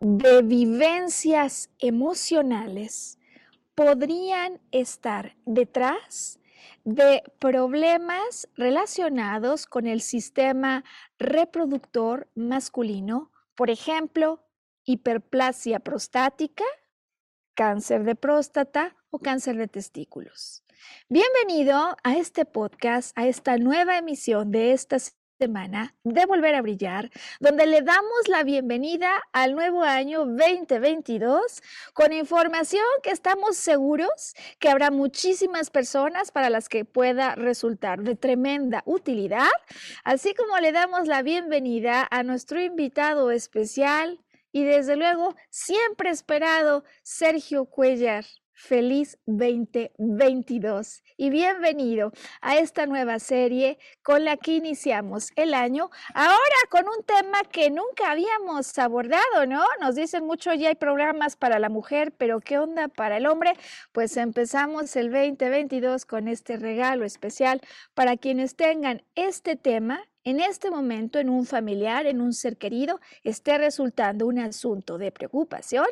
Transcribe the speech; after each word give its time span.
De 0.00 0.42
vivencias 0.42 1.70
emocionales 1.78 3.18
podrían 3.74 4.60
estar 4.70 5.36
detrás 5.44 6.38
de 6.84 7.22
problemas 7.38 8.48
relacionados 8.56 9.66
con 9.66 9.86
el 9.86 10.00
sistema 10.00 10.84
reproductor 11.18 12.30
masculino, 12.34 13.32
por 13.54 13.68
ejemplo, 13.68 14.42
hiperplasia 14.84 15.80
prostática, 15.80 16.64
cáncer 17.54 18.04
de 18.04 18.14
próstata 18.14 18.96
o 19.10 19.18
cáncer 19.18 19.56
de 19.56 19.68
testículos. 19.68 20.62
Bienvenido 21.08 21.96
a 22.02 22.16
este 22.16 22.46
podcast, 22.46 23.16
a 23.18 23.26
esta 23.26 23.58
nueva 23.58 23.98
emisión 23.98 24.50
de 24.50 24.72
esta 24.72 24.96
semana 25.44 25.94
de 26.04 26.24
Volver 26.24 26.54
a 26.54 26.62
Brillar, 26.62 27.10
donde 27.38 27.66
le 27.66 27.82
damos 27.82 28.28
la 28.28 28.44
bienvenida 28.44 29.10
al 29.34 29.54
nuevo 29.54 29.82
año 29.82 30.20
2022 30.24 31.62
con 31.92 32.14
información 32.14 32.86
que 33.02 33.10
estamos 33.10 33.58
seguros 33.58 34.34
que 34.58 34.70
habrá 34.70 34.90
muchísimas 34.90 35.68
personas 35.68 36.30
para 36.30 36.48
las 36.48 36.70
que 36.70 36.86
pueda 36.86 37.34
resultar 37.34 38.02
de 38.04 38.16
tremenda 38.16 38.82
utilidad, 38.86 39.52
así 40.02 40.32
como 40.32 40.58
le 40.60 40.72
damos 40.72 41.06
la 41.06 41.20
bienvenida 41.20 42.08
a 42.10 42.22
nuestro 42.22 42.62
invitado 42.62 43.30
especial 43.30 44.24
y 44.50 44.64
desde 44.64 44.96
luego 44.96 45.34
siempre 45.50 46.08
esperado 46.08 46.84
Sergio 47.02 47.66
Cuellar. 47.66 48.24
Feliz 48.64 49.18
2022 49.26 51.02
y 51.18 51.28
bienvenido 51.28 52.12
a 52.40 52.56
esta 52.56 52.86
nueva 52.86 53.18
serie 53.18 53.76
con 54.02 54.24
la 54.24 54.38
que 54.38 54.52
iniciamos 54.52 55.32
el 55.36 55.52
año, 55.52 55.90
ahora 56.14 56.38
con 56.70 56.88
un 56.88 57.04
tema 57.04 57.42
que 57.52 57.68
nunca 57.68 58.10
habíamos 58.10 58.78
abordado, 58.78 59.44
¿no? 59.46 59.62
Nos 59.82 59.96
dicen 59.96 60.24
mucho, 60.24 60.54
ya 60.54 60.70
hay 60.70 60.76
programas 60.76 61.36
para 61.36 61.58
la 61.58 61.68
mujer, 61.68 62.12
pero 62.16 62.40
¿qué 62.40 62.56
onda 62.58 62.88
para 62.88 63.18
el 63.18 63.26
hombre? 63.26 63.52
Pues 63.92 64.16
empezamos 64.16 64.96
el 64.96 65.12
2022 65.12 66.06
con 66.06 66.26
este 66.26 66.56
regalo 66.56 67.04
especial 67.04 67.60
para 67.92 68.16
quienes 68.16 68.56
tengan 68.56 69.02
este 69.14 69.56
tema 69.56 70.08
en 70.24 70.40
este 70.40 70.70
momento 70.70 71.18
en 71.18 71.28
un 71.28 71.44
familiar, 71.46 72.06
en 72.06 72.20
un 72.20 72.32
ser 72.32 72.56
querido, 72.56 73.00
esté 73.22 73.58
resultando 73.58 74.26
un 74.26 74.38
asunto 74.38 74.98
de 74.98 75.12
preocupación 75.12 75.86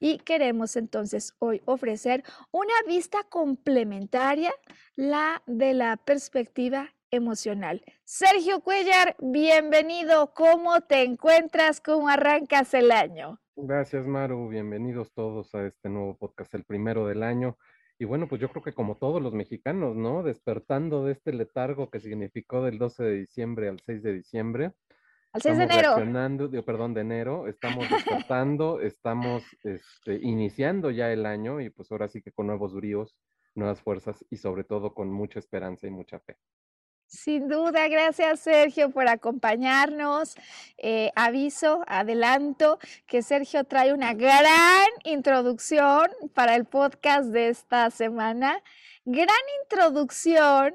y 0.00 0.18
queremos 0.18 0.76
entonces 0.76 1.34
hoy 1.38 1.62
ofrecer 1.66 2.24
una 2.50 2.74
vista 2.86 3.18
complementaria, 3.28 4.52
la 4.96 5.42
de 5.46 5.74
la 5.74 5.96
perspectiva 5.98 6.94
emocional. 7.10 7.82
Sergio 8.04 8.60
Cuellar, 8.60 9.16
bienvenido. 9.20 10.32
¿Cómo 10.34 10.80
te 10.80 11.02
encuentras? 11.02 11.80
¿Cómo 11.80 12.08
arrancas 12.08 12.74
el 12.74 12.90
año? 12.90 13.40
Gracias, 13.56 14.04
Maru. 14.06 14.48
Bienvenidos 14.48 15.12
todos 15.12 15.54
a 15.54 15.64
este 15.64 15.88
nuevo 15.88 16.16
podcast, 16.16 16.52
el 16.54 16.64
primero 16.64 17.06
del 17.06 17.22
año. 17.22 17.56
Y 18.04 18.06
bueno, 18.06 18.28
pues 18.28 18.38
yo 18.38 18.50
creo 18.50 18.62
que 18.62 18.74
como 18.74 18.96
todos 18.98 19.22
los 19.22 19.32
mexicanos, 19.32 19.96
¿no? 19.96 20.22
Despertando 20.22 21.06
de 21.06 21.12
este 21.12 21.32
letargo 21.32 21.88
que 21.88 22.00
significó 22.00 22.62
del 22.62 22.76
12 22.76 23.02
de 23.02 23.14
diciembre 23.14 23.70
al 23.70 23.80
6 23.80 24.02
de 24.02 24.12
diciembre. 24.12 24.72
Al 25.32 25.40
6 25.40 25.56
de 25.56 25.64
enero. 25.64 25.94
perdón, 26.66 26.92
de 26.92 27.00
enero, 27.00 27.48
estamos 27.48 27.88
despertando, 28.28 28.82
estamos 28.82 29.42
este, 29.62 30.16
iniciando 30.20 30.90
ya 30.90 31.10
el 31.10 31.24
año 31.24 31.62
y 31.62 31.70
pues 31.70 31.90
ahora 31.92 32.08
sí 32.08 32.20
que 32.20 32.30
con 32.30 32.48
nuevos 32.48 32.74
bríos, 32.74 33.16
nuevas 33.54 33.80
fuerzas 33.80 34.22
y 34.28 34.36
sobre 34.36 34.64
todo 34.64 34.92
con 34.92 35.10
mucha 35.10 35.38
esperanza 35.38 35.86
y 35.86 35.90
mucha 35.90 36.20
fe. 36.20 36.36
Sin 37.14 37.48
duda, 37.48 37.86
gracias 37.86 38.40
Sergio 38.40 38.90
por 38.90 39.08
acompañarnos. 39.08 40.34
Eh, 40.78 41.12
aviso, 41.14 41.84
adelanto 41.86 42.80
que 43.06 43.22
Sergio 43.22 43.62
trae 43.64 43.92
una 43.92 44.14
gran 44.14 44.88
introducción 45.04 46.10
para 46.34 46.56
el 46.56 46.64
podcast 46.64 47.26
de 47.28 47.50
esta 47.50 47.88
semana. 47.90 48.60
Gran 49.04 49.28
introducción 49.62 50.74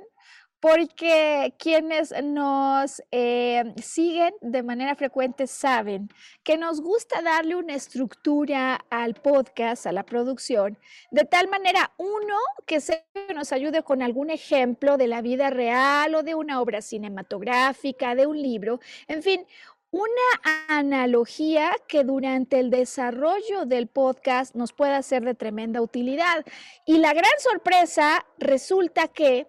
porque 0.60 1.54
quienes 1.58 2.14
nos 2.24 3.02
eh, 3.12 3.74
siguen 3.82 4.34
de 4.42 4.64
manera 4.64 4.96
frecuente 4.96 5.48
saben 5.48 6.10
que 6.44 6.58
nos 6.58 6.82
gusta 6.82 7.22
darle 7.22 7.56
una 7.56 7.76
estructura 7.76 8.76
al 8.90 9.14
podcast, 9.16 9.88
a 9.88 9.92
la 9.92 10.04
producción, 10.04 10.78
de 11.12 11.24
tal 11.24 11.48
manera, 11.48 11.94
uno, 11.98 12.38
que 12.66 12.82
se 12.82 13.06
nos 13.34 13.54
ayude 13.54 13.84
con 13.84 14.02
algún 14.02 14.30
ejemplo 14.30 14.98
de 14.98 15.08
la 15.08 15.22
vida 15.22 15.50
real 15.50 16.14
o 16.16 16.24
de 16.24 16.36
una 16.36 16.62
obra 16.62 16.82
cinematográfica, 16.82 18.16
de 18.16 18.28
un 18.28 18.42
libro, 18.42 18.80
en 19.08 19.24
fin, 19.24 19.46
una 19.92 20.68
analogía 20.68 21.72
que 21.88 22.04
durante 22.04 22.60
el 22.60 22.70
desarrollo 22.70 23.66
del 23.66 23.88
podcast 23.88 24.54
nos 24.56 24.72
pueda 24.72 25.02
ser 25.02 25.24
de 25.24 25.34
tremenda 25.34 25.82
utilidad. 25.82 26.46
Y 26.86 27.00
la 27.00 27.14
gran 27.14 27.32
sorpresa 27.40 28.26
resulta 28.38 29.08
que 29.08 29.48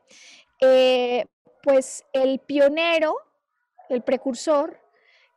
eh, 0.60 1.26
pues 1.62 2.04
el 2.12 2.38
pionero, 2.40 3.16
el 3.88 4.02
precursor, 4.02 4.80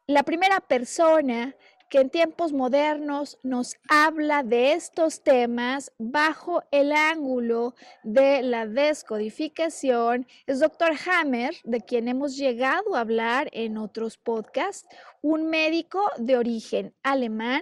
la 0.07 0.23
primera 0.23 0.59
persona 0.59 1.55
que 1.93 1.99
en 1.99 2.09
tiempos 2.09 2.53
modernos 2.53 3.37
nos 3.43 3.75
habla 3.87 4.41
de 4.41 4.73
estos 4.73 5.21
temas 5.21 5.91
bajo 5.99 6.63
el 6.71 6.91
ángulo 6.91 7.75
de 8.01 8.41
la 8.41 8.65
descodificación 8.65 10.27
es 10.47 10.59
Dr. 10.59 10.93
Hammer, 11.05 11.53
de 11.63 11.81
quien 11.81 12.07
hemos 12.07 12.35
llegado 12.35 12.95
a 12.95 13.01
hablar 13.01 13.47
en 13.51 13.77
otros 13.77 14.17
podcasts, 14.17 14.87
un 15.21 15.51
médico 15.51 16.09
de 16.17 16.35
origen 16.35 16.95
alemán, 17.03 17.61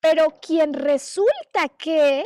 pero 0.00 0.34
quien 0.42 0.74
resulta 0.74 1.68
que 1.78 2.24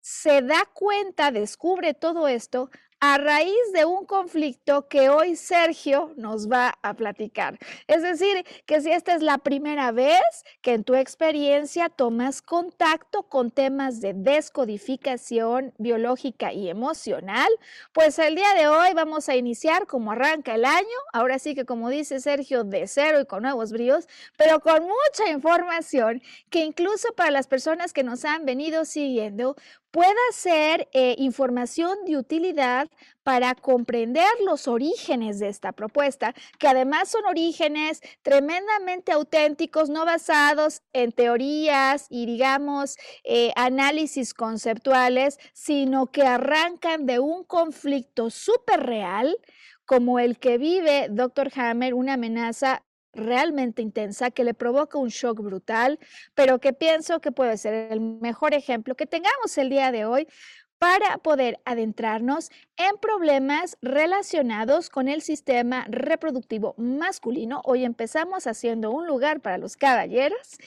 se 0.00 0.42
da 0.42 0.64
cuenta, 0.72 1.32
descubre 1.32 1.92
todo 1.92 2.28
esto 2.28 2.70
a 3.04 3.18
raíz 3.18 3.72
de 3.74 3.84
un 3.84 4.06
conflicto 4.06 4.86
que 4.86 5.08
hoy 5.08 5.34
Sergio 5.34 6.12
nos 6.14 6.48
va 6.48 6.78
a 6.82 6.94
platicar. 6.94 7.58
Es 7.88 8.00
decir, 8.00 8.44
que 8.64 8.80
si 8.80 8.92
esta 8.92 9.16
es 9.16 9.22
la 9.22 9.38
primera 9.38 9.90
vez 9.90 10.22
que 10.60 10.74
en 10.74 10.84
tu 10.84 10.94
experiencia 10.94 11.88
tomas 11.88 12.42
contacto 12.42 13.24
con 13.24 13.50
temas 13.50 14.00
de 14.00 14.14
descodificación 14.14 15.74
biológica 15.78 16.52
y 16.52 16.68
emocional, 16.68 17.48
pues 17.92 18.20
el 18.20 18.36
día 18.36 18.54
de 18.54 18.68
hoy 18.68 18.94
vamos 18.94 19.28
a 19.28 19.34
iniciar 19.34 19.88
como 19.88 20.12
arranca 20.12 20.54
el 20.54 20.64
año, 20.64 20.86
ahora 21.12 21.40
sí 21.40 21.56
que 21.56 21.64
como 21.64 21.88
dice 21.90 22.20
Sergio, 22.20 22.62
de 22.62 22.86
cero 22.86 23.18
y 23.20 23.26
con 23.26 23.42
nuevos 23.42 23.72
bríos, 23.72 24.06
pero 24.38 24.60
con 24.60 24.80
mucha 24.84 25.28
información 25.28 26.22
que 26.50 26.60
incluso 26.60 27.12
para 27.16 27.32
las 27.32 27.48
personas 27.48 27.92
que 27.92 28.04
nos 28.04 28.24
han 28.24 28.46
venido 28.46 28.84
siguiendo 28.84 29.56
pueda 29.92 30.14
ser 30.32 30.88
eh, 30.92 31.14
información 31.18 31.98
de 32.06 32.16
utilidad 32.16 32.88
para 33.22 33.54
comprender 33.54 34.26
los 34.44 34.66
orígenes 34.66 35.38
de 35.38 35.48
esta 35.48 35.70
propuesta, 35.72 36.34
que 36.58 36.66
además 36.66 37.10
son 37.10 37.24
orígenes 37.26 38.00
tremendamente 38.22 39.12
auténticos, 39.12 39.90
no 39.90 40.04
basados 40.04 40.82
en 40.92 41.12
teorías 41.12 42.06
y, 42.08 42.26
digamos, 42.26 42.96
eh, 43.22 43.52
análisis 43.54 44.34
conceptuales, 44.34 45.38
sino 45.52 46.06
que 46.06 46.22
arrancan 46.22 47.06
de 47.06 47.20
un 47.20 47.44
conflicto 47.44 48.30
súper 48.30 48.80
real 48.80 49.36
como 49.84 50.18
el 50.18 50.38
que 50.38 50.58
vive 50.58 51.08
Dr. 51.10 51.50
Hammer, 51.54 51.92
una 51.94 52.14
amenaza 52.14 52.82
realmente 53.12 53.82
intensa, 53.82 54.30
que 54.30 54.44
le 54.44 54.54
provoca 54.54 54.98
un 54.98 55.08
shock 55.08 55.40
brutal, 55.40 55.98
pero 56.34 56.60
que 56.60 56.72
pienso 56.72 57.20
que 57.20 57.32
puede 57.32 57.56
ser 57.56 57.92
el 57.92 58.00
mejor 58.00 58.54
ejemplo 58.54 58.94
que 58.94 59.06
tengamos 59.06 59.56
el 59.58 59.70
día 59.70 59.92
de 59.92 60.04
hoy 60.04 60.26
para 60.82 61.18
poder 61.18 61.60
adentrarnos 61.64 62.50
en 62.76 62.96
problemas 63.00 63.78
relacionados 63.82 64.90
con 64.90 65.06
el 65.06 65.22
sistema 65.22 65.86
reproductivo 65.88 66.74
masculino. 66.76 67.60
Hoy 67.64 67.84
empezamos 67.84 68.48
haciendo 68.48 68.90
un 68.90 69.06
lugar 69.06 69.40
para 69.40 69.58
los 69.58 69.76
caballeros 69.76 70.58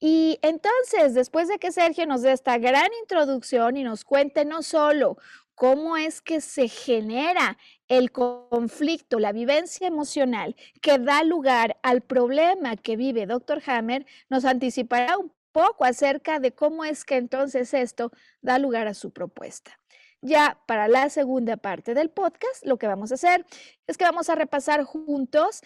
y 0.00 0.40
entonces, 0.42 1.14
después 1.14 1.46
de 1.46 1.60
que 1.60 1.70
Sergio 1.70 2.04
nos 2.06 2.22
dé 2.22 2.32
esta 2.32 2.58
gran 2.58 2.88
introducción 3.00 3.76
y 3.76 3.84
nos 3.84 4.02
cuente 4.02 4.44
no 4.44 4.64
solo 4.64 5.18
cómo 5.54 5.96
es 5.96 6.20
que 6.20 6.40
se 6.40 6.66
genera 6.66 7.56
el 7.90 8.12
conflicto, 8.12 9.18
la 9.18 9.32
vivencia 9.32 9.88
emocional 9.88 10.54
que 10.80 10.98
da 10.98 11.24
lugar 11.24 11.76
al 11.82 12.00
problema 12.00 12.76
que 12.76 12.96
vive 12.96 13.26
Dr. 13.26 13.60
Hammer, 13.66 14.06
nos 14.30 14.44
anticipará 14.44 15.18
un 15.18 15.32
poco 15.50 15.84
acerca 15.84 16.38
de 16.38 16.52
cómo 16.52 16.84
es 16.84 17.04
que 17.04 17.16
entonces 17.16 17.74
esto 17.74 18.12
da 18.40 18.60
lugar 18.60 18.86
a 18.86 18.94
su 18.94 19.10
propuesta. 19.10 19.78
Ya 20.22 20.60
para 20.66 20.86
la 20.86 21.10
segunda 21.10 21.56
parte 21.56 21.94
del 21.94 22.10
podcast, 22.10 22.64
lo 22.64 22.78
que 22.78 22.86
vamos 22.86 23.10
a 23.10 23.14
hacer 23.14 23.44
es 23.88 23.96
que 23.98 24.04
vamos 24.04 24.30
a 24.30 24.36
repasar 24.36 24.84
juntos 24.84 25.62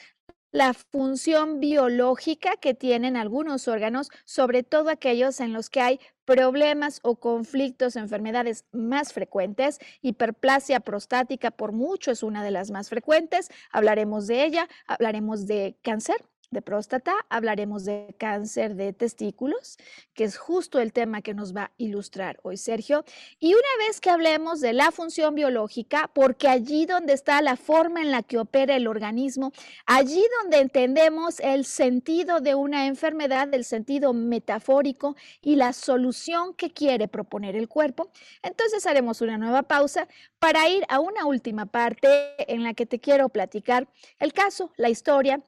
la 0.54 0.72
función 0.72 1.58
biológica 1.58 2.56
que 2.56 2.74
tienen 2.74 3.16
algunos 3.16 3.66
órganos, 3.66 4.08
sobre 4.24 4.62
todo 4.62 4.88
aquellos 4.88 5.40
en 5.40 5.52
los 5.52 5.68
que 5.68 5.80
hay 5.80 6.00
problemas 6.24 7.00
o 7.02 7.16
conflictos, 7.16 7.96
enfermedades 7.96 8.64
más 8.70 9.12
frecuentes. 9.12 9.80
Hiperplasia 10.00 10.78
prostática 10.78 11.50
por 11.50 11.72
mucho 11.72 12.12
es 12.12 12.22
una 12.22 12.44
de 12.44 12.52
las 12.52 12.70
más 12.70 12.88
frecuentes. 12.88 13.50
Hablaremos 13.72 14.28
de 14.28 14.44
ella, 14.44 14.68
hablaremos 14.86 15.48
de 15.48 15.76
cáncer 15.82 16.24
de 16.54 16.62
próstata, 16.62 17.12
hablaremos 17.28 17.84
de 17.84 18.14
cáncer 18.18 18.74
de 18.74 18.94
testículos, 18.94 19.76
que 20.14 20.24
es 20.24 20.38
justo 20.38 20.80
el 20.80 20.94
tema 20.94 21.20
que 21.20 21.34
nos 21.34 21.54
va 21.54 21.64
a 21.64 21.72
ilustrar 21.76 22.40
hoy 22.42 22.56
Sergio. 22.56 23.04
Y 23.38 23.52
una 23.52 23.86
vez 23.86 24.00
que 24.00 24.08
hablemos 24.08 24.62
de 24.62 24.72
la 24.72 24.90
función 24.90 25.34
biológica, 25.34 26.10
porque 26.14 26.48
allí 26.48 26.86
donde 26.86 27.12
está 27.12 27.42
la 27.42 27.56
forma 27.56 28.00
en 28.00 28.10
la 28.10 28.22
que 28.22 28.38
opera 28.38 28.76
el 28.76 28.86
organismo, 28.86 29.52
allí 29.84 30.24
donde 30.40 30.60
entendemos 30.60 31.40
el 31.40 31.66
sentido 31.66 32.40
de 32.40 32.54
una 32.54 32.86
enfermedad, 32.86 33.52
el 33.52 33.64
sentido 33.64 34.14
metafórico 34.14 35.16
y 35.42 35.56
la 35.56 35.74
solución 35.74 36.54
que 36.54 36.72
quiere 36.72 37.08
proponer 37.08 37.56
el 37.56 37.68
cuerpo, 37.68 38.10
entonces 38.42 38.86
haremos 38.86 39.20
una 39.20 39.36
nueva 39.36 39.64
pausa 39.64 40.08
para 40.38 40.68
ir 40.68 40.84
a 40.88 41.00
una 41.00 41.26
última 41.26 41.66
parte 41.66 42.08
en 42.52 42.62
la 42.62 42.74
que 42.74 42.86
te 42.86 43.00
quiero 43.00 43.28
platicar 43.28 43.88
el 44.18 44.32
caso, 44.32 44.70
la 44.76 44.88
historia 44.88 45.42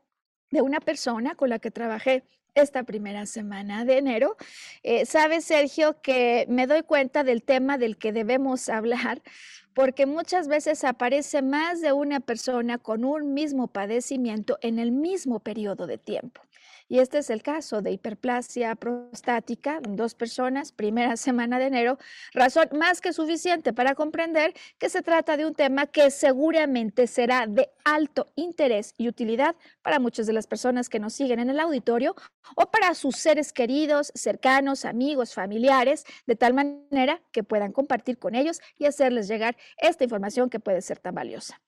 de 0.50 0.62
una 0.62 0.81
persona 0.81 1.34
con 1.34 1.50
la 1.50 1.58
que 1.58 1.70
trabajé 1.70 2.25
esta 2.56 2.82
primera 2.82 3.26
semana 3.26 3.84
de 3.84 3.98
enero. 3.98 4.37
Eh, 4.82 5.06
Sabes, 5.06 5.44
Sergio, 5.44 6.00
que 6.00 6.46
me 6.48 6.66
doy 6.66 6.82
cuenta 6.82 7.22
del 7.22 7.43
tema 7.43 7.78
del 7.78 7.96
que 7.98 8.12
debemos 8.12 8.69
hablar, 8.69 9.22
porque 9.75 10.06
muchas 10.06 10.48
veces 10.48 10.84
aparece 10.84 11.43
más 11.43 11.81
de 11.81 11.93
una 11.93 12.20
persona 12.20 12.78
con 12.78 13.04
un 13.04 13.34
mismo 13.34 13.69
padecimiento 13.69 14.58
en 14.62 14.78
el 14.78 14.90
mismo 14.90 15.40
periodo 15.40 15.87
de 15.87 15.98
tiempo. 15.98 16.40
Y 16.88 17.00
este 17.00 17.19
es 17.19 17.31
el 17.31 17.43
caso 17.43 17.83
de 17.83 17.91
hiperplasia 17.91 18.75
prostática 18.77 19.81
dos 19.88 20.15
personas, 20.15 20.73
primera 20.73 21.17
semana 21.17 21.59
de 21.59 21.67
enero, 21.67 21.99
razón 22.33 22.69
más 22.73 23.00
que 23.00 23.12
suficiente 23.12 23.73
para 23.73 23.94
comprender 23.94 24.55
que 24.79 24.88
se 24.88 25.03
trata 25.03 25.37
de 25.37 25.47
un 25.47 25.55
tema 25.55 25.87
que 25.87 26.11
seguramente 26.11 27.06
será 27.06 27.47
de 27.47 27.71
alto 27.85 28.29
interés 28.37 28.94
y 28.97 29.09
utilidad 29.09 29.56
para 29.83 29.99
muchas 29.99 30.27
de 30.27 30.33
las 30.33 30.47
personas 30.47 30.88
que 30.88 31.00
nos 31.00 31.15
siguen 31.15 31.41
en 31.41 31.50
el 31.50 31.61
auditorio 31.61 32.15
o 32.55 32.71
para 32.71 32.94
sus 32.94 33.17
seres 33.17 33.53
queridos, 33.53 34.12
cercanos, 34.15 34.85
amigos, 34.85 35.35
familiares, 35.35 36.05
de 36.27 36.37
tal 36.37 36.55
manera 36.55 37.21
que 37.32 37.43
puedan 37.43 37.73
compartir 37.73 38.19
con 38.19 38.35
ellos 38.35 38.61
y 38.79 38.87
hacerles 38.87 39.27
llegar 39.29 39.56
esta 39.79 40.05
información 40.05 40.50
que 40.50 40.61
puede 40.61 40.82
ser 40.82 40.99
tan 41.00 41.15
valiosa. 41.15 41.61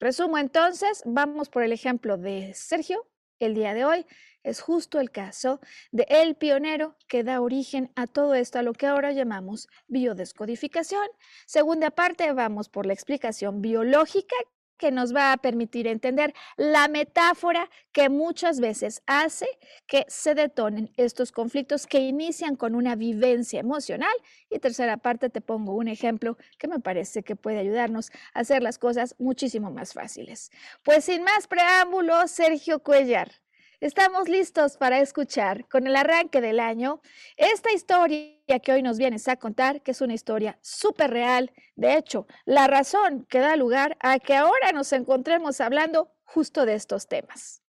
Resumo 0.00 0.38
entonces, 0.38 1.02
vamos 1.06 1.48
por 1.48 1.62
el 1.62 1.72
ejemplo 1.72 2.16
de 2.16 2.52
Sergio 2.54 3.06
el 3.46 3.54
día 3.54 3.74
de 3.74 3.84
hoy 3.84 4.06
es 4.42 4.60
justo 4.60 5.00
el 5.00 5.10
caso 5.10 5.60
de 5.90 6.06
el 6.08 6.36
pionero 6.36 6.96
que 7.08 7.24
da 7.24 7.40
origen 7.40 7.90
a 7.96 8.06
todo 8.06 8.34
esto, 8.34 8.58
a 8.58 8.62
lo 8.62 8.74
que 8.74 8.86
ahora 8.86 9.12
llamamos 9.12 9.68
biodescodificación. 9.88 11.06
Segunda 11.46 11.90
parte, 11.90 12.30
vamos 12.32 12.68
por 12.68 12.86
la 12.86 12.92
explicación 12.92 13.62
biológica 13.62 14.36
que 14.84 14.90
nos 14.90 15.16
va 15.16 15.32
a 15.32 15.38
permitir 15.38 15.86
entender 15.86 16.34
la 16.58 16.88
metáfora 16.88 17.70
que 17.90 18.10
muchas 18.10 18.60
veces 18.60 19.02
hace 19.06 19.46
que 19.86 20.04
se 20.08 20.34
detonen 20.34 20.92
estos 20.98 21.32
conflictos 21.32 21.86
que 21.86 22.00
inician 22.00 22.54
con 22.54 22.74
una 22.74 22.94
vivencia 22.94 23.60
emocional. 23.60 24.12
Y 24.50 24.58
tercera 24.58 24.98
parte, 24.98 25.30
te 25.30 25.40
pongo 25.40 25.72
un 25.72 25.88
ejemplo 25.88 26.36
que 26.58 26.68
me 26.68 26.80
parece 26.80 27.22
que 27.22 27.34
puede 27.34 27.60
ayudarnos 27.60 28.10
a 28.34 28.40
hacer 28.40 28.62
las 28.62 28.76
cosas 28.76 29.14
muchísimo 29.18 29.70
más 29.70 29.94
fáciles. 29.94 30.50
Pues 30.82 31.06
sin 31.06 31.24
más 31.24 31.46
preámbulos, 31.46 32.30
Sergio 32.30 32.80
Cuellar 32.80 33.43
Estamos 33.84 34.30
listos 34.30 34.78
para 34.78 34.98
escuchar 35.02 35.68
con 35.68 35.86
el 35.86 35.94
arranque 35.94 36.40
del 36.40 36.58
año 36.58 37.02
esta 37.36 37.70
historia 37.70 38.58
que 38.62 38.72
hoy 38.72 38.80
nos 38.80 38.96
vienes 38.96 39.28
a 39.28 39.36
contar, 39.36 39.82
que 39.82 39.90
es 39.90 40.00
una 40.00 40.14
historia 40.14 40.58
súper 40.62 41.10
real. 41.10 41.52
De 41.76 41.98
hecho, 41.98 42.26
la 42.46 42.66
razón 42.66 43.26
que 43.28 43.40
da 43.40 43.56
lugar 43.56 43.98
a 44.00 44.18
que 44.20 44.36
ahora 44.36 44.72
nos 44.72 44.90
encontremos 44.94 45.60
hablando 45.60 46.10
justo 46.22 46.64
de 46.64 46.76
estos 46.76 47.08
temas. 47.08 47.62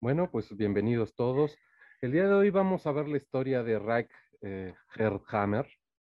Bueno, 0.00 0.30
pues 0.30 0.56
bienvenidos 0.56 1.14
todos. 1.14 1.58
El 2.00 2.12
día 2.12 2.26
de 2.26 2.32
hoy 2.32 2.48
vamos 2.48 2.86
a 2.86 2.92
ver 2.92 3.06
la 3.06 3.18
historia 3.18 3.62
de 3.62 3.78
Reich 3.78 4.10
eh, 4.40 4.74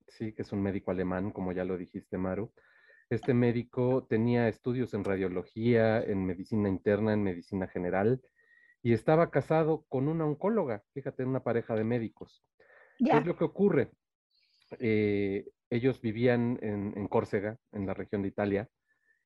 sí, 0.08 0.32
que 0.32 0.40
es 0.40 0.50
un 0.50 0.62
médico 0.62 0.92
alemán, 0.92 1.30
como 1.30 1.52
ya 1.52 1.66
lo 1.66 1.76
dijiste, 1.76 2.16
Maru. 2.16 2.54
Este 3.10 3.34
médico 3.34 4.06
tenía 4.08 4.48
estudios 4.48 4.94
en 4.94 5.04
radiología, 5.04 6.02
en 6.02 6.24
medicina 6.24 6.70
interna, 6.70 7.12
en 7.12 7.22
medicina 7.22 7.68
general 7.68 8.22
y 8.84 8.92
estaba 8.92 9.30
casado 9.30 9.86
con 9.88 10.08
una 10.08 10.26
oncóloga, 10.26 10.84
fíjate, 10.92 11.24
una 11.24 11.42
pareja 11.42 11.74
de 11.74 11.84
médicos. 11.84 12.44
¿Qué 12.98 13.16
es 13.16 13.24
lo 13.24 13.34
que 13.34 13.44
ocurre? 13.44 13.90
Eh, 14.78 15.48
ellos 15.70 16.02
vivían 16.02 16.58
en, 16.60 17.08
Córcega, 17.08 17.58
en 17.72 17.86
la 17.86 17.94
región 17.94 18.20
de 18.20 18.28
Italia, 18.28 18.68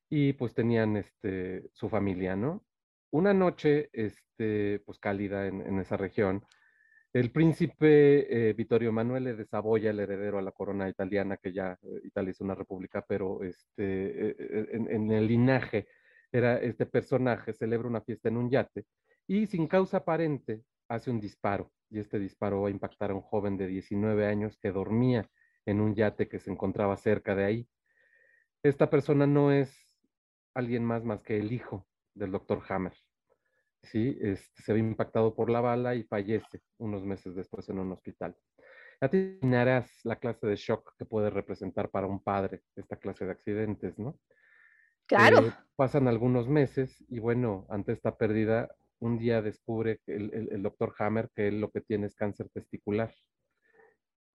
y 0.08 0.32
pues 0.34 0.54
tenían 0.54 0.96
este, 0.96 1.68
su 1.72 1.88
familia, 1.88 2.36
¿no? 2.36 2.64
Una 3.10 3.34
noche, 3.34 3.90
este, 3.92 4.80
pues 4.86 5.00
cálida 5.00 5.48
en, 5.48 5.80
esa 5.80 5.96
región, 5.96 6.44
el 7.12 7.32
príncipe 7.32 8.50
eh, 8.50 8.52
Vittorio 8.52 8.90
Emanuele 8.90 9.34
de 9.34 9.44
Saboya, 9.44 9.90
el 9.90 9.98
heredero 9.98 10.38
a 10.38 10.42
la 10.42 10.52
corona 10.52 10.88
italiana, 10.88 11.36
que 11.36 11.52
ya 11.52 11.76
eh, 11.82 12.00
Italia 12.04 12.30
es 12.30 12.40
una 12.40 12.54
república, 12.54 13.04
pero 13.08 13.42
este, 13.42 14.76
en, 14.76 14.88
en, 14.88 15.10
el 15.10 15.26
linaje 15.26 15.88
era 16.30 16.58
este 16.58 16.86
personaje, 16.86 17.52
celebra 17.52 17.88
una 17.88 18.02
fiesta 18.02 18.28
en 18.28 18.36
un 18.36 18.50
yate 18.50 18.86
y 19.28 19.46
sin 19.46 19.68
causa 19.68 19.98
aparente 19.98 20.64
hace 20.88 21.10
un 21.10 21.20
disparo 21.20 21.70
y 21.90 22.00
este 22.00 22.18
disparo 22.18 22.62
va 22.62 22.68
a 22.68 22.72
impactar 22.72 23.10
a 23.10 23.14
un 23.14 23.20
joven 23.20 23.56
de 23.56 23.66
19 23.66 24.26
años 24.26 24.58
que 24.60 24.72
dormía 24.72 25.30
en 25.66 25.80
un 25.80 25.94
yate 25.94 26.28
que 26.28 26.40
se 26.40 26.50
encontraba 26.50 26.96
cerca 26.96 27.34
de 27.34 27.44
ahí. 27.44 27.68
Esta 28.62 28.90
persona 28.90 29.26
no 29.26 29.52
es 29.52 29.72
alguien 30.54 30.84
más 30.84 31.04
más 31.04 31.22
que 31.22 31.38
el 31.38 31.52
hijo 31.52 31.86
del 32.14 32.32
doctor 32.32 32.62
Hammer. 32.68 32.94
¿sí? 33.82 34.18
Este, 34.20 34.62
se 34.62 34.72
ve 34.72 34.78
impactado 34.78 35.34
por 35.34 35.50
la 35.50 35.60
bala 35.60 35.94
y 35.94 36.04
fallece 36.04 36.62
unos 36.78 37.04
meses 37.04 37.34
después 37.34 37.68
en 37.68 37.78
un 37.78 37.92
hospital. 37.92 38.36
Ya 39.00 39.08
te 39.08 39.18
imaginarás 39.18 39.90
la 40.04 40.16
clase 40.16 40.46
de 40.46 40.56
shock 40.56 40.94
que 40.98 41.04
puede 41.04 41.30
representar 41.30 41.90
para 41.90 42.06
un 42.06 42.22
padre 42.22 42.62
esta 42.74 42.96
clase 42.96 43.24
de 43.26 43.32
accidentes, 43.32 43.98
¿no? 43.98 44.18
Claro. 45.06 45.46
Eh, 45.46 45.52
pasan 45.76 46.08
algunos 46.08 46.48
meses 46.48 47.04
y 47.08 47.20
bueno, 47.20 47.66
ante 47.70 47.92
esta 47.92 48.16
pérdida, 48.16 48.74
un 49.00 49.18
día 49.18 49.42
descubre 49.42 50.00
el, 50.06 50.62
doctor 50.62 50.94
Hammer 50.98 51.30
que 51.34 51.48
él 51.48 51.60
lo 51.60 51.70
que 51.70 51.80
tiene 51.80 52.06
es 52.06 52.14
cáncer 52.14 52.48
testicular. 52.50 53.14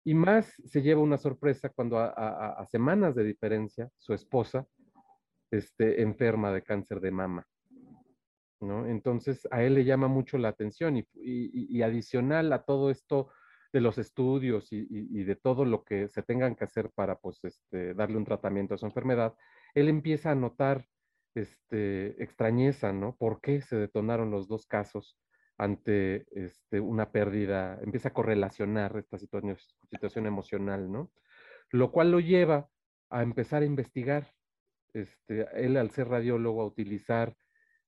Y 0.06 0.14
más 0.14 0.54
se 0.66 0.82
lleva 0.82 1.02
una 1.02 1.18
sorpresa 1.18 1.70
cuando 1.70 1.98
a, 2.00 2.66
semanas 2.70 3.16
de 3.16 3.24
diferencia 3.24 3.90
su 3.98 4.14
esposa 4.14 4.66
este, 5.52 6.02
enferma 6.02 6.52
de 6.52 6.62
cáncer 6.62 7.00
de 7.00 7.12
mama. 7.12 7.48
¿no? 8.60 8.86
Entonces 8.88 9.48
a 9.52 9.64
él 9.64 9.76
le 9.76 9.86
llama 9.86 10.08
mucho 10.08 10.38
la 10.38 10.50
atención 10.50 10.98
y, 11.14 11.82
adicional 11.82 12.52
a 12.54 12.64
todo 12.64 12.90
esto 12.90 13.30
de 13.72 13.82
los 13.82 13.98
estudios 13.98 14.68
y, 14.72 15.24
de 15.24 15.36
todo 15.36 15.66
lo 15.66 15.84
que 15.84 16.08
se 16.08 16.22
tengan 16.24 16.56
que 16.56 16.66
hacer 16.66 16.92
para 16.94 17.18
pues, 17.18 17.40
este, 17.44 17.94
darle 17.94 18.18
un 18.18 18.26
tratamiento 18.26 18.76
a 18.76 18.78
su 18.78 18.86
enfermedad, 18.86 19.34
él 19.74 19.90
empieza 19.90 20.32
a 20.32 20.36
notar 20.36 20.86
este, 21.36 22.22
extrañeza, 22.24 22.94
¿no? 22.94 23.16
¿Por 23.16 23.42
qué 23.42 23.62
se 23.62 23.76
detonaron 23.76 24.32
los 24.32 24.48
dos 24.48 24.66
casos 24.66 25.18
ante 25.58 26.26
este, 26.32 26.80
una 26.80 27.12
pérdida? 27.12 27.80
Empieza 27.82 28.10
a 28.10 28.14
correlacionar 28.14 28.98
esta 28.98 29.18
situación, 29.18 29.58
situación 29.90 30.26
emocional, 30.28 30.92
¿no? 30.92 31.12
Lo 31.72 31.92
cual 31.92 32.12
lo 32.12 32.20
lleva 32.20 32.70
a 33.10 33.24
empezar 33.24 33.64
a 33.64 33.66
investigar. 33.66 34.32
Este, 34.94 35.48
él, 35.54 35.78
al 35.78 35.90
ser 35.92 36.08
radiólogo, 36.10 36.62
a 36.62 36.68
utilizar 36.68 37.36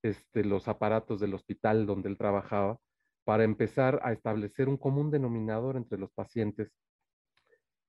este, 0.02 0.44
los 0.44 0.68
aparatos 0.68 1.20
del 1.20 1.34
hospital 1.34 1.86
donde 1.86 2.10
él 2.10 2.18
trabajaba 2.18 2.80
para 3.26 3.44
empezar 3.44 4.00
a 4.04 4.14
establecer 4.14 4.70
un 4.70 4.78
común 4.78 5.12
denominador 5.12 5.78
entre 5.78 5.98
los 5.98 6.12
pacientes 6.14 6.72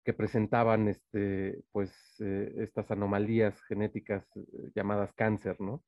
que 0.07 0.13
presentaban 0.13 0.87
este, 0.87 1.65
pues, 1.73 1.93
eh, 2.21 2.55
estas 2.59 2.93
anomalías 2.93 3.61
genéticas 3.63 4.25
eh, 4.37 4.71
llamadas 4.73 5.13
cáncer, 5.15 5.61
¿no? 5.61 5.83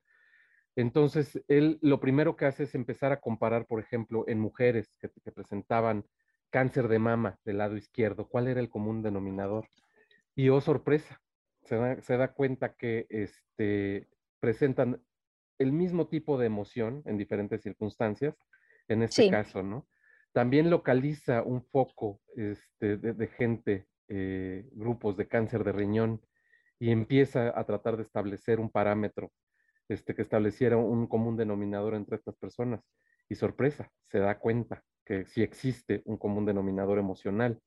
Entonces, 0.74 1.40
él 1.46 1.78
lo 1.82 2.00
primero 2.00 2.34
que 2.34 2.46
hace 2.46 2.64
es 2.64 2.74
empezar 2.74 3.12
a 3.12 3.20
comparar, 3.20 3.66
por 3.66 3.78
ejemplo, 3.78 4.24
en 4.26 4.40
mujeres 4.40 4.92
que, 4.98 5.08
presentaban 5.30 6.04
cáncer 6.50 6.88
de 6.88 6.98
mama 6.98 7.38
del 7.44 7.58
lado 7.58 7.76
izquierdo, 7.76 8.26
cuál 8.26 8.48
era 8.48 8.58
el 8.58 8.68
común 8.68 9.02
denominador. 9.02 9.68
Y 10.34 10.48
oh, 10.48 10.60
sorpresa, 10.60 11.20
se 11.62 12.16
da, 12.16 12.32
cuenta 12.32 12.74
que 12.74 13.06
este, 13.10 14.08
presentan 14.40 15.00
el 15.58 15.70
mismo 15.70 16.08
tipo 16.08 16.38
de 16.38 16.46
emoción 16.46 17.02
en 17.06 17.18
diferentes 17.18 17.62
circunstancias, 17.62 18.34
en 18.88 19.04
este 19.04 19.30
caso, 19.30 19.62
¿no? 19.62 19.86
También 20.32 20.70
localiza 20.70 21.44
un 21.44 21.62
foco 21.62 22.20
este, 22.34 22.96
de, 22.96 23.26
gente 23.28 23.86
eh, 24.08 24.68
grupos 24.72 25.16
de 25.16 25.28
cáncer 25.28 25.64
de 25.64 25.72
riñón 25.72 26.20
y 26.78 26.90
empieza 26.90 27.58
a 27.58 27.64
tratar 27.64 27.96
de 27.96 28.02
establecer 28.02 28.60
un 28.60 28.70
parámetro 28.70 29.32
este, 29.88 30.14
que 30.14 30.22
estableciera 30.22 30.76
un 30.76 31.06
común 31.06 31.36
denominador 31.36 31.94
entre 31.94 32.16
estas 32.16 32.36
personas. 32.36 32.82
Y 33.28 33.34
sorpresa, 33.34 33.90
se 34.06 34.18
da 34.18 34.38
cuenta 34.38 34.84
que 35.04 35.26
sí 35.26 35.42
existe 35.42 36.02
un 36.04 36.16
común 36.16 36.46
denominador 36.46 36.98
emocional. 36.98 37.60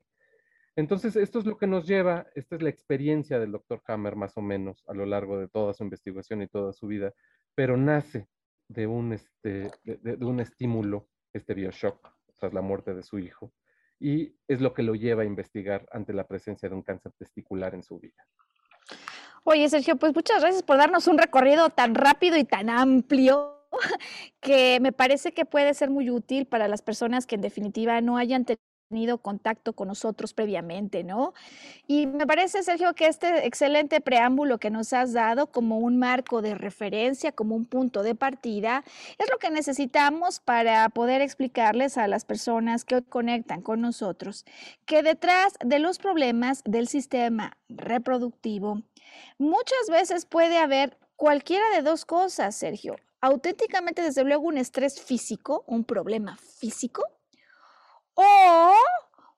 Entonces, 0.74 1.16
esto 1.16 1.38
es 1.38 1.46
lo 1.46 1.58
que 1.58 1.66
nos 1.66 1.86
lleva, 1.86 2.26
esta 2.34 2.56
es 2.56 2.62
la 2.62 2.70
experiencia 2.70 3.38
del 3.38 3.52
doctor 3.52 3.82
Hammer 3.86 4.16
más 4.16 4.36
o 4.36 4.42
menos 4.42 4.82
a 4.86 4.94
lo 4.94 5.04
largo 5.04 5.38
de 5.38 5.48
toda 5.48 5.74
su 5.74 5.84
investigación 5.84 6.42
y 6.42 6.48
toda 6.48 6.72
su 6.72 6.86
vida, 6.86 7.12
pero 7.54 7.76
nace 7.76 8.26
de 8.68 8.86
un, 8.86 9.12
este, 9.12 9.70
de 9.84 10.24
un 10.24 10.40
estímulo, 10.40 11.08
este 11.32 11.52
bioshock, 11.52 12.08
tras 12.38 12.54
la 12.54 12.62
muerte 12.62 12.94
de 12.94 13.02
su 13.02 13.18
hijo, 13.18 13.52
y 14.02 14.34
es 14.48 14.60
lo 14.60 14.74
que 14.74 14.82
lo 14.82 14.96
lleva 14.96 15.22
a 15.22 15.26
investigar 15.26 15.86
ante 15.92 16.12
la 16.12 16.26
presencia 16.26 16.68
de 16.68 16.74
un 16.74 16.82
cáncer 16.82 17.12
testicular 17.16 17.72
en 17.74 17.84
su 17.84 18.00
vida. 18.00 18.26
Oye, 19.44 19.68
Sergio, 19.68 19.96
pues 19.96 20.12
muchas 20.12 20.40
gracias 20.40 20.64
por 20.64 20.76
darnos 20.76 21.06
un 21.06 21.18
recorrido 21.18 21.70
tan 21.70 21.94
rápido 21.94 22.36
y 22.36 22.44
tan 22.44 22.68
amplio 22.68 23.68
que 24.40 24.80
me 24.80 24.92
parece 24.92 25.32
que 25.32 25.44
puede 25.44 25.72
ser 25.74 25.88
muy 25.88 26.10
útil 26.10 26.46
para 26.46 26.66
las 26.66 26.82
personas 26.82 27.26
que 27.26 27.36
en 27.36 27.42
definitiva 27.42 28.00
no 28.00 28.16
hayan 28.16 28.44
tenido 28.44 28.71
tenido 28.92 29.16
contacto 29.16 29.72
con 29.72 29.88
nosotros 29.88 30.34
previamente, 30.34 31.02
¿no? 31.02 31.32
Y 31.86 32.06
me 32.06 32.26
parece, 32.26 32.62
Sergio, 32.62 32.92
que 32.94 33.06
este 33.06 33.46
excelente 33.46 34.02
preámbulo 34.02 34.58
que 34.58 34.68
nos 34.70 34.92
has 34.92 35.14
dado 35.14 35.46
como 35.46 35.78
un 35.78 35.98
marco 35.98 36.42
de 36.42 36.54
referencia, 36.54 37.32
como 37.32 37.56
un 37.56 37.64
punto 37.64 38.02
de 38.02 38.14
partida, 38.14 38.84
es 39.16 39.30
lo 39.30 39.38
que 39.38 39.50
necesitamos 39.50 40.40
para 40.40 40.86
poder 40.90 41.22
explicarles 41.22 41.96
a 41.96 42.06
las 42.06 42.26
personas 42.26 42.84
que 42.84 43.00
conectan 43.02 43.62
con 43.62 43.80
nosotros 43.80 44.44
que 44.84 45.02
detrás 45.02 45.54
de 45.64 45.78
los 45.78 45.98
problemas 45.98 46.62
del 46.64 46.86
sistema 46.86 47.56
reproductivo, 47.70 48.82
muchas 49.38 49.88
veces 49.90 50.26
puede 50.26 50.58
haber 50.58 50.98
cualquiera 51.16 51.64
de 51.74 51.82
dos 51.82 52.04
cosas, 52.04 52.54
Sergio. 52.54 52.96
Auténticamente, 53.20 54.02
desde 54.02 54.24
luego, 54.24 54.48
un 54.48 54.58
estrés 54.58 55.00
físico, 55.00 55.64
un 55.66 55.84
problema 55.84 56.36
físico, 56.36 57.04
o 58.14 58.74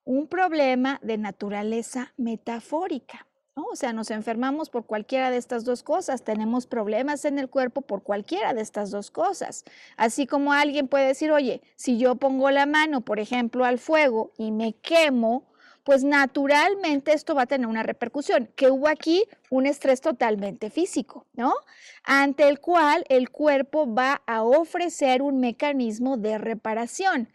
un 0.04 0.26
problema 0.28 0.98
de 1.02 1.18
naturaleza 1.18 2.12
metafórica. 2.16 3.26
O 3.56 3.76
sea, 3.76 3.92
nos 3.92 4.10
enfermamos 4.10 4.68
por 4.68 4.84
cualquiera 4.84 5.30
de 5.30 5.36
estas 5.36 5.64
dos 5.64 5.84
cosas, 5.84 6.24
tenemos 6.24 6.66
problemas 6.66 7.24
en 7.24 7.38
el 7.38 7.48
cuerpo 7.48 7.82
por 7.82 8.02
cualquiera 8.02 8.52
de 8.52 8.60
estas 8.60 8.90
dos 8.90 9.12
cosas. 9.12 9.64
Así 9.96 10.26
como 10.26 10.52
alguien 10.52 10.88
puede 10.88 11.06
decir, 11.06 11.30
oye, 11.30 11.62
si 11.76 11.96
yo 11.96 12.16
pongo 12.16 12.50
la 12.50 12.66
mano, 12.66 13.02
por 13.02 13.20
ejemplo, 13.20 13.64
al 13.64 13.78
fuego 13.78 14.32
y 14.38 14.50
me 14.50 14.74
quemo, 14.74 15.44
pues 15.84 16.02
naturalmente 16.02 17.12
esto 17.12 17.34
va 17.34 17.42
a 17.42 17.46
tener 17.46 17.66
una 17.66 17.82
repercusión, 17.82 18.48
que 18.56 18.70
hubo 18.70 18.88
aquí 18.88 19.24
un 19.50 19.66
estrés 19.66 20.00
totalmente 20.00 20.70
físico, 20.70 21.26
¿no? 21.34 21.54
Ante 22.02 22.48
el 22.48 22.58
cual 22.58 23.04
el 23.08 23.30
cuerpo 23.30 23.92
va 23.92 24.22
a 24.26 24.42
ofrecer 24.42 25.20
un 25.22 25.40
mecanismo 25.40 26.16
de 26.16 26.38
reparación. 26.38 27.28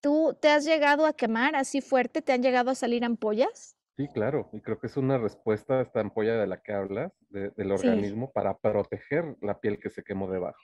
¿Tú 0.00 0.34
te 0.40 0.48
has 0.48 0.64
llegado 0.64 1.04
a 1.04 1.12
quemar 1.12 1.56
así 1.56 1.82
fuerte? 1.82 2.22
¿Te 2.22 2.32
han 2.32 2.42
llegado 2.42 2.70
a 2.70 2.74
salir 2.74 3.04
ampollas? 3.04 3.76
Sí, 3.98 4.08
claro, 4.14 4.48
y 4.52 4.60
creo 4.60 4.78
que 4.78 4.86
es 4.86 4.96
una 4.96 5.18
respuesta 5.18 5.78
a 5.78 5.82
esta 5.82 6.00
ampolla 6.00 6.36
de 6.36 6.46
la 6.46 6.62
que 6.62 6.72
hablas, 6.72 7.12
del 7.28 7.70
organismo, 7.70 8.32
para 8.32 8.56
proteger 8.56 9.36
la 9.42 9.60
piel 9.60 9.78
que 9.78 9.90
se 9.90 10.02
quemó 10.02 10.30
debajo. 10.30 10.58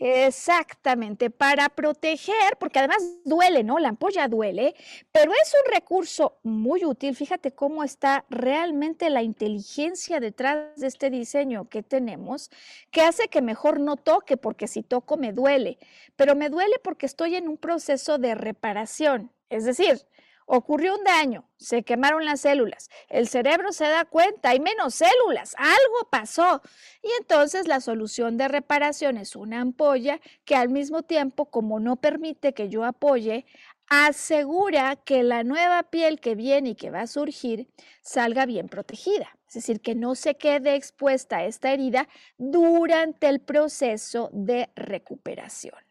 Exactamente, 0.00 1.30
para 1.30 1.68
proteger, 1.68 2.56
porque 2.58 2.80
además 2.80 2.98
duele, 3.24 3.62
¿no? 3.62 3.78
La 3.78 3.90
ampolla 3.90 4.26
duele, 4.26 4.74
pero 5.12 5.30
es 5.32 5.54
un 5.64 5.72
recurso 5.72 6.38
muy 6.42 6.84
útil. 6.84 7.14
Fíjate 7.14 7.52
cómo 7.54 7.84
está 7.84 8.24
realmente 8.28 9.08
la 9.08 9.22
inteligencia 9.22 10.18
detrás 10.18 10.76
de 10.80 10.88
este 10.88 11.10
diseño 11.10 11.68
que 11.68 11.84
tenemos, 11.84 12.50
que 12.90 13.02
hace 13.02 13.28
que 13.28 13.40
mejor 13.40 13.78
no 13.78 13.96
toque, 13.96 14.36
porque 14.36 14.66
si 14.66 14.82
toco 14.82 15.16
me 15.16 15.32
duele, 15.32 15.78
pero 16.16 16.34
me 16.34 16.50
duele 16.50 16.74
porque 16.82 17.06
estoy 17.06 17.36
en 17.36 17.48
un 17.48 17.56
proceso 17.56 18.18
de 18.18 18.34
reparación. 18.34 19.30
Es 19.48 19.64
decir, 19.64 20.00
Ocurrió 20.46 20.94
un 20.94 21.04
daño, 21.04 21.48
se 21.56 21.84
quemaron 21.84 22.24
las 22.26 22.40
células, 22.42 22.90
el 23.08 23.28
cerebro 23.28 23.72
se 23.72 23.84
da 23.84 24.04
cuenta, 24.04 24.50
hay 24.50 24.60
menos 24.60 24.94
células, 24.94 25.54
algo 25.56 26.10
pasó. 26.10 26.60
Y 27.02 27.08
entonces 27.18 27.66
la 27.66 27.80
solución 27.80 28.36
de 28.36 28.48
reparación 28.48 29.16
es 29.16 29.36
una 29.36 29.62
ampolla 29.62 30.20
que 30.44 30.54
al 30.54 30.68
mismo 30.68 31.02
tiempo, 31.02 31.46
como 31.46 31.80
no 31.80 31.96
permite 31.96 32.52
que 32.52 32.68
yo 32.68 32.84
apoye, 32.84 33.46
asegura 33.88 34.96
que 34.96 35.22
la 35.22 35.44
nueva 35.44 35.82
piel 35.84 36.20
que 36.20 36.34
viene 36.34 36.70
y 36.70 36.74
que 36.74 36.90
va 36.90 37.02
a 37.02 37.06
surgir 37.06 37.68
salga 38.02 38.46
bien 38.46 38.68
protegida. 38.68 39.38
Es 39.48 39.54
decir, 39.54 39.80
que 39.80 39.94
no 39.94 40.14
se 40.14 40.34
quede 40.36 40.74
expuesta 40.74 41.38
a 41.38 41.44
esta 41.44 41.72
herida 41.72 42.08
durante 42.38 43.28
el 43.28 43.40
proceso 43.40 44.30
de 44.32 44.68
recuperación. 44.74 45.83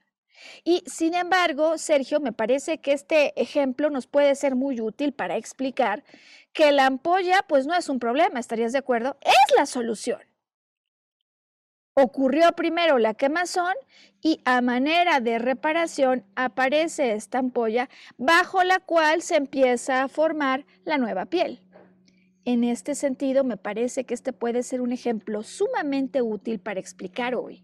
Y 0.64 0.84
sin 0.86 1.14
embargo, 1.14 1.78
Sergio, 1.78 2.20
me 2.20 2.32
parece 2.32 2.80
que 2.80 2.94
este 2.94 3.40
ejemplo 3.42 3.90
nos 3.90 4.08
puede 4.08 4.36
ser 4.36 4.56
muy 4.56 4.82
útil 4.82 5.14
para 5.14 5.38
explicar 5.38 6.04
que 6.54 6.72
la 6.72 6.86
ampolla 6.86 7.46
pues 7.48 7.66
no 7.66 7.76
es 7.76 7.90
un 7.90 8.00
problema, 8.00 8.40
¿estarías 8.40 8.72
de 8.72 8.80
acuerdo? 8.80 9.18
Es 9.22 9.56
la 9.58 9.66
solución. 9.66 10.22
Ocurrió 11.96 12.52
primero 12.54 12.98
la 12.98 13.14
quemazón 13.14 13.74
y 14.20 14.42
a 14.46 14.62
manera 14.62 15.20
de 15.20 15.38
reparación 15.38 16.26
aparece 16.36 17.14
esta 17.14 17.38
ampolla 17.38 17.88
bajo 18.18 18.64
la 18.64 18.80
cual 18.80 19.22
se 19.22 19.36
empieza 19.36 20.02
a 20.02 20.08
formar 20.08 20.66
la 20.86 20.98
nueva 20.98 21.26
piel. 21.26 21.60
En 22.46 22.64
este 22.64 22.96
sentido, 22.96 23.44
me 23.44 23.58
parece 23.58 24.06
que 24.06 24.16
este 24.16 24.34
puede 24.34 24.64
ser 24.64 24.82
un 24.82 24.92
ejemplo 24.92 25.44
sumamente 25.44 26.22
útil 26.22 26.60
para 26.60 26.80
explicar 26.80 27.36
hoy 27.36 27.64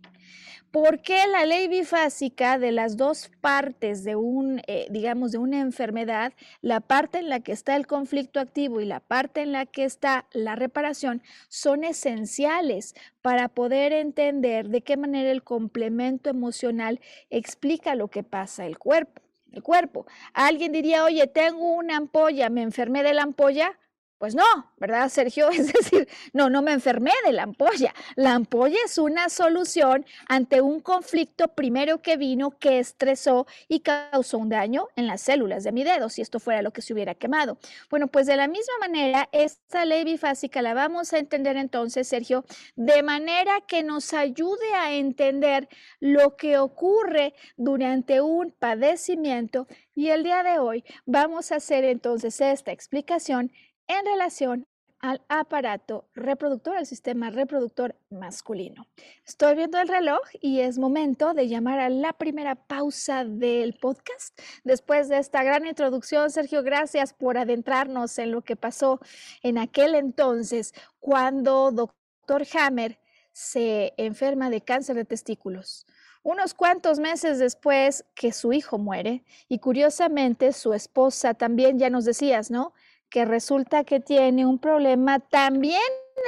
¿Por 0.71 1.01
qué 1.01 1.25
la 1.25 1.45
ley 1.45 1.67
bifásica 1.67 2.59
de 2.59 2.71
las 2.71 2.95
dos 2.95 3.31
partes 3.41 4.03
de 4.03 4.15
un, 4.15 4.61
eh, 4.67 4.85
digamos, 4.91 5.31
de 5.31 5.39
una 5.39 5.61
enfermedad, 5.61 6.33
la 6.61 6.79
parte 6.79 7.17
en 7.17 7.29
la 7.29 7.39
que 7.39 7.53
está 7.53 7.75
el 7.75 7.87
conflicto 7.87 8.39
activo 8.39 8.79
y 8.79 8.85
la 8.85 8.99
parte 8.99 9.41
en 9.41 9.51
la 9.51 9.65
que 9.65 9.83
está 9.83 10.27
la 10.31 10.55
reparación, 10.55 11.23
son 11.47 11.83
esenciales 11.83 12.93
para 13.23 13.49
poder 13.49 13.93
entender 13.93 14.69
de 14.69 14.81
qué 14.81 14.95
manera 14.95 15.31
el 15.31 15.43
complemento 15.43 16.29
emocional 16.29 16.99
explica 17.31 17.95
lo 17.95 18.09
que 18.09 18.21
pasa 18.21 18.67
el 18.67 18.77
cuerpo? 18.77 19.23
El 19.51 19.63
cuerpo. 19.63 20.05
Alguien 20.33 20.71
diría, 20.71 21.03
oye, 21.03 21.25
tengo 21.25 21.73
una 21.73 21.97
ampolla, 21.97 22.49
me 22.51 22.61
enfermé 22.61 23.01
de 23.01 23.15
la 23.15 23.23
ampolla. 23.23 23.79
Pues 24.19 24.35
no, 24.35 24.43
¿verdad, 24.75 25.07
Sergio? 25.07 25.49
Es 25.59 25.71
decir, 25.71 26.07
no, 26.33 26.49
no 26.49 26.61
me 26.61 26.73
enfermé 26.73 27.11
de 27.25 27.31
la 27.31 27.43
ampolla. 27.43 27.93
La 28.17 28.33
ampolla 28.33 28.77
es 28.85 28.97
una 28.97 29.29
solución 29.29 30.05
ante 30.27 30.59
un 30.61 30.81
conflicto 30.81 31.47
primero 31.47 32.01
que 32.01 32.17
vino 32.17 32.51
que 32.51 32.79
estresó 32.79 33.47
y 33.69 33.79
causó 33.79 34.37
un 34.37 34.49
daño 34.49 34.89
en 34.97 35.07
las 35.07 35.21
células 35.21 35.63
de 35.63 35.71
mi 35.71 35.85
dedo, 35.85 36.09
si 36.09 36.21
esto 36.21 36.41
fuera 36.41 36.61
lo 36.61 36.71
que 36.71 36.81
se 36.81 36.93
hubiera 36.93 37.15
quemado. 37.15 37.59
Bueno, 37.89 38.07
pues 38.07 38.27
de 38.27 38.35
la 38.35 38.49
misma 38.49 38.73
manera, 38.81 39.29
esta 39.31 39.85
ley 39.85 40.03
bifásica 40.03 40.61
la 40.61 40.73
vamos 40.73 41.13
a 41.13 41.17
entender 41.17 41.55
entonces, 41.55 42.05
Sergio, 42.07 42.43
de 42.75 43.01
manera 43.03 43.61
que 43.61 43.83
nos 43.83 44.13
ayude 44.13 44.73
a 44.75 44.91
entender 44.93 45.69
lo 46.01 46.35
que 46.35 46.57
ocurre 46.57 47.33
durante 47.55 48.19
un 48.19 48.51
padecimiento. 48.51 49.67
Y 49.95 50.09
el 50.09 50.23
día 50.23 50.43
de 50.43 50.59
hoy 50.59 50.83
vamos 51.05 51.51
a 51.51 51.57
hacer 51.57 51.85
entonces 51.85 52.39
esta 52.41 52.71
explicación 52.71 53.51
en 53.89 54.05
relación 54.05 54.67
al 54.99 55.21
aparato 55.29 56.05
reproductor, 56.13 56.75
al 56.75 56.85
sistema 56.85 57.29
reproductor 57.29 57.95
masculino. 58.09 58.85
Estoy 59.25 59.55
viendo 59.55 59.79
el 59.79 59.87
reloj 59.87 60.19
y 60.41 60.59
es 60.59 60.77
momento 60.77 61.33
de 61.33 61.47
llamar 61.47 61.79
a 61.79 61.89
la 61.89 62.13
primera 62.13 62.55
pausa 62.55 63.25
del 63.25 63.73
podcast. 63.75 64.39
Después 64.63 65.09
de 65.09 65.17
esta 65.17 65.43
gran 65.43 65.65
introducción, 65.65 66.29
Sergio, 66.29 66.63
gracias 66.63 67.13
por 67.13 67.37
adentrarnos 67.37 68.19
en 68.19 68.31
lo 68.31 68.41
que 68.41 68.55
pasó 68.55 68.99
en 69.41 69.57
aquel 69.57 69.95
entonces 69.95 70.73
cuando 70.99 71.71
doctor 71.71 72.45
Hammer 72.53 72.99
se 73.31 73.93
enferma 73.97 74.49
de 74.49 74.61
cáncer 74.61 74.97
de 74.97 75.05
testículos. 75.05 75.87
Unos 76.21 76.53
cuantos 76.53 76.99
meses 76.99 77.39
después 77.39 78.03
que 78.13 78.33
su 78.33 78.51
hijo 78.51 78.77
muere 78.77 79.23
y 79.47 79.59
curiosamente 79.59 80.51
su 80.51 80.73
esposa 80.73 81.33
también, 81.33 81.79
ya 81.79 81.89
nos 81.89 82.03
decías, 82.03 82.51
¿no? 82.51 82.73
Que 83.09 83.25
resulta 83.25 83.83
que 83.83 83.99
tiene 83.99 84.45
un 84.45 84.59
problema 84.59 85.19
también 85.19 85.81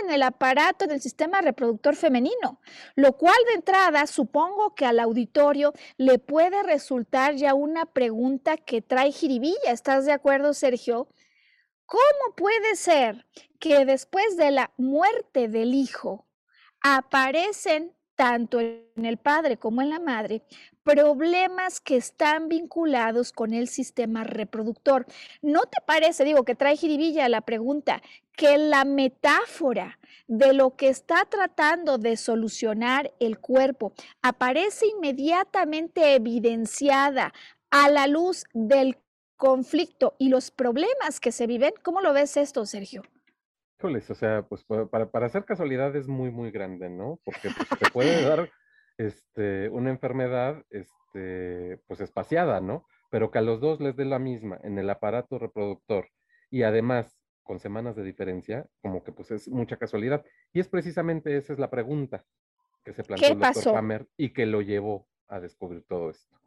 en 0.04 0.10
el 0.10 0.24
aparato 0.24 0.88
del 0.88 1.02
sistema 1.02 1.42
reproductor 1.42 1.96
femenino, 1.96 2.60
lo 2.96 3.14
cual 3.18 3.36
de 3.48 3.56
entrada 3.56 4.08
supongo 4.08 4.74
que 4.74 4.86
al 4.86 5.00
auditorio 5.00 5.74
le 5.98 6.18
puede 6.18 6.64
resultar 6.64 7.36
ya 7.36 7.54
una 7.54 7.86
pregunta 7.86 8.58
que 8.58 8.82
trae 8.82 9.12
jiribilla. 9.12 9.72
¿Estás 9.72 10.06
de 10.06 10.14
acuerdo, 10.14 10.54
Sergio? 10.54 11.10
¿Cómo 11.86 12.36
puede 12.36 12.76
ser 12.76 13.28
que 13.60 13.86
después 13.86 14.38
de 14.38 14.52
la 14.52 14.72
muerte 14.78 15.50
del 15.50 15.74
hijo 15.74 16.26
aparecen 16.82 17.94
tanto 18.22 18.60
en 18.60 19.04
el 19.04 19.18
padre 19.18 19.58
como 19.58 19.82
en 19.82 19.90
la 19.90 20.00
madre 20.00 20.44
problemas 20.84 21.82
que 21.82 21.96
están 21.96 22.50
vinculados 22.50 23.32
con 23.32 23.52
el 23.52 23.68
sistema 23.68 24.24
reproductor. 24.24 25.08
¿No 25.42 25.62
te 25.62 25.82
parece, 25.88 26.24
digo, 26.24 26.46
que 26.46 26.54
trae 26.54 26.78
jiribilla 26.78 27.28
la 27.30 27.42
pregunta, 27.42 28.00
que 28.34 28.60
la 28.60 28.86
metáfora 28.86 29.98
de 30.28 30.54
lo 30.54 30.76
que 30.76 30.90
está 30.90 31.26
tratando 31.26 31.98
de 31.98 32.16
solucionar 32.16 33.12
el 33.20 33.40
cuerpo 33.40 33.92
aparece 34.22 34.86
inmediatamente 34.86 36.14
evidenciada 36.14 37.34
a 37.72 37.90
la 37.90 38.06
luz 38.06 38.44
del 38.54 39.00
conflicto 39.36 40.14
y 40.20 40.30
los 40.30 40.52
problemas 40.52 41.20
que 41.20 41.32
se 41.32 41.48
viven? 41.48 41.74
¿Cómo 41.82 42.02
lo 42.02 42.14
ves 42.14 42.38
esto, 42.38 42.68
Sergio? 42.68 43.02
Híjoles, 43.82 44.12
o 44.12 44.16
sea, 44.16 44.44
pues 44.44 44.64
para, 44.64 45.10
para 45.10 45.26
hacer 45.26 45.44
casualidad 45.44 45.96
es 45.96 46.08
muy, 46.08 46.30
muy 46.30 46.52
grande, 46.52 46.88
¿no? 46.88 47.20
Porque 47.26 47.50
pues, 47.50 47.68
te 47.80 47.90
puede 47.92 48.24
dar 48.24 48.52
este, 49.00 49.70
una 49.70 49.90
enfermedad 49.90 50.64
este, 50.70 51.80
pues 51.88 52.00
espaciada, 52.00 52.62
¿no? 52.62 52.86
Pero 53.10 53.32
que 53.32 53.40
a 53.40 53.42
los 53.42 53.60
dos 53.60 53.82
les 53.82 53.96
dé 53.96 54.06
la 54.06 54.20
misma 54.20 54.60
en 54.62 54.78
el 54.78 54.88
aparato 54.88 55.40
reproductor 55.40 56.10
y 56.52 56.62
además 56.62 57.18
con 57.42 57.60
semanas 57.60 57.96
de 57.96 58.04
diferencia, 58.04 58.68
como 58.84 59.04
que 59.04 59.14
pues 59.14 59.32
es 59.32 59.50
mucha 59.50 59.78
casualidad. 59.78 60.24
Y 60.54 60.60
es 60.60 60.68
precisamente 60.68 61.36
esa 61.36 61.52
es 61.52 61.58
la 61.58 61.72
pregunta 61.72 62.24
que 62.86 62.94
se 62.94 63.04
planteó 63.04 63.30
el 63.30 63.40
doctor 63.40 63.78
Hammer 63.78 64.08
y 64.16 64.30
que 64.30 64.46
lo 64.46 64.62
llevó 64.62 65.08
a 65.28 65.40
descubrir 65.40 65.84
todo 65.88 66.12
esto. 66.12 66.38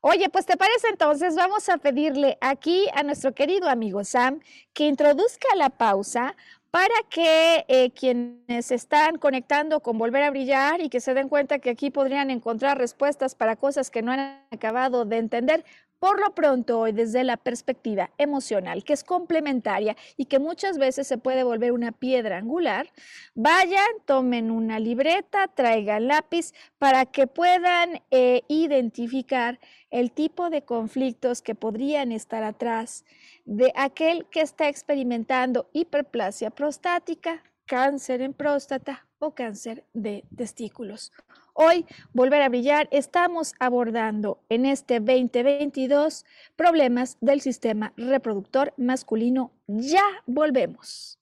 Oye, 0.00 0.28
pues 0.28 0.46
te 0.46 0.56
parece 0.56 0.88
entonces, 0.88 1.34
vamos 1.34 1.68
a 1.68 1.76
pedirle 1.78 2.38
aquí 2.40 2.86
a 2.94 3.02
nuestro 3.02 3.34
querido 3.34 3.68
amigo 3.68 4.04
Sam 4.04 4.40
que 4.72 4.86
introduzca 4.86 5.48
la 5.56 5.70
pausa 5.70 6.36
para 6.70 6.94
que 7.10 7.64
eh, 7.66 7.90
quienes 7.90 8.70
están 8.70 9.18
conectando 9.18 9.80
con 9.80 9.98
Volver 9.98 10.22
a 10.22 10.30
Brillar 10.30 10.80
y 10.80 10.88
que 10.88 11.00
se 11.00 11.14
den 11.14 11.28
cuenta 11.28 11.58
que 11.58 11.70
aquí 11.70 11.90
podrían 11.90 12.30
encontrar 12.30 12.78
respuestas 12.78 13.34
para 13.34 13.56
cosas 13.56 13.90
que 13.90 14.02
no 14.02 14.12
han 14.12 14.40
acabado 14.52 15.04
de 15.04 15.16
entender, 15.16 15.64
por 15.98 16.20
lo 16.20 16.34
pronto 16.34 16.78
hoy 16.80 16.92
desde 16.92 17.24
la 17.24 17.36
perspectiva 17.36 18.10
emocional, 18.18 18.84
que 18.84 18.92
es 18.92 19.04
complementaria 19.04 19.96
y 20.16 20.26
que 20.26 20.38
muchas 20.38 20.78
veces 20.78 21.06
se 21.06 21.18
puede 21.18 21.42
volver 21.42 21.72
una 21.72 21.92
piedra 21.92 22.38
angular, 22.38 22.92
vayan, 23.34 23.88
tomen 24.04 24.50
una 24.50 24.78
libreta, 24.78 25.48
traigan 25.48 26.08
lápiz 26.08 26.52
para 26.78 27.06
que 27.06 27.26
puedan 27.26 28.02
eh, 28.10 28.42
identificar 28.48 29.58
el 29.90 30.12
tipo 30.12 30.50
de 30.50 30.62
conflictos 30.62 31.42
que 31.42 31.54
podrían 31.54 32.12
estar 32.12 32.42
atrás 32.42 33.04
de 33.44 33.72
aquel 33.74 34.26
que 34.26 34.42
está 34.42 34.68
experimentando 34.68 35.68
hiperplasia 35.72 36.50
prostática, 36.50 37.42
cáncer 37.66 38.20
en 38.22 38.34
próstata 38.34 39.07
o 39.18 39.32
cáncer 39.32 39.84
de 39.94 40.24
testículos. 40.36 41.12
Hoy, 41.54 41.86
Volver 42.12 42.42
a 42.42 42.48
Brillar, 42.48 42.88
estamos 42.92 43.54
abordando 43.58 44.38
en 44.48 44.64
este 44.64 45.00
2022 45.00 46.24
problemas 46.56 47.16
del 47.20 47.40
sistema 47.40 47.92
reproductor 47.96 48.72
masculino. 48.76 49.50
Ya 49.66 50.04
volvemos. 50.26 51.18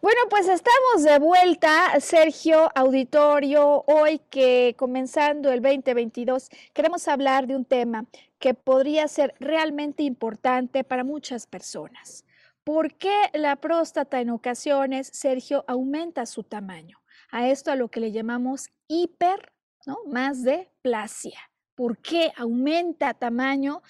Bueno, 0.00 0.20
pues 0.28 0.48
estamos 0.48 1.02
de 1.02 1.18
vuelta, 1.18 1.98
Sergio 1.98 2.70
Auditorio. 2.74 3.84
Hoy 3.86 4.20
que 4.28 4.74
comenzando 4.76 5.50
el 5.50 5.62
2022 5.62 6.50
queremos 6.74 7.08
hablar 7.08 7.46
de 7.46 7.56
un 7.56 7.64
tema 7.64 8.04
que 8.38 8.52
podría 8.52 9.08
ser 9.08 9.34
realmente 9.40 10.02
importante 10.02 10.84
para 10.84 11.04
muchas 11.04 11.46
personas. 11.46 12.23
¿Por 12.64 12.94
qué 12.94 13.14
la 13.34 13.56
próstata 13.56 14.20
en 14.22 14.30
ocasiones, 14.30 15.10
Sergio, 15.12 15.64
aumenta 15.68 16.24
su 16.24 16.44
tamaño? 16.44 16.98
A 17.30 17.48
esto 17.48 17.70
a 17.70 17.76
lo 17.76 17.88
que 17.90 18.00
le 18.00 18.10
llamamos 18.10 18.70
hiper, 18.88 19.52
¿no? 19.86 19.98
Más 20.06 20.42
de 20.42 20.70
plasia. 20.80 21.38
¿Por 21.74 21.98
qué 21.98 22.32
aumenta 22.36 23.12
tamaño? 23.12 23.82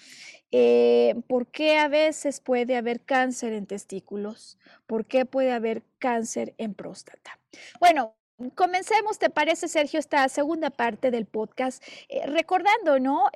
Eh, 0.51 1.15
¿Por 1.27 1.47
qué 1.47 1.77
a 1.77 1.87
veces 1.87 2.41
puede 2.41 2.75
haber 2.75 3.05
cáncer 3.05 3.53
en 3.53 3.65
testículos? 3.65 4.57
¿Por 4.87 5.05
qué 5.05 5.25
puede 5.25 5.51
haber 5.51 5.83
cáncer 5.97 6.53
en 6.57 6.73
próstata? 6.73 7.39
Bueno, 7.79 8.15
Comencemos, 8.55 9.17
¿te 9.17 9.29
parece, 9.29 9.69
Sergio, 9.69 9.97
esta 9.97 10.27
segunda 10.27 10.69
parte 10.69 11.09
del 11.09 11.25
podcast? 11.25 11.81
Eh, 12.09 12.25
recordando, 12.27 12.99
¿no? 12.99 13.29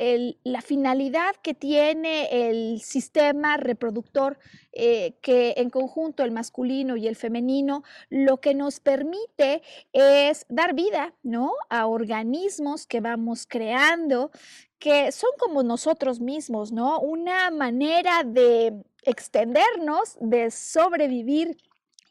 la 0.43 0.62
finalidad 0.62 1.38
que 1.41 1.53
tiene 1.53 2.49
el 2.49 2.81
sistema 2.81 3.55
reproductor, 3.55 4.38
eh, 4.73 5.13
que 5.21 5.53
en 5.55 5.69
conjunto 5.69 6.23
el 6.25 6.31
masculino 6.31 6.97
y 6.97 7.07
el 7.07 7.15
femenino, 7.15 7.83
lo 8.09 8.41
que 8.41 8.53
nos 8.53 8.81
permite 8.81 9.62
es 9.93 10.45
dar 10.49 10.73
vida, 10.73 11.13
¿no? 11.23 11.53
A 11.69 11.88
organismos 11.88 12.85
que 12.85 12.99
vamos 12.99 13.47
creando, 13.47 14.31
que 14.79 15.13
son 15.13 15.31
como 15.39 15.63
nosotros 15.63 16.19
mismos, 16.19 16.73
¿no? 16.73 16.99
Una 16.99 17.51
manera 17.51 18.23
de 18.25 18.83
extendernos, 19.03 20.17
de 20.19 20.51
sobrevivir 20.51 21.55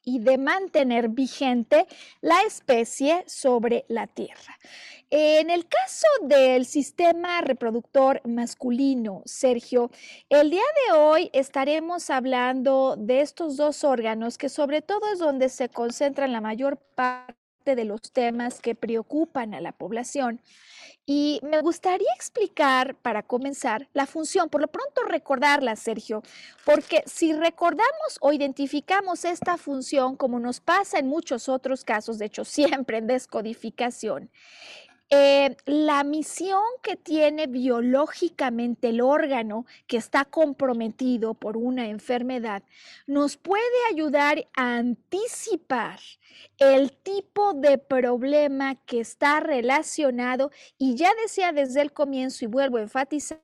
y 0.08 0.20
de 0.20 0.38
mantener 0.38 1.10
vigente 1.10 1.86
la 2.22 2.40
especie 2.46 3.24
sobre 3.26 3.84
la 3.88 4.06
Tierra. 4.06 4.58
En 5.10 5.50
el 5.50 5.68
caso 5.68 6.06
del 6.22 6.64
sistema 6.64 7.42
reproductor 7.42 8.22
masculino, 8.26 9.22
Sergio, 9.26 9.90
el 10.30 10.50
día 10.50 10.62
de 10.86 10.96
hoy 10.96 11.30
estaremos 11.34 12.08
hablando 12.08 12.96
de 12.96 13.20
estos 13.20 13.58
dos 13.58 13.84
órganos 13.84 14.38
que 14.38 14.48
sobre 14.48 14.80
todo 14.80 15.12
es 15.12 15.18
donde 15.18 15.50
se 15.50 15.68
concentran 15.68 16.32
la 16.32 16.40
mayor 16.40 16.78
parte 16.94 17.37
de 17.74 17.84
los 17.84 18.12
temas 18.12 18.60
que 18.60 18.74
preocupan 18.74 19.54
a 19.54 19.60
la 19.60 19.72
población. 19.72 20.40
Y 21.10 21.40
me 21.42 21.62
gustaría 21.62 22.12
explicar, 22.14 22.94
para 22.96 23.22
comenzar, 23.22 23.88
la 23.94 24.04
función, 24.04 24.50
por 24.50 24.60
lo 24.60 24.68
pronto 24.68 25.04
recordarla, 25.04 25.74
Sergio, 25.74 26.22
porque 26.66 27.02
si 27.06 27.32
recordamos 27.32 28.18
o 28.20 28.32
identificamos 28.32 29.24
esta 29.24 29.56
función, 29.56 30.16
como 30.16 30.38
nos 30.38 30.60
pasa 30.60 30.98
en 30.98 31.08
muchos 31.08 31.48
otros 31.48 31.82
casos, 31.82 32.18
de 32.18 32.26
hecho 32.26 32.44
siempre 32.44 32.98
en 32.98 33.06
descodificación, 33.06 34.30
eh, 35.10 35.56
la 35.64 36.04
misión 36.04 36.62
que 36.82 36.96
tiene 36.96 37.46
biológicamente 37.46 38.90
el 38.90 39.00
órgano 39.00 39.64
que 39.86 39.96
está 39.96 40.26
comprometido 40.26 41.32
por 41.32 41.56
una 41.56 41.88
enfermedad 41.88 42.62
nos 43.06 43.38
puede 43.38 43.62
ayudar 43.90 44.46
a 44.54 44.76
anticipar 44.76 46.00
el 46.58 46.92
tipo 46.92 47.54
de 47.54 47.78
problema 47.78 48.74
que 48.84 49.00
está 49.00 49.40
relacionado 49.40 50.50
y 50.76 50.96
ya 50.96 51.10
decía 51.22 51.52
desde 51.52 51.80
el 51.80 51.92
comienzo 51.92 52.44
y 52.44 52.48
vuelvo 52.48 52.78
a 52.78 52.82
enfatizar 52.82 53.40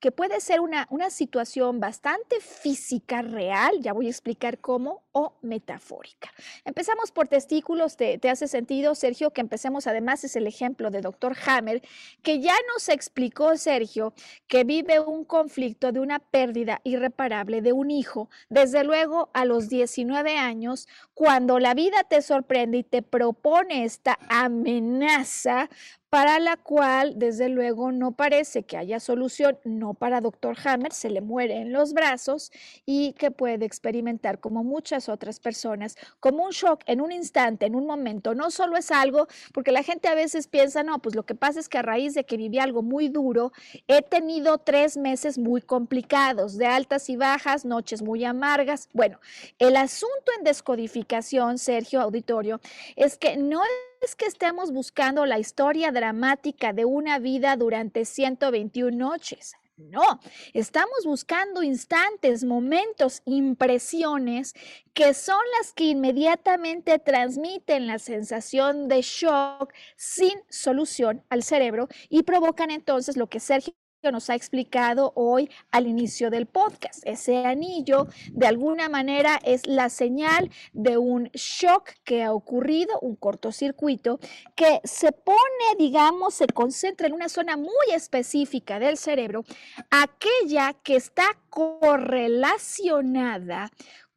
que 0.00 0.10
puede 0.10 0.40
ser 0.40 0.60
una, 0.60 0.86
una 0.90 1.10
situación 1.10 1.80
bastante 1.80 2.40
física, 2.40 3.22
real, 3.22 3.80
ya 3.80 3.92
voy 3.92 4.06
a 4.06 4.10
explicar 4.10 4.58
cómo, 4.58 5.02
o 5.12 5.34
metafórica. 5.42 6.30
Empezamos 6.64 7.10
por 7.10 7.28
testículos, 7.28 7.96
¿te, 7.96 8.18
te 8.18 8.28
hace 8.28 8.48
sentido, 8.48 8.94
Sergio? 8.94 9.32
Que 9.32 9.40
empecemos, 9.40 9.86
además 9.86 10.24
es 10.24 10.36
el 10.36 10.46
ejemplo 10.46 10.79
de 10.88 11.02
doctor 11.02 11.36
Hammer, 11.44 11.82
que 12.22 12.40
ya 12.40 12.54
nos 12.72 12.88
explicó, 12.88 13.58
Sergio, 13.58 14.14
que 14.46 14.64
vive 14.64 15.00
un 15.00 15.24
conflicto 15.24 15.92
de 15.92 16.00
una 16.00 16.18
pérdida 16.20 16.80
irreparable 16.84 17.60
de 17.60 17.74
un 17.74 17.90
hijo, 17.90 18.30
desde 18.48 18.84
luego 18.84 19.28
a 19.34 19.44
los 19.44 19.68
19 19.68 20.38
años, 20.38 20.88
cuando 21.12 21.58
la 21.58 21.74
vida 21.74 22.04
te 22.08 22.22
sorprende 22.22 22.78
y 22.78 22.84
te 22.84 23.02
propone 23.02 23.84
esta 23.84 24.18
amenaza 24.28 25.68
para 26.10 26.40
la 26.40 26.56
cual, 26.56 27.14
desde 27.16 27.48
luego, 27.48 27.92
no 27.92 28.10
parece 28.12 28.64
que 28.64 28.76
haya 28.76 28.98
solución, 28.98 29.58
no 29.64 29.94
para 29.94 30.20
doctor 30.20 30.56
Hammer, 30.64 30.92
se 30.92 31.08
le 31.08 31.20
muere 31.20 31.58
en 31.58 31.72
los 31.72 31.92
brazos 31.92 32.50
y 32.84 33.12
que 33.12 33.30
puede 33.30 33.64
experimentar, 33.64 34.40
como 34.40 34.64
muchas 34.64 35.08
otras 35.08 35.38
personas, 35.38 35.96
como 36.18 36.44
un 36.44 36.50
shock 36.50 36.82
en 36.86 37.00
un 37.00 37.12
instante, 37.12 37.66
en 37.66 37.76
un 37.76 37.86
momento. 37.86 38.34
No 38.34 38.50
solo 38.50 38.76
es 38.76 38.90
algo, 38.90 39.28
porque 39.54 39.70
la 39.70 39.84
gente 39.84 40.08
a 40.08 40.16
veces 40.16 40.48
piensa, 40.48 40.82
no, 40.82 40.98
pues 40.98 41.14
lo 41.14 41.24
que 41.24 41.36
pasa 41.36 41.60
es 41.60 41.68
que 41.68 41.78
a 41.78 41.82
raíz 41.82 42.14
de 42.14 42.24
que 42.24 42.36
viví 42.36 42.58
algo 42.58 42.82
muy 42.82 43.08
duro, 43.08 43.52
he 43.86 44.02
tenido 44.02 44.58
tres 44.58 44.96
meses 44.96 45.38
muy 45.38 45.62
complicados, 45.62 46.58
de 46.58 46.66
altas 46.66 47.08
y 47.08 47.14
bajas, 47.16 47.64
noches 47.64 48.02
muy 48.02 48.24
amargas. 48.24 48.88
Bueno, 48.92 49.20
el 49.60 49.76
asunto 49.76 50.32
en 50.36 50.42
descodificación, 50.42 51.58
Sergio 51.58 52.00
Auditorio, 52.00 52.60
es 52.96 53.16
que 53.16 53.36
no 53.36 53.62
es 54.00 54.16
que 54.16 54.26
estemos 54.26 54.72
buscando 54.72 55.26
la 55.26 55.38
historia 55.38 55.92
dramática 55.92 56.72
de 56.72 56.84
una 56.84 57.18
vida 57.18 57.56
durante 57.56 58.04
121 58.04 58.96
noches. 58.96 59.54
No, 59.76 60.20
estamos 60.52 61.04
buscando 61.06 61.62
instantes, 61.62 62.44
momentos, 62.44 63.22
impresiones 63.24 64.52
que 64.92 65.14
son 65.14 65.40
las 65.58 65.72
que 65.72 65.84
inmediatamente 65.84 66.98
transmiten 66.98 67.86
la 67.86 67.98
sensación 67.98 68.88
de 68.88 69.00
shock 69.00 69.72
sin 69.96 70.34
solución 70.50 71.24
al 71.30 71.42
cerebro 71.42 71.88
y 72.10 72.24
provocan 72.24 72.70
entonces 72.70 73.16
lo 73.16 73.28
que 73.28 73.40
Sergio 73.40 73.72
nos 74.10 74.30
ha 74.30 74.34
explicado 74.34 75.12
hoy 75.14 75.50
al 75.70 75.86
inicio 75.86 76.30
del 76.30 76.46
podcast. 76.46 77.02
Ese 77.04 77.44
anillo 77.44 78.06
de 78.32 78.46
alguna 78.46 78.88
manera 78.88 79.38
es 79.44 79.66
la 79.66 79.90
señal 79.90 80.50
de 80.72 80.96
un 80.96 81.24
shock 81.34 81.90
que 82.04 82.22
ha 82.22 82.32
ocurrido, 82.32 82.98
un 83.00 83.16
cortocircuito, 83.16 84.18
que 84.56 84.80
se 84.84 85.12
pone, 85.12 85.36
digamos, 85.78 86.32
se 86.34 86.46
concentra 86.46 87.08
en 87.08 87.12
una 87.12 87.28
zona 87.28 87.58
muy 87.58 87.90
específica 87.94 88.78
del 88.78 88.96
cerebro, 88.96 89.44
aquella 89.90 90.72
que 90.82 90.96
está 90.96 91.26
correlacionada 91.50 93.70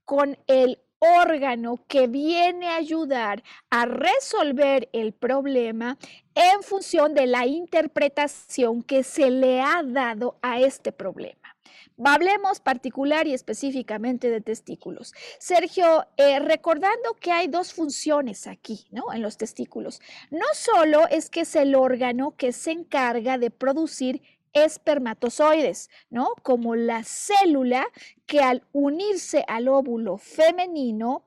con 0.06 0.38
el 0.48 0.80
órgano 1.04 1.84
que 1.88 2.08
viene 2.08 2.70
a 2.70 2.78
ayudar 2.78 3.44
a 3.70 3.86
resolver 3.86 4.90
el 4.94 5.14
problema 5.14 5.98
en 6.34 6.64
función 6.64 7.14
de 7.14 7.28
la 7.28 7.46
interpretación 7.46 8.82
que 8.84 9.04
se 9.04 9.30
le 9.30 9.62
ha 9.62 9.84
dado 9.84 10.38
a 10.42 10.60
este 10.60 10.92
problema. 10.92 11.56
Hablemos 12.04 12.60
particular 12.60 13.28
y 13.28 13.34
específicamente 13.34 14.30
de 14.30 14.42
testículos. 14.42 15.14
Sergio, 15.40 16.08
eh, 16.18 16.40
recordando 16.40 17.14
que 17.20 17.32
hay 17.32 17.48
dos 17.48 17.74
funciones 17.74 18.48
aquí, 18.48 18.88
¿no? 18.90 19.14
En 19.14 19.22
los 19.22 19.38
testículos. 19.38 20.02
No 20.32 20.46
solo 20.54 21.08
es 21.10 21.30
que 21.30 21.42
es 21.42 21.56
el 21.56 21.76
órgano 21.76 22.36
que 22.36 22.52
se 22.52 22.72
encarga 22.72 23.38
de 23.38 23.52
producir 23.52 24.22
espermatozoides, 24.54 25.90
¿no? 26.10 26.34
Como 26.42 26.76
la 26.76 27.04
célula 27.04 27.86
que 28.26 28.40
al 28.40 28.64
unirse 28.72 29.44
al 29.48 29.68
óvulo 29.68 30.18
femenino 30.18 31.26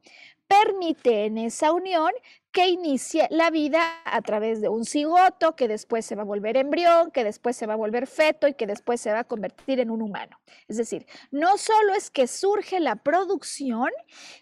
permite 0.48 1.24
en 1.24 1.38
esa 1.38 1.72
unión 1.72 2.10
que 2.56 2.68
inicie 2.68 3.28
la 3.30 3.50
vida 3.50 4.00
a 4.06 4.22
través 4.22 4.62
de 4.62 4.70
un 4.70 4.86
cigoto, 4.86 5.54
que 5.56 5.68
después 5.68 6.06
se 6.06 6.14
va 6.14 6.22
a 6.22 6.24
volver 6.24 6.56
embrión, 6.56 7.10
que 7.10 7.22
después 7.22 7.54
se 7.54 7.66
va 7.66 7.74
a 7.74 7.76
volver 7.76 8.06
feto 8.06 8.48
y 8.48 8.54
que 8.54 8.66
después 8.66 8.98
se 8.98 9.12
va 9.12 9.18
a 9.18 9.24
convertir 9.24 9.78
en 9.78 9.90
un 9.90 10.00
humano. 10.00 10.40
Es 10.66 10.78
decir, 10.78 11.06
no 11.30 11.58
solo 11.58 11.92
es 11.92 12.10
que 12.10 12.26
surge 12.26 12.80
la 12.80 12.96
producción 12.96 13.90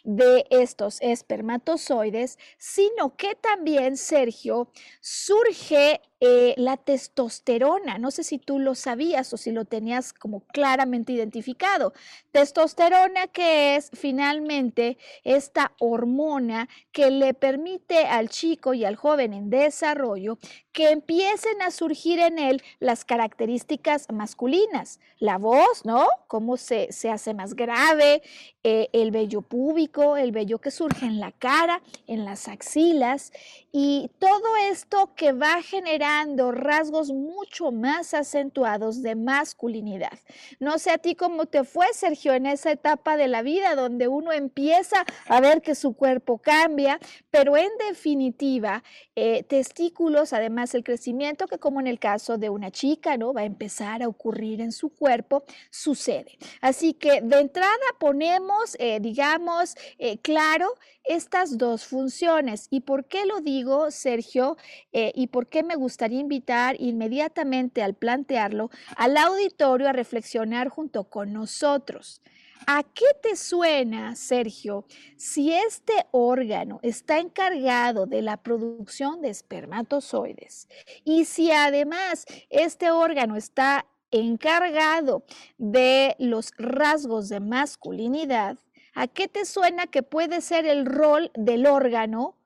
de 0.04 0.46
estos 0.50 1.00
espermatozoides, 1.00 2.38
sino 2.56 3.16
que 3.16 3.34
también, 3.34 3.96
Sergio, 3.96 4.68
surge 5.00 6.00
eh, 6.20 6.54
la 6.56 6.76
testosterona. 6.76 7.98
No 7.98 8.10
sé 8.10 8.24
si 8.24 8.38
tú 8.38 8.58
lo 8.58 8.74
sabías 8.74 9.32
o 9.32 9.36
si 9.36 9.50
lo 9.50 9.64
tenías 9.64 10.12
como 10.12 10.40
claramente 10.46 11.12
identificado. 11.12 11.92
Testosterona 12.32 13.26
que 13.28 13.76
es 13.76 13.90
finalmente 13.92 14.96
esta 15.24 15.72
hormona 15.78 16.68
que 16.92 17.10
le 17.10 17.34
permite 17.34 18.06
al 18.06 18.28
chico 18.28 18.74
y 18.74 18.84
al 18.84 18.96
joven 18.96 19.34
en 19.34 19.50
desarrollo 19.50 20.38
que 20.74 20.90
empiecen 20.90 21.62
a 21.62 21.70
surgir 21.70 22.18
en 22.18 22.38
él 22.38 22.62
las 22.80 23.04
características 23.04 24.08
masculinas. 24.12 25.00
La 25.20 25.38
voz, 25.38 25.86
¿no? 25.86 26.06
Cómo 26.26 26.58
se, 26.58 26.92
se 26.92 27.10
hace 27.10 27.32
más 27.32 27.54
grave, 27.54 28.22
eh, 28.64 28.88
el 28.92 29.10
vello 29.10 29.40
púbico, 29.40 30.16
el 30.16 30.32
vello 30.32 30.58
que 30.58 30.70
surge 30.70 31.06
en 31.06 31.20
la 31.20 31.32
cara, 31.32 31.80
en 32.06 32.24
las 32.24 32.48
axilas, 32.48 33.32
y 33.70 34.10
todo 34.18 34.56
esto 34.70 35.14
que 35.14 35.32
va 35.32 35.62
generando 35.62 36.50
rasgos 36.50 37.12
mucho 37.12 37.70
más 37.72 38.14
acentuados 38.14 39.02
de 39.02 39.14
masculinidad. 39.14 40.18
No 40.60 40.78
sé 40.78 40.90
a 40.90 40.98
ti 40.98 41.14
cómo 41.14 41.46
te 41.46 41.64
fue, 41.64 41.86
Sergio, 41.92 42.32
en 42.32 42.46
esa 42.46 42.72
etapa 42.72 43.16
de 43.16 43.28
la 43.28 43.42
vida 43.42 43.74
donde 43.74 44.08
uno 44.08 44.32
empieza 44.32 45.04
a 45.26 45.40
ver 45.40 45.62
que 45.62 45.74
su 45.74 45.94
cuerpo 45.94 46.38
cambia, 46.38 46.98
pero 47.30 47.56
en 47.56 47.70
definitiva, 47.88 48.82
eh, 49.14 49.42
testículos, 49.42 50.32
además, 50.32 50.63
el 50.72 50.82
crecimiento 50.82 51.46
que 51.46 51.58
como 51.58 51.80
en 51.80 51.86
el 51.86 51.98
caso 51.98 52.38
de 52.38 52.48
una 52.48 52.70
chica, 52.70 53.18
¿no? 53.18 53.34
Va 53.34 53.42
a 53.42 53.44
empezar 53.44 54.02
a 54.02 54.08
ocurrir 54.08 54.62
en 54.62 54.72
su 54.72 54.88
cuerpo, 54.88 55.44
sucede. 55.68 56.38
Así 56.62 56.94
que 56.94 57.20
de 57.20 57.40
entrada 57.40 57.68
ponemos, 57.98 58.76
eh, 58.78 59.00
digamos, 59.00 59.74
eh, 59.98 60.16
claro 60.18 60.68
estas 61.04 61.58
dos 61.58 61.84
funciones. 61.84 62.68
¿Y 62.70 62.80
por 62.80 63.04
qué 63.04 63.26
lo 63.26 63.40
digo, 63.40 63.90
Sergio? 63.90 64.56
Eh, 64.92 65.12
¿Y 65.14 65.26
por 65.26 65.46
qué 65.46 65.62
me 65.62 65.76
gustaría 65.76 66.20
invitar 66.20 66.76
inmediatamente 66.80 67.82
al 67.82 67.94
plantearlo 67.94 68.70
al 68.96 69.16
auditorio 69.16 69.88
a 69.88 69.92
reflexionar 69.92 70.68
junto 70.68 71.04
con 71.04 71.32
nosotros? 71.32 72.22
¿A 72.66 72.82
qué 72.82 73.06
te 73.22 73.36
suena, 73.36 74.16
Sergio, 74.16 74.86
si 75.16 75.52
este 75.52 76.06
órgano 76.12 76.80
está 76.82 77.18
encargado 77.18 78.06
de 78.06 78.22
la 78.22 78.38
producción 78.38 79.20
de 79.20 79.28
espermatozoides 79.28 80.68
y 81.04 81.26
si 81.26 81.50
además 81.52 82.24
este 82.48 82.90
órgano 82.90 83.36
está 83.36 83.86
encargado 84.10 85.24
de 85.58 86.16
los 86.18 86.52
rasgos 86.56 87.28
de 87.28 87.40
masculinidad, 87.40 88.58
¿a 88.94 89.08
qué 89.08 89.28
te 89.28 89.44
suena 89.44 89.86
que 89.86 90.02
puede 90.02 90.40
ser 90.40 90.64
el 90.64 90.86
rol 90.86 91.30
del 91.34 91.66
órgano 91.66 92.36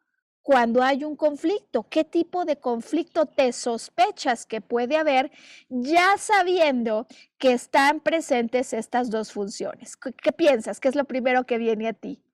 cuando 0.49 0.83
hay 0.83 1.05
un 1.05 1.15
conflicto? 1.15 1.87
¿Qué 1.91 2.05
tipo 2.05 2.47
de 2.47 2.57
conflicto 2.57 3.27
te 3.27 3.53
sospechas 3.53 4.47
que 4.47 4.63
puede 4.63 4.97
haber 4.97 5.31
ya 5.69 6.17
sabiendo 6.17 7.07
que 7.37 7.53
están 7.53 8.01
presentes 8.01 8.73
estas 8.73 9.11
dos 9.11 9.31
funciones? 9.31 9.95
¿Qué, 9.99 10.33
piensas? 10.33 10.81
¿Qué 10.81 10.89
es 10.89 10.95
lo 10.95 11.05
primero 11.05 11.45
que 11.45 11.59
viene 11.59 11.87
a 11.87 11.93
ti? 11.93 12.25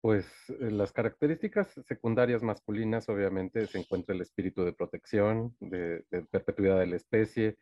Pues 0.00 0.26
eh, 0.48 0.72
las 0.72 0.90
características 0.90 1.68
secundarias 1.86 2.42
masculinas, 2.42 3.08
obviamente, 3.08 3.68
se 3.68 3.78
encuentra 3.78 4.12
el 4.12 4.22
espíritu 4.22 4.64
de 4.64 4.72
protección, 4.72 5.54
de, 5.60 6.04
perpetuidad 6.32 6.80
de 6.80 6.88
la 6.88 6.96
especie, 6.96 7.56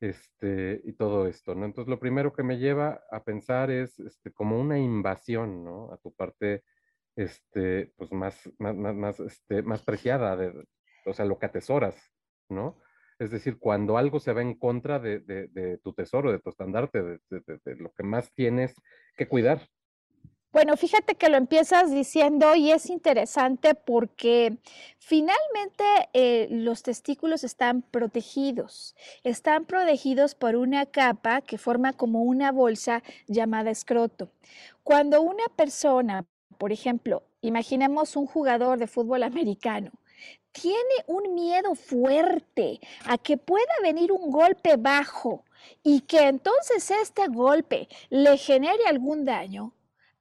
este, 0.00 0.80
y 0.82 0.94
todo 0.94 1.28
esto, 1.28 1.54
¿no? 1.54 1.64
Entonces, 1.64 1.88
lo 1.88 2.00
primero 2.00 2.32
que 2.32 2.42
me 2.42 2.58
lleva 2.58 3.04
a 3.12 3.22
pensar 3.22 3.70
es 3.70 4.00
este, 4.00 4.32
como 4.32 4.60
una 4.60 4.80
invasión, 4.80 5.62
¿no? 5.62 5.92
A 5.92 5.98
tu 5.98 6.12
parte 6.12 6.64
este, 7.18 7.92
pues 7.96 8.12
más, 8.12 8.48
más, 8.58 8.76
más, 8.76 9.18
este, 9.18 9.62
más 9.62 9.82
preciada, 9.82 10.36
de, 10.36 10.52
o 11.04 11.12
sea, 11.12 11.24
lo 11.24 11.38
que 11.38 11.46
atesoras, 11.46 11.96
¿no? 12.48 12.80
Es 13.18 13.32
decir, 13.32 13.58
cuando 13.58 13.98
algo 13.98 14.20
se 14.20 14.32
va 14.32 14.40
en 14.40 14.54
contra 14.54 15.00
de, 15.00 15.18
de, 15.18 15.78
tu 15.78 15.92
tesoro, 15.92 16.30
de 16.30 16.38
tu 16.38 16.50
estandarte, 16.50 17.02
de, 17.02 17.76
lo 17.76 17.92
que 17.92 18.04
más 18.04 18.32
tienes 18.34 18.76
que 19.16 19.26
cuidar. 19.26 19.68
Bueno, 20.52 20.76
fíjate 20.76 21.16
que 21.16 21.28
lo 21.28 21.36
empiezas 21.36 21.90
diciendo 21.90 22.54
y 22.54 22.70
es 22.70 22.88
interesante 22.88 23.74
porque 23.74 24.58
finalmente 24.98 25.84
eh, 26.12 26.46
los 26.50 26.84
testículos 26.84 27.42
están 27.42 27.82
protegidos, 27.82 28.94
están 29.24 29.66
protegidos 29.66 30.36
por 30.36 30.54
una 30.54 30.86
capa 30.86 31.40
que 31.40 31.58
forma 31.58 31.92
como 31.92 32.22
una 32.22 32.52
bolsa 32.52 33.02
llamada 33.26 33.70
escroto. 33.70 34.30
Cuando 34.84 35.20
una 35.20 35.44
persona 35.56 36.24
por 36.58 36.72
ejemplo, 36.72 37.22
imaginemos 37.40 38.16
un 38.16 38.26
jugador 38.26 38.78
de 38.78 38.86
fútbol 38.86 39.22
americano 39.22 39.92
tiene 40.52 41.04
un 41.06 41.34
miedo 41.34 41.74
fuerte 41.74 42.80
a 43.04 43.18
que 43.18 43.36
pueda 43.36 43.72
venir 43.82 44.10
un 44.12 44.30
golpe 44.30 44.76
bajo 44.76 45.44
y 45.82 46.00
que 46.00 46.26
entonces 46.26 46.90
este 46.90 47.28
golpe 47.28 47.88
le 48.10 48.36
genere 48.36 48.86
algún 48.86 49.24
daño, 49.24 49.74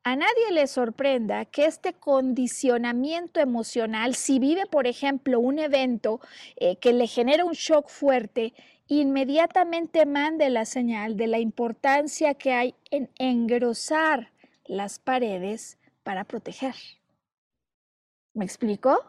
a 0.04 0.16
nadie 0.16 0.52
le 0.52 0.68
sorprenda 0.68 1.46
que 1.46 1.66
este 1.66 1.94
condicionamiento 1.94 3.40
emocional, 3.40 4.16
si 4.16 4.40
vive, 4.40 4.66
por 4.66 4.88
ejemplo, 4.88 5.40
un 5.40 5.60
evento 5.60 6.22
eh, 6.56 6.78
que 6.78 6.94
le 6.94 7.08
genera 7.08 7.44
un 7.44 7.54
shock 7.54 7.90
fuerte, 7.90 8.54
inmediatamente 8.88 10.06
mande 10.06 10.50
la 10.50 10.64
señal 10.64 11.18
de 11.18 11.28
la 11.28 11.40
importancia 11.40 12.36
que 12.36 12.54
hay 12.54 12.76
en 12.90 13.10
engrosar 13.18 14.32
las 14.66 14.98
paredes 15.00 15.78
para 16.08 16.24
proteger. 16.24 16.74
¿Me 18.34 18.46
explico? 18.46 19.04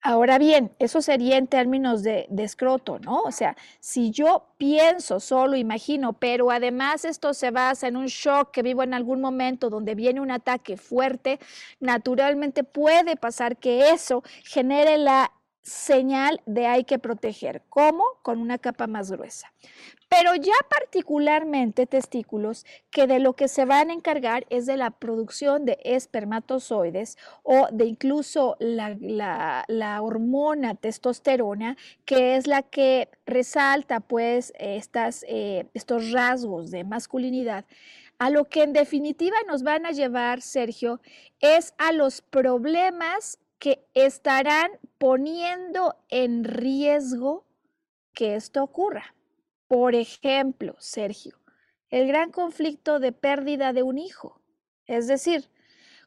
Ahora 0.00 0.38
bien, 0.38 0.72
eso 0.78 1.02
sería 1.02 1.36
en 1.36 1.48
términos 1.48 2.04
de, 2.04 2.28
escroto, 2.38 3.00
¿no? 3.00 3.22
O 3.22 3.32
sea, 3.32 3.56
si 3.80 4.12
yo 4.12 4.54
pienso, 4.56 5.18
solo 5.18 5.56
imagino, 5.56 6.12
pero 6.12 6.52
además 6.52 7.04
esto 7.04 7.34
se 7.34 7.50
basa 7.50 7.88
en 7.88 7.96
un 7.96 8.06
shock 8.06 8.52
que 8.52 8.62
vivo 8.62 8.84
en 8.84 8.94
algún 8.94 9.20
momento 9.20 9.68
donde 9.68 9.96
viene 9.96 10.20
un 10.20 10.30
ataque 10.30 10.76
fuerte, 10.76 11.40
naturalmente 11.80 12.62
puede 12.62 13.16
pasar 13.16 13.56
que 13.56 13.90
eso 13.90 14.22
genere 14.44 14.96
la 14.96 15.32
señal 15.62 16.40
de 16.46 16.66
hay 16.66 16.84
que 16.84 16.98
proteger. 16.98 17.62
¿Cómo? 17.68 18.04
Con 18.22 18.40
una 18.40 18.58
capa 18.58 18.86
más 18.86 19.10
gruesa. 19.10 19.52
Pero 20.08 20.34
ya 20.34 20.54
particularmente 20.70 21.86
testículos 21.86 22.64
que 22.90 23.06
de 23.06 23.18
lo 23.18 23.34
que 23.34 23.46
se 23.46 23.66
van 23.66 23.90
a 23.90 23.92
encargar 23.92 24.46
es 24.48 24.64
de 24.64 24.78
la 24.78 24.90
producción 24.90 25.66
de 25.66 25.78
espermatozoides 25.84 27.18
o 27.42 27.68
de 27.70 27.84
incluso 27.84 28.56
la, 28.58 29.66
hormona 30.00 30.74
testosterona, 30.74 31.76
que 32.06 32.36
es 32.36 32.46
la 32.46 32.62
que 32.62 33.10
resalta 33.26 34.00
pues 34.00 34.54
estas, 34.58 35.26
eh, 35.28 35.68
estos 35.74 36.10
rasgos 36.12 36.70
de 36.70 36.84
masculinidad. 36.84 37.66
A 38.18 38.30
lo 38.30 38.46
que 38.46 38.62
en 38.62 38.72
definitiva 38.72 39.36
nos 39.46 39.62
van 39.62 39.84
a 39.86 39.92
llevar, 39.92 40.40
Sergio, 40.40 41.00
es 41.38 41.74
a 41.78 41.92
los 41.92 42.22
problemas 42.22 43.38
que 43.58 43.86
estarán 43.94 44.70
poniendo 44.98 45.96
en 46.08 46.44
riesgo 46.44 47.46
que 48.14 48.34
esto 48.34 48.62
ocurra. 48.62 49.14
Por 49.66 49.94
ejemplo, 49.94 50.74
Sergio, 50.78 51.38
el 51.90 52.06
gran 52.06 52.30
conflicto 52.30 53.00
de 53.00 53.12
pérdida 53.12 53.72
de 53.72 53.82
un 53.82 53.98
hijo. 53.98 54.40
Es 54.86 55.06
decir, 55.06 55.50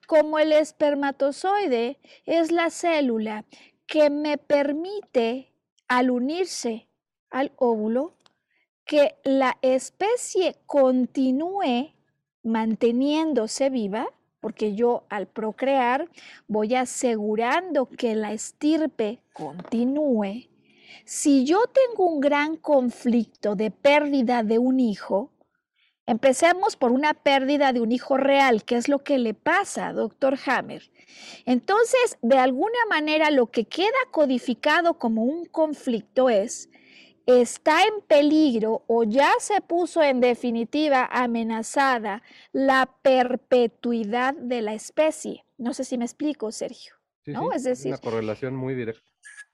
como 0.07 0.39
el 0.39 0.51
espermatozoide 0.51 1.99
es 2.25 2.51
la 2.51 2.69
célula 2.69 3.45
que 3.85 4.09
me 4.09 4.37
permite, 4.37 5.53
al 5.87 6.09
unirse 6.09 6.87
al 7.29 7.51
óvulo, 7.57 8.17
que 8.85 9.15
la 9.23 9.57
especie 9.61 10.57
continúe 10.65 11.93
manteniéndose 12.43 13.69
viva, 13.69 14.07
porque 14.41 14.75
yo 14.75 15.05
al 15.09 15.27
procrear 15.27 16.09
voy 16.47 16.75
asegurando 16.75 17.85
que 17.85 18.15
la 18.15 18.33
estirpe 18.33 19.19
continúe. 19.31 20.49
Si 21.05 21.45
yo 21.45 21.63
tengo 21.67 22.09
un 22.09 22.19
gran 22.19 22.57
conflicto 22.57 23.55
de 23.55 23.71
pérdida 23.71 24.43
de 24.43 24.57
un 24.57 24.79
hijo, 24.79 25.31
empecemos 26.05 26.75
por 26.75 26.91
una 26.91 27.13
pérdida 27.13 27.71
de 27.71 27.81
un 27.81 27.91
hijo 27.91 28.17
real, 28.17 28.63
que 28.63 28.75
es 28.75 28.89
lo 28.89 28.99
que 28.99 29.17
le 29.17 29.33
pasa, 29.33 29.93
doctor 29.93 30.37
Hammer. 30.45 30.91
Entonces, 31.45 32.17
de 32.21 32.37
alguna 32.37 32.85
manera, 32.89 33.29
lo 33.31 33.47
que 33.51 33.65
queda 33.65 33.89
codificado 34.11 34.95
como 34.95 35.23
un 35.23 35.45
conflicto 35.45 36.29
es 36.29 36.69
está 37.25 37.83
en 37.83 38.01
peligro 38.07 38.83
o 38.87 39.03
ya 39.03 39.31
se 39.39 39.61
puso 39.61 40.01
en 40.01 40.19
definitiva 40.19 41.07
amenazada 41.11 42.23
la 42.51 42.89
perpetuidad 43.01 44.33
de 44.33 44.61
la 44.61 44.73
especie. 44.73 45.45
No 45.57 45.73
sé 45.73 45.83
si 45.83 45.97
me 45.97 46.05
explico, 46.05 46.51
Sergio. 46.51 46.95
¿no? 47.25 47.51
es 47.53 47.63
decir, 47.63 47.91
una 47.91 47.97
correlación 47.99 48.55
muy 48.55 48.73
directa. 48.73 49.03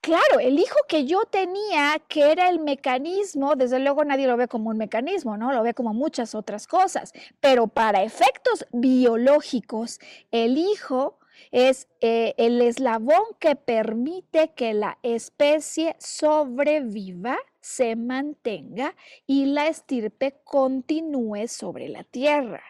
Claro, 0.02 0.40
el 0.40 0.58
hijo 0.58 0.78
que 0.88 1.06
yo 1.06 1.26
tenía, 1.26 2.02
que 2.08 2.32
era 2.32 2.50
el 2.50 2.60
mecanismo, 2.60 3.56
desde 3.56 3.80
luego 3.80 4.06
nadie 4.06 4.28
lo 4.28 4.38
ve 4.38 4.48
como 4.48 4.70
un 4.70 4.78
mecanismo, 4.78 5.36
¿no? 5.36 5.52
Lo 5.52 5.64
ve 5.64 5.74
como 5.74 5.94
muchas 5.94 6.34
otras 6.34 6.66
cosas, 6.66 7.12
pero 7.42 7.68
para 7.68 8.04
efectos 8.04 8.66
biológicos, 8.72 10.00
el 10.32 10.58
hijo 10.58 11.20
es 11.52 11.88
eh, 12.00 12.36
el 12.38 12.62
eslabón 12.62 13.24
que 13.40 13.56
permite 13.56 14.54
que 14.56 14.74
la 14.74 14.98
especie 15.04 15.96
sobreviva 16.00 17.38
se 17.68 17.98
mantenga 17.98 18.96
y 19.26 19.46
la 19.46 19.68
estirpe 19.68 20.40
continúe 20.46 21.48
sobre 21.50 21.90
la 21.90 22.06
tierra. 22.06 22.64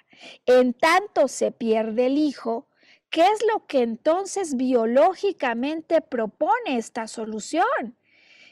En 0.48 0.74
tanto 0.74 1.28
se 1.28 1.52
pierde 1.52 2.08
el 2.08 2.18
hijo, 2.18 2.68
¿qué 3.12 3.22
es 3.22 3.46
lo 3.54 3.68
que 3.68 3.84
entonces 3.84 4.56
biológicamente 4.58 6.02
propone 6.02 6.78
esta 6.78 7.08
solución? 7.08 7.96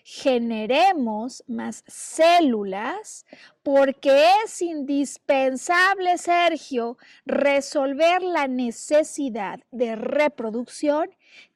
generemos 0.08 1.44
más 1.48 1.84
células 1.88 3.26
porque 3.64 4.30
es 4.44 4.62
indispensable, 4.62 6.20
Sergio, 6.20 7.00
resolver 7.26 8.22
la 8.22 8.48
necesidad 8.48 9.62
de 9.72 9.96
reproducción 9.96 11.10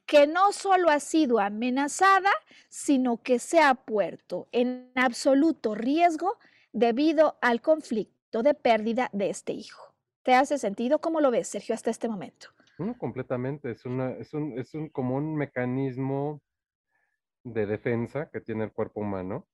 que 0.10 0.26
no 0.26 0.52
solo 0.52 0.89
ha 0.89 1.00
sido 1.00 1.39
amenazada, 1.39 2.32
sino 2.67 3.22
que 3.22 3.38
se 3.38 3.60
ha 3.60 3.76
puesto 3.76 4.48
en 4.52 4.91
absoluto 4.95 5.76
riesgo 5.76 6.39
debido 6.74 7.38
al 7.43 7.62
conflicto 7.62 8.41
de 8.41 8.56
pérdida 8.56 9.12
de 9.13 9.30
este 9.30 9.54
hijo. 9.54 9.93
¿Te 10.24 10.34
hace 10.34 10.58
sentido? 10.58 11.00
¿Cómo 11.00 11.22
lo 11.22 11.30
ves, 11.30 11.48
Sergio, 11.48 11.76
hasta 11.76 11.91
este 11.91 12.10
momento? 12.10 12.48
No, 12.80 12.98
completamente. 12.98 13.69
Es, 13.69 13.86
una, 13.86 14.13
es, 14.13 14.34
un, 14.34 14.58
es 14.58 14.74
un, 14.74 14.89
como 14.89 15.15
un 15.15 15.36
mecanismo 15.36 16.41
de 17.43 17.67
defensa 17.67 18.32
que 18.34 18.41
tiene 18.41 18.63
el 18.63 18.74
cuerpo 18.74 19.02
humano. 19.02 19.48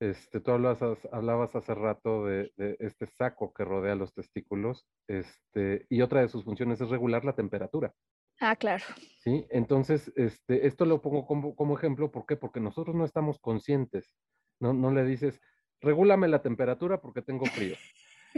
Este, 0.00 0.40
tú 0.40 0.50
hablabas, 0.50 1.56
hace 1.56 1.74
rato 1.74 2.26
de, 2.26 2.52
de, 2.58 2.76
este 2.78 3.06
saco 3.06 3.54
que 3.54 3.64
rodea 3.64 3.94
los 3.94 4.12
testículos, 4.12 4.86
este, 5.08 5.86
y 5.88 6.02
otra 6.02 6.20
de 6.20 6.28
sus 6.28 6.44
funciones 6.44 6.78
es 6.82 6.90
regular 6.90 7.24
la 7.24 7.34
temperatura. 7.34 7.94
Ah, 8.40 8.56
claro. 8.56 8.84
Sí, 9.18 9.46
entonces, 9.50 10.12
este, 10.16 10.66
esto 10.66 10.84
lo 10.84 11.00
pongo 11.00 11.26
como, 11.26 11.54
como, 11.54 11.76
ejemplo, 11.76 12.10
¿por 12.10 12.26
qué? 12.26 12.36
Porque 12.36 12.60
nosotros 12.60 12.94
no 12.94 13.04
estamos 13.04 13.38
conscientes, 13.38 14.12
no, 14.60 14.72
no 14.72 14.90
le 14.90 15.04
dices, 15.04 15.40
regúlame 15.80 16.28
la 16.28 16.42
temperatura 16.42 17.00
porque 17.00 17.22
tengo 17.22 17.46
frío. 17.46 17.76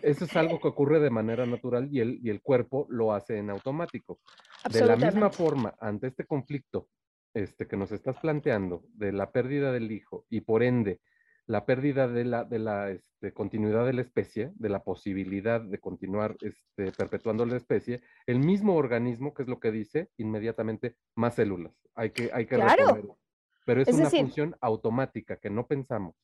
Eso 0.03 0.27
es 0.27 0.37
algo 0.37 0.61
que 0.61 0.69
ocurre 0.69 1.01
de 1.01 1.11
manera 1.11 1.47
natural 1.47 1.89
y 1.91 2.01
el, 2.01 2.19
y 2.23 2.29
el 2.29 2.43
cuerpo 2.43 2.87
lo 2.91 3.15
hace 3.15 3.39
en 3.39 3.49
automático. 3.51 4.21
De 4.71 4.85
la 4.85 4.97
misma 4.97 5.31
forma, 5.31 5.75
ante 5.81 6.09
este 6.09 6.27
conflicto 6.27 6.89
este, 7.33 7.67
que 7.67 7.77
nos 7.77 7.93
estás 7.93 8.17
planteando 8.19 8.85
de 8.93 9.13
la 9.13 9.31
pérdida 9.31 9.73
del 9.73 9.91
hijo 9.91 10.27
y 10.29 10.43
por 10.43 10.63
ende 10.63 11.01
la 11.47 11.65
pérdida 11.65 12.09
de 12.09 12.25
la, 12.25 12.45
de 12.45 12.59
la 12.59 12.91
este, 12.91 13.33
continuidad 13.33 13.87
de 13.87 13.93
la 13.93 14.03
especie, 14.03 14.53
de 14.57 14.69
la 14.69 14.83
posibilidad 14.83 15.61
de 15.61 15.79
continuar 15.79 16.37
este, 16.41 16.93
perpetuando 16.93 17.47
la 17.47 17.57
especie, 17.57 18.03
el 18.27 18.41
mismo 18.41 18.75
organismo, 18.75 19.33
que 19.33 19.43
es 19.43 19.49
lo 19.49 19.61
que 19.61 19.71
dice, 19.71 20.11
inmediatamente 20.17 20.97
más 21.15 21.35
células. 21.35 21.73
Hay 21.95 22.11
que, 22.11 22.31
hay 22.33 22.47
que 22.47 22.57
claro. 22.57 23.19
Pero 23.65 23.83
es, 23.83 23.89
una 23.89 24.11
función 24.11 24.57
automática 24.61 25.39
que 25.39 25.51
no 25.51 25.67
pensamos. 25.67 26.15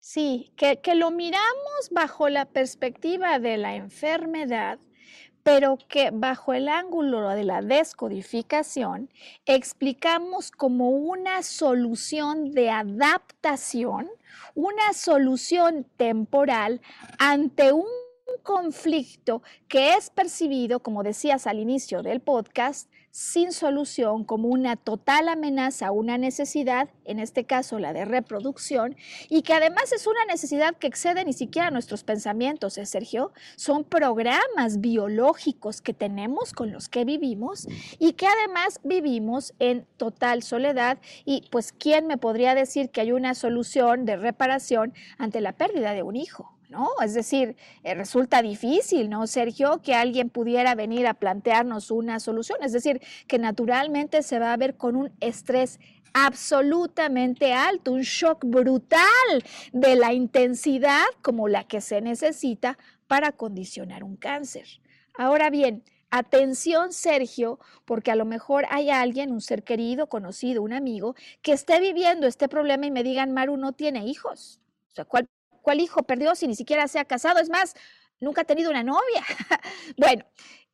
Sí, 0.00 0.52
que, 0.56 0.80
que 0.80 0.94
lo 0.94 1.10
miramos 1.10 1.90
bajo 1.90 2.28
la 2.28 2.46
perspectiva 2.46 3.38
de 3.38 3.56
la 3.56 3.76
enfermedad, 3.76 4.78
pero 5.42 5.76
que 5.88 6.10
bajo 6.12 6.54
el 6.54 6.68
ángulo 6.68 7.28
de 7.30 7.44
la 7.44 7.62
descodificación 7.62 9.10
explicamos 9.44 10.50
como 10.50 10.90
una 10.90 11.42
solución 11.42 12.52
de 12.52 12.70
adaptación 12.70 14.08
una 14.54 14.92
solución 14.92 15.86
temporal 15.96 16.80
ante 17.18 17.72
un 17.72 17.86
conflicto 18.42 19.42
que 19.68 19.94
es 19.94 20.10
percibido, 20.10 20.80
como 20.80 21.02
decías 21.02 21.46
al 21.46 21.58
inicio 21.58 22.02
del 22.02 22.20
podcast, 22.20 22.90
sin 23.10 23.52
solución 23.52 24.24
como 24.24 24.48
una 24.48 24.76
total 24.76 25.28
amenaza, 25.28 25.90
una 25.90 26.18
necesidad, 26.18 26.88
en 27.04 27.18
este 27.18 27.44
caso 27.44 27.78
la 27.78 27.92
de 27.92 28.04
reproducción, 28.04 28.96
y 29.28 29.42
que 29.42 29.54
además 29.54 29.92
es 29.92 30.06
una 30.06 30.24
necesidad 30.26 30.76
que 30.76 30.86
excede 30.86 31.24
ni 31.24 31.32
siquiera 31.32 31.70
nuestros 31.70 32.04
pensamientos, 32.04 32.78
¿eh, 32.78 32.86
Sergio? 32.86 33.32
Son 33.56 33.84
programas 33.84 34.80
biológicos 34.80 35.80
que 35.80 35.94
tenemos 35.94 36.52
con 36.52 36.72
los 36.72 36.88
que 36.88 37.04
vivimos 37.04 37.66
y 37.98 38.12
que 38.12 38.26
además 38.26 38.80
vivimos 38.84 39.54
en 39.58 39.86
total 39.96 40.42
soledad 40.42 40.98
y 41.24 41.46
pues 41.50 41.72
¿quién 41.72 42.06
me 42.06 42.18
podría 42.18 42.54
decir 42.54 42.90
que 42.90 43.00
hay 43.00 43.12
una 43.12 43.34
solución 43.34 44.04
de 44.04 44.16
reparación 44.16 44.92
ante 45.18 45.40
la 45.40 45.52
pérdida 45.52 45.94
de 45.94 46.02
un 46.02 46.16
hijo? 46.16 46.57
¿No? 46.68 46.88
Es 47.02 47.14
decir, 47.14 47.56
eh, 47.82 47.94
resulta 47.94 48.42
difícil, 48.42 49.08
¿no, 49.08 49.26
Sergio? 49.26 49.80
Que 49.82 49.94
alguien 49.94 50.30
pudiera 50.30 50.74
venir 50.74 51.06
a 51.06 51.14
plantearnos 51.14 51.90
una 51.90 52.20
solución. 52.20 52.58
Es 52.62 52.72
decir, 52.72 53.00
que 53.26 53.38
naturalmente 53.38 54.22
se 54.22 54.38
va 54.38 54.52
a 54.52 54.56
ver 54.56 54.76
con 54.76 54.96
un 54.96 55.12
estrés 55.20 55.80
absolutamente 56.12 57.52
alto, 57.52 57.92
un 57.92 58.02
shock 58.02 58.44
brutal 58.44 58.98
de 59.72 59.96
la 59.96 60.12
intensidad 60.12 61.04
como 61.22 61.48
la 61.48 61.64
que 61.64 61.80
se 61.80 62.00
necesita 62.00 62.78
para 63.06 63.32
condicionar 63.32 64.04
un 64.04 64.16
cáncer. 64.16 64.66
Ahora 65.14 65.50
bien, 65.50 65.82
Atención, 66.10 66.92
Sergio, 66.92 67.58
porque 67.84 68.10
a 68.10 68.16
lo 68.16 68.24
mejor 68.24 68.64
hay 68.70 68.88
alguien, 68.88 69.30
un 69.30 69.42
ser 69.42 69.62
querido, 69.62 70.08
conocido, 70.08 70.62
un 70.62 70.72
amigo, 70.72 71.14
que 71.42 71.52
esté 71.52 71.80
viviendo 71.80 72.26
este 72.26 72.48
problema 72.48 72.86
y 72.86 72.90
me 72.90 73.02
digan, 73.02 73.32
Maru 73.32 73.58
no 73.58 73.72
tiene 73.72 74.06
hijos. 74.06 74.58
O 74.90 74.94
sea, 74.94 75.04
¿cuál, 75.04 75.28
cuál 75.62 75.80
hijo 75.80 76.02
perdió 76.02 76.34
si 76.34 76.46
ni 76.46 76.54
siquiera 76.54 76.88
se 76.88 76.98
ha 76.98 77.04
casado? 77.04 77.40
Es 77.40 77.50
más, 77.50 77.74
nunca 78.20 78.42
ha 78.42 78.44
tenido 78.44 78.70
una 78.70 78.82
novia. 78.82 79.24
bueno, 79.96 80.24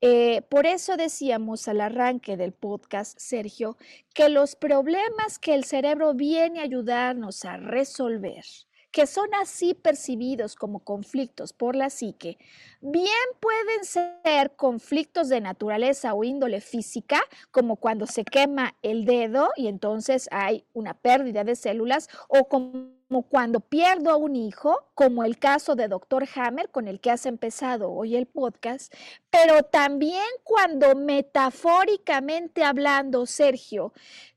eh, 0.01 0.43
por 0.51 0.67
eso 0.67 0.97
decíamos 0.97 1.67
al 1.69 1.81
arranque 1.81 2.37
del 2.37 2.53
podcast, 2.53 3.19
Sergio, 3.19 3.77
que 4.13 4.29
los 4.29 4.57
problemas 4.57 5.39
que 5.39 5.55
el 5.55 5.65
cerebro 5.65 6.15
viene 6.15 6.61
a 6.61 6.65
ayudarnos 6.65 7.45
a 7.45 7.57
resolver, 7.57 8.45
que 8.91 9.07
son 9.07 9.33
así 9.35 9.73
percibidos 9.73 10.57
como 10.57 10.81
conflictos 10.81 11.53
por 11.53 11.75
la 11.75 11.89
psique, 11.91 12.39
bien 12.81 13.09
pueden 13.41 13.85
ser 13.85 14.55
conflictos 14.57 15.31
de 15.31 15.41
naturaleza 15.41 16.13
o 16.13 16.23
índole 16.23 16.61
física, 16.61 17.23
como 17.51 17.77
cuando 17.77 18.07
se 18.07 18.25
quema 18.25 18.77
el 18.83 19.07
dedo 19.07 19.53
y 19.57 19.69
entonces 19.69 20.29
hay 20.31 20.67
una 20.75 20.95
pérdida 20.95 21.45
de 21.45 21.57
células, 21.57 22.09
o 22.29 22.47
como 22.47 22.94
cuando 23.29 23.61
pierdo 23.61 24.11
a 24.11 24.17
un 24.17 24.37
hijo, 24.37 24.87
como 24.95 25.25
el 25.25 25.39
caso 25.39 25.75
de 25.75 25.89
Dr. 25.89 26.27
Hammer 26.35 26.71
con 26.71 26.89
el 26.89 27.01
que 27.01 27.11
has 27.11 27.27
empezado 27.27 27.93
hoy 27.93 28.17
el 28.17 28.27
podcast, 28.27 28.93
pero 29.31 29.63
también 29.63 30.25
cuando 30.43 30.95
metafóricamente 30.95 32.65
hablando, 32.65 33.27
Sergio, 33.27 33.93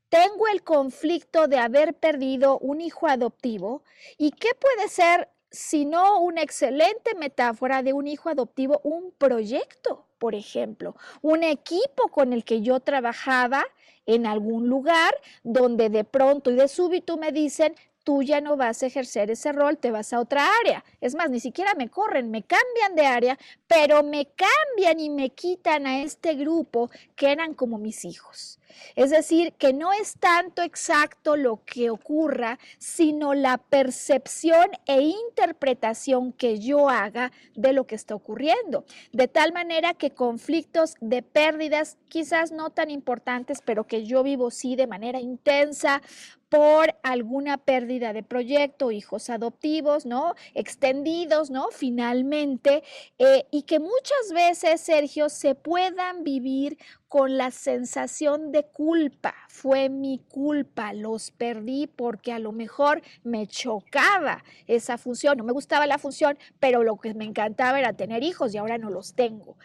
tengo 0.08 0.48
el 0.48 0.62
conflicto 0.62 1.48
de 1.48 1.58
haber 1.58 1.94
perdido 1.94 2.58
un 2.58 2.80
hijo 2.80 3.06
adoptivo 3.06 3.82
y 4.16 4.30
qué 4.32 4.50
puede 4.54 4.88
ser 4.88 5.28
sino 5.50 6.20
una 6.20 6.42
excelente 6.42 7.14
metáfora 7.14 7.82
de 7.82 7.94
un 7.94 8.06
hijo 8.06 8.28
adoptivo, 8.28 8.80
un 8.84 9.12
proyecto, 9.16 10.06
por 10.18 10.34
ejemplo, 10.34 10.94
un 11.22 11.42
equipo 11.42 12.08
con 12.08 12.32
el 12.32 12.44
que 12.44 12.60
yo 12.60 12.80
trabajaba 12.80 13.64
en 14.04 14.26
algún 14.26 14.68
lugar 14.68 15.14
donde 15.42 15.88
de 15.88 16.04
pronto 16.04 16.50
y 16.50 16.54
de 16.54 16.68
súbito 16.68 17.16
me 17.16 17.32
dicen, 17.32 17.74
tú 18.08 18.22
ya 18.22 18.40
no 18.40 18.56
vas 18.56 18.82
a 18.82 18.86
ejercer 18.86 19.30
ese 19.30 19.52
rol, 19.52 19.76
te 19.76 19.90
vas 19.90 20.14
a 20.14 20.20
otra 20.20 20.48
área. 20.64 20.82
Es 21.02 21.14
más, 21.14 21.28
ni 21.28 21.40
siquiera 21.40 21.74
me 21.74 21.90
corren, 21.90 22.30
me 22.30 22.42
cambian 22.42 22.94
de 22.94 23.04
área, 23.04 23.38
pero 23.66 24.02
me 24.02 24.28
cambian 24.28 24.98
y 24.98 25.10
me 25.10 25.28
quitan 25.28 25.86
a 25.86 26.00
este 26.00 26.32
grupo 26.32 26.90
que 27.14 27.30
eran 27.30 27.52
como 27.52 27.76
mis 27.76 28.06
hijos. 28.06 28.57
Es 28.96 29.10
decir, 29.10 29.52
que 29.54 29.72
no 29.72 29.92
es 29.92 30.14
tanto 30.18 30.62
exacto 30.62 31.36
lo 31.36 31.62
que 31.64 31.90
ocurra, 31.90 32.58
sino 32.78 33.34
la 33.34 33.58
percepción 33.58 34.70
e 34.86 35.00
interpretación 35.00 36.32
que 36.32 36.58
yo 36.58 36.88
haga 36.88 37.32
de 37.54 37.72
lo 37.72 37.86
que 37.86 37.94
está 37.94 38.14
ocurriendo. 38.14 38.84
De 39.12 39.28
tal 39.28 39.52
manera 39.52 39.94
que 39.94 40.10
conflictos 40.10 40.94
de 41.00 41.22
pérdidas, 41.22 41.96
quizás 42.08 42.52
no 42.52 42.70
tan 42.70 42.90
importantes, 42.90 43.60
pero 43.64 43.84
que 43.84 44.04
yo 44.04 44.22
vivo 44.22 44.50
sí 44.50 44.76
de 44.76 44.86
manera 44.86 45.20
intensa, 45.20 46.02
por 46.48 46.96
alguna 47.02 47.58
pérdida 47.58 48.12
de 48.12 48.22
proyecto, 48.22 48.90
hijos 48.90 49.28
adoptivos, 49.28 50.06
¿no? 50.06 50.34
Extendidos, 50.54 51.50
¿no? 51.50 51.68
Finalmente, 51.70 52.82
eh, 53.18 53.46
y 53.50 53.62
que 53.62 53.78
muchas 53.78 54.32
veces, 54.32 54.80
Sergio, 54.80 55.28
se 55.28 55.54
puedan 55.54 56.24
vivir 56.24 56.78
con 57.08 57.38
la 57.38 57.50
sensación 57.50 58.52
de 58.52 58.64
culpa. 58.64 59.34
Fue 59.48 59.88
mi 59.88 60.18
culpa, 60.28 60.92
los 60.92 61.30
perdí 61.30 61.86
porque 61.86 62.32
a 62.32 62.38
lo 62.38 62.52
mejor 62.52 63.02
me 63.24 63.46
chocaba 63.46 64.44
esa 64.66 64.98
función, 64.98 65.38
no 65.38 65.44
me 65.44 65.52
gustaba 65.52 65.86
la 65.86 65.98
función, 65.98 66.38
pero 66.60 66.84
lo 66.84 66.96
que 66.96 67.14
me 67.14 67.24
encantaba 67.24 67.78
era 67.78 67.94
tener 67.94 68.22
hijos 68.22 68.54
y 68.54 68.58
ahora 68.58 68.78
no 68.78 68.90
los 68.90 69.14
tengo. 69.14 69.56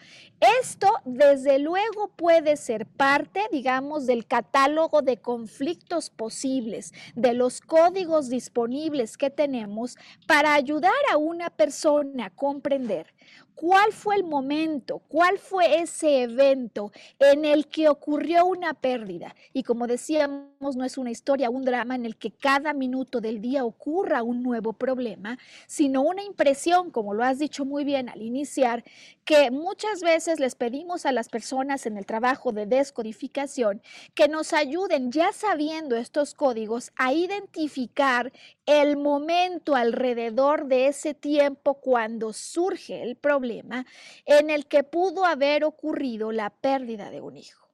Esto 0.60 0.88
desde 1.04 1.58
luego 1.58 2.08
puede 2.16 2.56
ser 2.56 2.86
parte, 2.86 3.42
digamos, 3.52 4.06
del 4.06 4.26
catálogo 4.26 5.02
de 5.02 5.18
conflictos 5.18 6.10
posibles, 6.10 6.92
de 7.14 7.34
los 7.34 7.60
códigos 7.60 8.28
disponibles 8.28 9.16
que 9.16 9.30
tenemos 9.30 9.96
para 10.26 10.54
ayudar 10.54 10.92
a 11.12 11.16
una 11.16 11.50
persona 11.50 12.26
a 12.26 12.30
comprender 12.30 13.14
¿Cuál 13.54 13.92
fue 13.92 14.16
el 14.16 14.24
momento? 14.24 15.00
¿Cuál 15.08 15.38
fue 15.38 15.80
ese 15.80 16.22
evento 16.22 16.90
en 17.20 17.44
el 17.44 17.68
que 17.68 17.88
ocurrió 17.88 18.46
una 18.46 18.74
pérdida? 18.74 19.36
Y 19.52 19.62
como 19.62 19.86
decíamos, 19.86 20.76
no 20.76 20.84
es 20.84 20.98
una 20.98 21.12
historia, 21.12 21.50
un 21.50 21.64
drama 21.64 21.94
en 21.94 22.04
el 22.04 22.16
que 22.16 22.32
cada 22.32 22.72
minuto 22.72 23.20
del 23.20 23.40
día 23.40 23.64
ocurra 23.64 24.24
un 24.24 24.42
nuevo 24.42 24.72
problema, 24.72 25.38
sino 25.68 26.02
una 26.02 26.24
impresión, 26.24 26.90
como 26.90 27.14
lo 27.14 27.22
has 27.22 27.38
dicho 27.38 27.64
muy 27.64 27.84
bien 27.84 28.08
al 28.08 28.22
iniciar, 28.22 28.82
que 29.24 29.50
muchas 29.50 30.00
veces 30.00 30.38
les 30.38 30.54
pedimos 30.54 31.06
a 31.06 31.12
las 31.12 31.28
personas 31.28 31.86
en 31.86 31.96
el 31.96 32.06
trabajo 32.06 32.52
de 32.52 32.66
descodificación 32.66 33.82
que 34.14 34.28
nos 34.28 34.52
ayuden, 34.52 35.10
ya 35.10 35.32
sabiendo 35.32 35.96
estos 35.96 36.34
códigos, 36.34 36.92
a 36.96 37.12
identificar 37.12 38.32
el 38.66 38.96
momento 38.96 39.74
alrededor 39.74 40.66
de 40.66 40.88
ese 40.88 41.14
tiempo 41.14 41.74
cuando 41.74 42.32
surge 42.32 43.02
el 43.02 43.16
problema 43.16 43.86
en 44.26 44.50
el 44.50 44.66
que 44.66 44.84
pudo 44.84 45.24
haber 45.24 45.64
ocurrido 45.64 46.32
la 46.32 46.50
pérdida 46.50 47.10
de 47.10 47.20
un 47.20 47.36
hijo. 47.36 47.68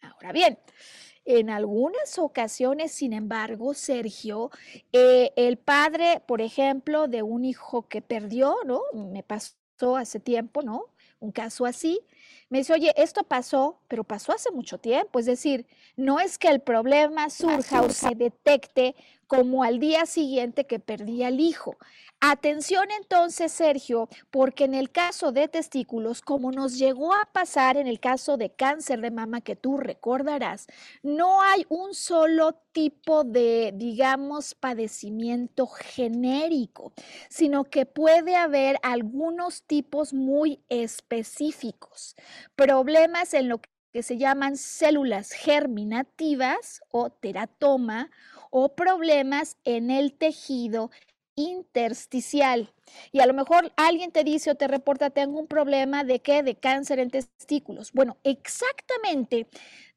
Ahora 0.00 0.32
bien, 0.32 0.58
en 1.24 1.48
algunas 1.48 2.18
ocasiones, 2.18 2.92
sin 2.92 3.14
embargo, 3.14 3.72
Sergio, 3.72 4.50
eh, 4.92 5.32
el 5.36 5.56
padre, 5.56 6.22
por 6.26 6.42
ejemplo, 6.42 7.08
de 7.08 7.22
un 7.22 7.44
hijo 7.44 7.88
que 7.88 8.02
perdió, 8.02 8.56
¿no? 8.66 8.82
Me 8.92 9.22
pasó 9.22 9.96
hace 9.96 10.20
tiempo, 10.20 10.62
¿no? 10.62 10.93
Un 11.24 11.32
caso 11.32 11.64
así, 11.64 12.02
me 12.48 12.58
dice, 12.58 12.72
oye, 12.72 12.92
esto 12.96 13.24
pasó, 13.24 13.80
pero 13.88 14.04
pasó 14.04 14.32
hace 14.32 14.50
mucho 14.50 14.78
tiempo. 14.78 15.18
Es 15.18 15.26
decir, 15.26 15.66
no 15.96 16.20
es 16.20 16.38
que 16.38 16.48
el 16.48 16.60
problema 16.60 17.30
surja 17.30 17.82
o 17.82 17.90
se 17.90 18.14
detecte 18.14 18.94
como 19.26 19.64
al 19.64 19.78
día 19.78 20.06
siguiente 20.06 20.66
que 20.66 20.78
perdí 20.78 21.22
al 21.24 21.40
hijo. 21.40 21.76
Atención 22.20 22.86
entonces, 22.98 23.52
Sergio, 23.52 24.08
porque 24.30 24.64
en 24.64 24.72
el 24.72 24.90
caso 24.90 25.30
de 25.30 25.46
testículos, 25.46 26.22
como 26.22 26.52
nos 26.52 26.78
llegó 26.78 27.12
a 27.12 27.28
pasar 27.30 27.76
en 27.76 27.86
el 27.86 28.00
caso 28.00 28.38
de 28.38 28.48
cáncer 28.48 29.02
de 29.02 29.10
mama 29.10 29.42
que 29.42 29.56
tú 29.56 29.76
recordarás, 29.76 30.66
no 31.02 31.42
hay 31.42 31.66
un 31.68 31.92
solo 31.92 32.54
tipo 32.72 33.24
de, 33.24 33.72
digamos, 33.74 34.54
padecimiento 34.54 35.66
genérico, 35.66 36.94
sino 37.28 37.64
que 37.64 37.84
puede 37.84 38.36
haber 38.36 38.78
algunos 38.82 39.62
tipos 39.62 40.14
muy 40.14 40.60
específicos. 40.70 42.16
Problemas 42.56 43.34
en 43.34 43.48
lo 43.48 43.60
que 43.92 44.02
se 44.02 44.18
llaman 44.18 44.56
células 44.56 45.32
germinativas 45.32 46.82
o 46.90 47.10
teratoma 47.10 48.10
o 48.50 48.74
problemas 48.74 49.56
en 49.64 49.90
el 49.90 50.12
tejido 50.12 50.90
intersticial. 51.36 52.72
Y 53.12 53.20
a 53.20 53.26
lo 53.26 53.34
mejor 53.34 53.72
alguien 53.76 54.12
te 54.12 54.24
dice 54.24 54.50
o 54.50 54.54
te 54.54 54.68
reporta, 54.68 55.10
tengo 55.10 55.38
un 55.38 55.46
problema 55.46 56.04
de 56.04 56.20
qué, 56.20 56.42
de 56.42 56.56
cáncer 56.56 56.98
en 56.98 57.10
testículos. 57.10 57.92
Bueno, 57.92 58.16
exactamente 58.24 59.48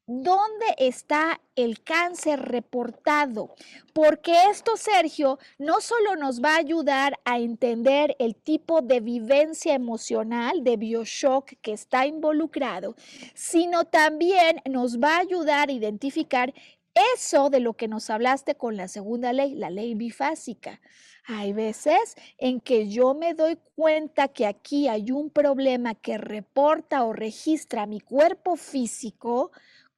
¿Dónde 0.09 0.67
está 0.77 1.41
el 1.57 1.83
cáncer 1.83 2.39
reportado? 2.39 3.53
Porque 3.91 4.31
esto, 4.49 4.77
Sergio, 4.77 5.37
no 5.59 5.81
solo 5.81 6.15
nos 6.15 6.41
va 6.41 6.55
a 6.55 6.59
ayudar 6.59 7.19
a 7.25 7.39
entender 7.39 8.15
el 8.17 8.33
tipo 8.33 8.81
de 8.81 9.01
vivencia 9.01 9.73
emocional, 9.73 10.63
de 10.63 10.77
bioshock 10.77 11.55
que 11.61 11.73
está 11.73 12.05
involucrado, 12.05 12.95
sino 13.33 13.83
también 13.83 14.61
nos 14.63 14.97
va 14.97 15.17
a 15.17 15.19
ayudar 15.19 15.67
a 15.67 15.73
identificar 15.73 16.53
eso 17.17 17.49
de 17.49 17.59
lo 17.59 17.73
que 17.73 17.89
nos 17.89 18.09
hablaste 18.09 18.55
con 18.55 18.77
la 18.77 18.87
segunda 18.87 19.33
ley, 19.33 19.55
la 19.55 19.69
ley 19.69 19.93
bifásica. 19.93 20.79
Hay 21.25 21.51
veces 21.51 22.15
en 22.37 22.61
que 22.61 22.87
yo 22.87 23.13
me 23.13 23.33
doy 23.33 23.57
cuenta 23.75 24.29
que 24.29 24.45
aquí 24.45 24.87
hay 24.87 25.11
un 25.11 25.29
problema 25.29 25.93
que 25.93 26.17
reporta 26.17 27.03
o 27.03 27.11
registra 27.11 27.85
mi 27.85 27.99
cuerpo 27.99 28.55
físico, 28.55 29.51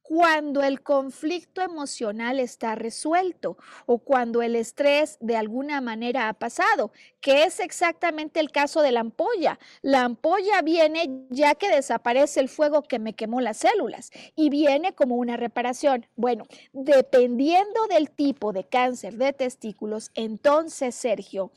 cuando 0.10 0.64
el 0.64 0.82
conflicto 0.82 1.62
emocional 1.62 2.40
está 2.40 2.74
resuelto 2.74 3.60
o 3.86 4.00
cuando 4.00 4.42
el 4.42 4.56
estrés 4.56 5.20
de 5.22 5.38
alguna 5.38 5.82
manera 5.82 6.30
ha 6.30 6.34
pasado, 6.34 6.92
que 7.22 7.44
es 7.44 7.60
exactamente 7.60 8.40
el 8.40 8.50
caso 8.50 8.82
de 8.82 8.92
la 8.92 9.02
ampolla. 9.02 9.60
La 9.84 10.06
ampolla 10.06 10.64
viene 10.64 11.28
ya 11.30 11.54
que 11.54 11.70
desaparece 11.70 12.40
el 12.40 12.50
fuego 12.50 12.82
que 12.82 12.98
me 12.98 13.14
quemó 13.14 13.40
las 13.40 13.58
células 13.58 14.10
y 14.36 14.50
viene 14.50 14.94
como 14.94 15.16
una 15.16 15.38
reparación. 15.38 16.08
Bueno, 16.16 16.46
dependiendo 16.74 17.86
del 17.86 18.10
tipo 18.10 18.52
de 18.52 18.64
cáncer 18.64 19.16
de 19.16 19.32
testículos, 19.32 20.10
entonces, 20.16 20.96
Sergio, 20.96 21.52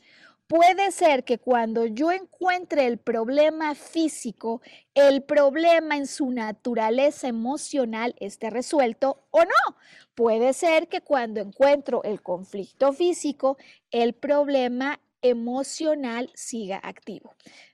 puede 0.53 0.91
ser 0.91 1.23
que 1.23 1.39
cuando 1.39 1.87
yo 1.87 2.11
encuentre 2.11 2.85
el 2.85 2.99
problema 2.99 3.73
físico, 3.73 4.61
el 4.93 5.23
problema 5.23 5.97
en 5.97 6.05
su 6.05 6.29
naturaleza 6.29 7.27
emocional 7.27 8.13
esté 8.19 8.51
resuelto 8.51 9.25
o 9.31 9.39
no. 9.45 9.75
Puede 10.13 10.53
ser 10.53 10.89
que 10.89 11.01
cuando 11.01 11.41
encuentro 11.41 12.03
el 12.03 12.21
conflicto 12.21 12.93
físico, 12.93 13.57
el 13.89 14.13
problema 14.13 14.99
emocional 15.23 16.29
siga 16.35 16.79
activo. 16.83 17.33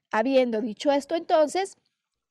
Habiendo 0.09 0.61
dicho 0.61 0.89
esto, 0.89 1.15
entonces, 1.15 1.75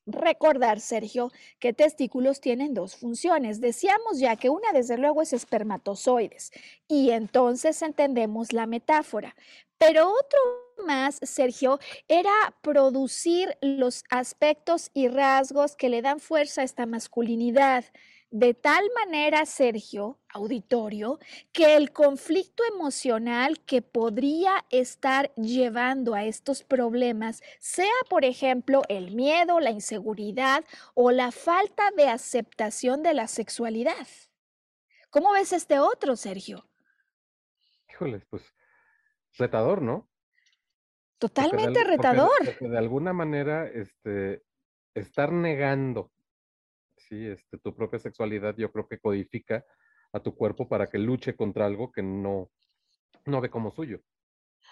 recordar, 0.06 0.80
Sergio, 0.80 1.30
que 1.58 1.74
testículos 1.74 2.40
tienen 2.40 2.72
dos 2.72 2.96
funciones. 2.96 3.60
Decíamos 3.60 4.18
ya 4.18 4.36
que 4.36 4.48
una, 4.48 4.72
desde 4.72 4.96
luego, 4.96 5.20
es 5.20 5.34
espermatozoides 5.34 6.52
y 6.88 7.10
entonces 7.10 7.82
entendemos 7.82 8.54
la 8.54 8.66
metáfora. 8.66 9.36
Pero 9.78 10.10
otro 10.10 10.38
más, 10.84 11.18
Sergio, 11.22 11.78
era 12.08 12.32
producir 12.62 13.56
los 13.60 14.04
aspectos 14.10 14.90
y 14.92 15.08
rasgos 15.08 15.76
que 15.76 15.88
le 15.88 16.02
dan 16.02 16.20
fuerza 16.20 16.62
a 16.62 16.64
esta 16.64 16.86
masculinidad. 16.86 17.84
De 18.30 18.52
tal 18.52 18.84
manera, 18.94 19.46
Sergio, 19.46 20.18
auditorio, 20.28 21.18
que 21.52 21.76
el 21.76 21.92
conflicto 21.92 22.62
emocional 22.64 23.60
que 23.60 23.80
podría 23.80 24.66
estar 24.70 25.32
llevando 25.36 26.14
a 26.14 26.24
estos 26.24 26.62
problemas 26.62 27.42
sea, 27.58 27.86
por 28.10 28.24
ejemplo, 28.24 28.82
el 28.88 29.14
miedo, 29.14 29.60
la 29.60 29.70
inseguridad 29.70 30.64
o 30.94 31.10
la 31.10 31.32
falta 31.32 31.90
de 31.96 32.08
aceptación 32.08 33.02
de 33.02 33.14
la 33.14 33.28
sexualidad. 33.28 34.06
¿Cómo 35.08 35.32
ves 35.32 35.52
este 35.52 35.78
otro, 35.78 36.14
Sergio? 36.16 36.68
Híjoles, 37.88 38.26
pues 38.28 38.42
retador, 39.38 39.82
¿no? 39.82 40.08
Totalmente 41.18 41.82
retador. 41.84 42.30
de, 42.60 42.78
alguna 42.78 43.12
manera, 43.12 43.66
este, 43.66 44.42
estar 44.94 45.32
negando 45.32 46.12
sí, 46.98 47.26
este, 47.26 47.58
tu 47.58 47.74
propia 47.74 47.98
sexualidad, 47.98 48.54
yo 48.56 48.70
creo 48.70 48.86
que 48.86 48.98
codifica 48.98 49.64
a 50.12 50.20
tu 50.20 50.34
cuerpo 50.34 50.68
para 50.68 50.88
que 50.88 50.98
luche 50.98 51.36
contra 51.36 51.66
algo 51.66 51.92
que 51.92 52.02
no, 52.02 52.50
no 53.26 53.40
ve 53.40 53.50
como 53.50 53.70
suyo. 53.70 54.00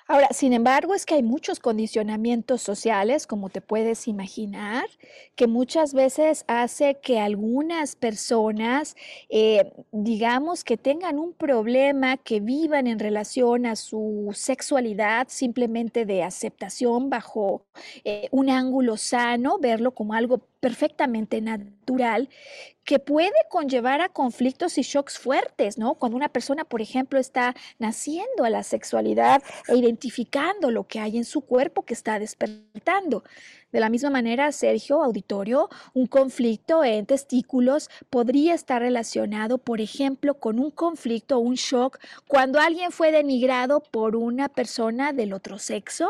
Ahora, 0.08 0.28
sin 0.30 0.52
embargo, 0.52 0.94
es 0.94 1.04
que 1.04 1.14
hay 1.16 1.22
muchos 1.24 1.58
condicionamientos 1.58 2.62
sociales, 2.62 3.26
como 3.26 3.48
te 3.48 3.60
puedes 3.60 4.06
imaginar, 4.06 4.88
que 5.34 5.48
muchas 5.48 5.94
veces 5.94 6.44
hace 6.46 7.00
que 7.02 7.18
algunas 7.18 7.96
personas, 7.96 8.94
eh, 9.28 9.72
digamos, 9.90 10.62
que 10.62 10.76
tengan 10.76 11.18
un 11.18 11.32
problema, 11.32 12.18
que 12.18 12.38
vivan 12.38 12.86
en 12.86 13.00
relación 13.00 13.66
a 13.66 13.74
su 13.74 14.30
sexualidad 14.32 15.26
simplemente 15.28 16.06
de 16.06 16.22
aceptación 16.22 17.10
bajo 17.10 17.66
eh, 18.04 18.28
un 18.30 18.48
ángulo 18.48 18.96
sano, 18.96 19.58
verlo 19.58 19.90
como 19.90 20.14
algo 20.14 20.38
perfectamente 20.60 21.40
natural 21.40 22.28
que 22.84 22.98
puede 22.98 23.32
conllevar 23.50 24.00
a 24.00 24.08
conflictos 24.08 24.78
y 24.78 24.82
shocks 24.82 25.18
fuertes, 25.18 25.76
¿no? 25.76 25.94
Cuando 25.94 26.16
una 26.16 26.28
persona, 26.28 26.64
por 26.64 26.80
ejemplo, 26.80 27.18
está 27.18 27.54
naciendo 27.78 28.44
a 28.44 28.50
la 28.50 28.62
sexualidad 28.62 29.42
e 29.68 29.76
identificando 29.76 30.70
lo 30.70 30.86
que 30.86 31.00
hay 31.00 31.18
en 31.18 31.24
su 31.24 31.40
cuerpo 31.40 31.84
que 31.84 31.94
está 31.94 32.18
despertando. 32.18 33.24
De 33.76 33.80
la 33.80 33.90
misma 33.90 34.08
manera, 34.08 34.52
Sergio, 34.52 35.02
auditorio, 35.02 35.68
un 35.92 36.06
conflicto 36.06 36.82
en 36.82 37.04
testículos 37.04 37.90
podría 38.08 38.54
estar 38.54 38.80
relacionado, 38.80 39.58
por 39.58 39.82
ejemplo, 39.82 40.40
con 40.40 40.58
un 40.58 40.70
conflicto 40.70 41.36
o 41.36 41.40
un 41.40 41.56
shock 41.56 41.98
cuando 42.26 42.58
alguien 42.58 42.90
fue 42.90 43.12
denigrado 43.12 43.80
por 43.80 44.16
una 44.16 44.48
persona 44.48 45.12
del 45.12 45.34
otro 45.34 45.58
sexo 45.58 46.08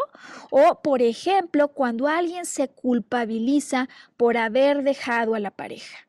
o, 0.53 0.81
por 0.81 1.03
ejemplo, 1.03 1.67
cuando 1.67 2.07
alguien 2.07 2.47
se 2.47 2.69
culpabiliza 2.69 3.89
por 4.17 4.37
haber 4.37 4.85
dejado 4.85 5.35
a 5.35 5.41
la 5.41 5.51
pareja. 5.51 6.07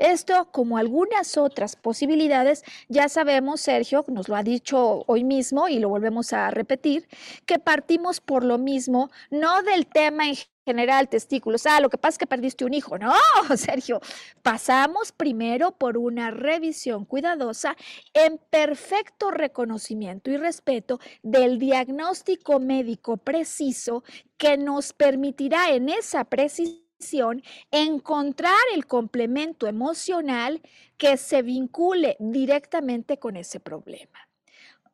Esto, 0.00 0.48
como 0.50 0.78
algunas 0.78 1.36
otras 1.36 1.76
posibilidades, 1.76 2.62
ya 2.88 3.10
sabemos, 3.10 3.60
Sergio 3.60 4.02
nos 4.08 4.28
lo 4.28 4.36
ha 4.36 4.42
dicho 4.42 5.04
hoy 5.06 5.24
mismo 5.24 5.68
y 5.68 5.78
lo 5.78 5.90
volvemos 5.90 6.32
a 6.32 6.50
repetir, 6.50 7.06
que 7.44 7.58
partimos 7.58 8.22
por 8.22 8.42
lo 8.42 8.56
mismo, 8.56 9.10
no 9.30 9.62
del 9.62 9.86
tema 9.86 10.26
en 10.26 10.36
general 10.70 11.08
testículos. 11.08 11.66
Ah, 11.66 11.80
lo 11.80 11.90
que 11.90 11.98
pasa 11.98 12.14
es 12.14 12.18
que 12.18 12.26
perdiste 12.26 12.64
un 12.64 12.74
hijo. 12.74 12.96
No, 12.96 13.12
Sergio, 13.56 14.00
pasamos 14.42 15.10
primero 15.10 15.72
por 15.72 15.98
una 15.98 16.30
revisión 16.30 17.04
cuidadosa 17.04 17.76
en 18.14 18.38
perfecto 18.50 19.32
reconocimiento 19.32 20.30
y 20.30 20.36
respeto 20.36 21.00
del 21.22 21.58
diagnóstico 21.58 22.60
médico 22.60 23.16
preciso 23.16 24.04
que 24.36 24.56
nos 24.56 24.92
permitirá 24.92 25.72
en 25.72 25.88
esa 25.88 26.24
precisión 26.24 27.42
encontrar 27.72 28.60
el 28.74 28.86
complemento 28.86 29.66
emocional 29.66 30.60
que 30.96 31.16
se 31.16 31.42
vincule 31.42 32.16
directamente 32.20 33.18
con 33.18 33.36
ese 33.36 33.58
problema 33.58 34.29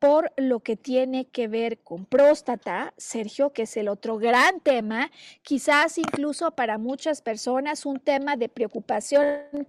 por 0.06 0.32
lo 0.36 0.60
que 0.60 0.76
tiene 0.76 1.24
que 1.24 1.48
ver 1.48 1.78
con 1.78 2.06
próstata, 2.06 2.94
Sergio, 2.96 3.52
que 3.52 3.62
es 3.62 3.76
el 3.76 3.88
otro 3.88 4.18
gran 4.18 4.60
tema, 4.60 5.10
quizás 5.42 5.98
incluso 5.98 6.52
para 6.52 6.78
muchas 6.78 7.22
personas 7.22 7.84
un 7.84 7.98
tema 7.98 8.36
de 8.36 8.48
preocupación 8.48 9.26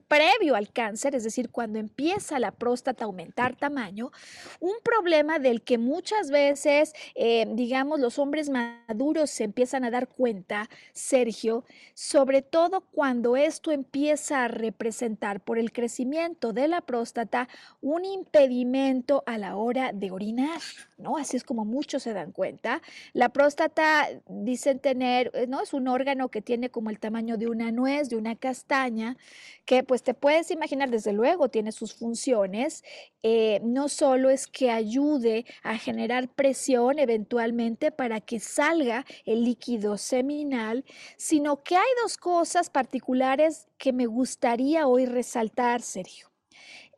previo 0.08 0.54
al 0.54 0.72
cáncer, 0.72 1.16
es 1.16 1.24
decir, 1.24 1.50
cuando 1.50 1.80
empieza 1.80 2.38
la 2.38 2.52
próstata 2.52 3.04
a 3.04 3.08
aumentar 3.08 3.56
tamaño, 3.56 4.12
un 4.60 4.76
problema 4.84 5.40
del 5.40 5.64
que 5.64 5.80
muchas 5.80 6.30
veces, 6.30 6.94
eh, 7.16 7.48
digamos, 7.54 8.00
los 8.00 8.20
hombres 8.20 8.52
maduros 8.52 9.32
se 9.32 9.44
empiezan 9.44 9.86
a 9.86 9.90
dar 9.90 10.08
cuenta, 10.08 10.70
Sergio, 10.94 11.66
sobre 11.96 12.44
todo 12.44 12.82
cuando 12.82 13.38
esto 13.38 13.72
empieza 13.72 14.44
a 14.44 14.50
representar 14.50 15.42
por 15.42 15.58
el 15.58 15.72
crecimiento 15.72 16.54
de 16.54 16.68
la 16.68 16.82
próstata 16.82 17.50
un 17.82 18.06
impedimento 18.06 19.24
a 19.26 19.40
la 19.40 19.56
hora 19.56 19.94
de 19.94 20.12
¿no? 20.34 21.18
Así 21.18 21.38
es 21.38 21.44
como 21.44 21.66
muchos 21.66 22.04
se 22.04 22.14
dan 22.14 22.32
cuenta. 22.32 22.82
La 23.14 23.30
próstata, 23.30 24.08
dicen 24.28 24.80
tener, 24.80 25.32
eh, 25.34 25.48
¿no? 25.48 25.62
Es 25.62 25.74
un 25.74 25.88
órgano 25.88 26.30
que 26.30 26.42
tiene 26.42 26.70
como 26.70 26.90
el 26.90 27.00
tamaño 27.00 27.38
de 27.38 27.48
una 27.48 27.72
nuez, 27.72 28.10
de 28.10 28.16
una 28.16 28.36
castaña, 28.36 29.18
que 29.66 29.84
pues 29.84 30.04
te 30.04 30.14
puedes 30.14 30.52
imaginar, 30.52 30.90
desde 30.90 31.14
luego, 31.14 31.50
tiene 31.50 31.72
sus 31.72 31.94
funciones. 31.94 32.84
Eh, 33.24 33.60
no 33.64 33.90
solo 33.90 34.30
es 34.30 34.48
que 34.48 34.72
ayude 34.72 35.46
a 35.64 35.78
generar 35.78 36.30
presión 36.30 37.00
eventualmente 37.00 37.92
para 37.92 38.22
que 38.22 38.40
salga 38.40 39.06
el 39.26 39.44
líquido 39.44 39.98
seminal, 39.98 40.86
sino 41.18 41.64
que 41.64 41.76
hay 41.76 41.90
dos 42.02 42.18
cosas 42.18 42.70
particulares 42.70 43.68
que 43.78 43.94
me 43.94 44.06
gustaría 44.06 44.88
hoy 44.88 45.06
resaltar, 45.06 45.82
Sergio. 45.82 46.28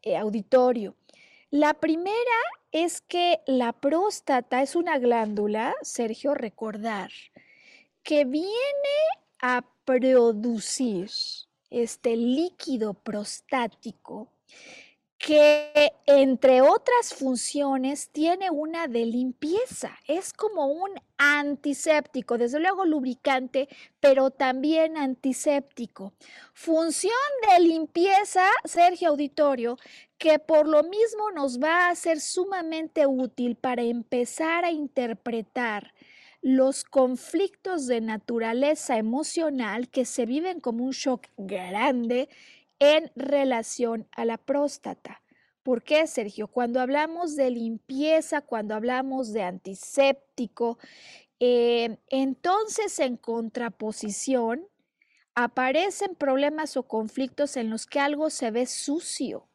Eh, 0.01 0.15
auditorio. 0.17 0.95
La 1.51 1.73
primera 1.73 2.13
es 2.71 3.01
que 3.01 3.39
la 3.47 3.73
próstata 3.73 4.61
es 4.61 4.75
una 4.75 4.99
glándula, 4.99 5.75
Sergio, 5.81 6.35
recordar, 6.35 7.09
que 8.03 8.23
viene 8.23 8.49
a 9.41 9.65
producir 9.83 11.09
este 11.71 12.15
líquido 12.15 12.93
prostático 12.93 14.31
que 15.19 15.91
entre 16.05 16.61
otras 16.61 17.13
funciones 17.13 18.09
tiene 18.09 18.49
una 18.49 18.87
de 18.87 19.05
limpieza. 19.05 19.91
Es 20.07 20.31
como 20.31 20.67
un 20.67 20.91
antiséptico, 21.17 22.37
desde 22.37 22.61
luego 22.61 22.85
lubricante, 22.85 23.67
pero 23.99 24.31
también 24.31 24.95
antiséptico. 24.95 26.13
Función 26.53 27.11
de 27.51 27.63
limpieza, 27.63 28.45
Sergio 28.63 29.09
Auditorio, 29.09 29.77
que 30.17 30.39
por 30.39 30.67
lo 30.67 30.83
mismo 30.83 31.31
nos 31.31 31.59
va 31.59 31.89
a 31.89 31.95
ser 31.95 32.21
sumamente 32.21 33.05
útil 33.05 33.55
para 33.55 33.83
empezar 33.83 34.63
a 34.63 34.71
interpretar 34.71 35.93
los 36.41 36.85
conflictos 36.85 37.87
de 37.87 37.99
naturaleza 37.99 38.97
emocional 38.97 39.89
que 39.89 40.05
se 40.05 40.25
viven 40.25 40.61
como 40.61 40.85
un 40.85 40.91
shock 40.91 41.27
grande 41.35 42.29
en 42.79 43.11
relación 43.15 44.07
a 44.11 44.25
la 44.25 44.37
próstata. 44.37 45.21
¿Por 45.63 45.83
qué, 45.83 46.07
Sergio? 46.07 46.47
Cuando 46.47 46.79
hablamos 46.79 47.35
de 47.35 47.51
limpieza, 47.51 48.41
cuando 48.41 48.75
hablamos 48.75 49.33
de 49.33 49.43
antiséptico, 49.43 50.79
eh, 51.39 51.97
entonces 52.07 52.99
en 52.99 53.17
contraposición 53.17 54.67
aparecen 55.35 56.15
problemas 56.15 56.75
o 56.75 56.83
conflictos 56.83 57.55
en 57.55 57.69
los 57.69 57.85
que 57.85 57.99
algo 57.99 58.29
se 58.29 58.51
ve 58.51 58.65
sucio, 58.65 59.49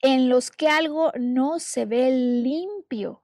en 0.00 0.28
los 0.28 0.50
que 0.50 0.68
algo 0.68 1.12
no 1.18 1.58
se 1.58 1.86
ve 1.86 2.10
limpio, 2.10 3.22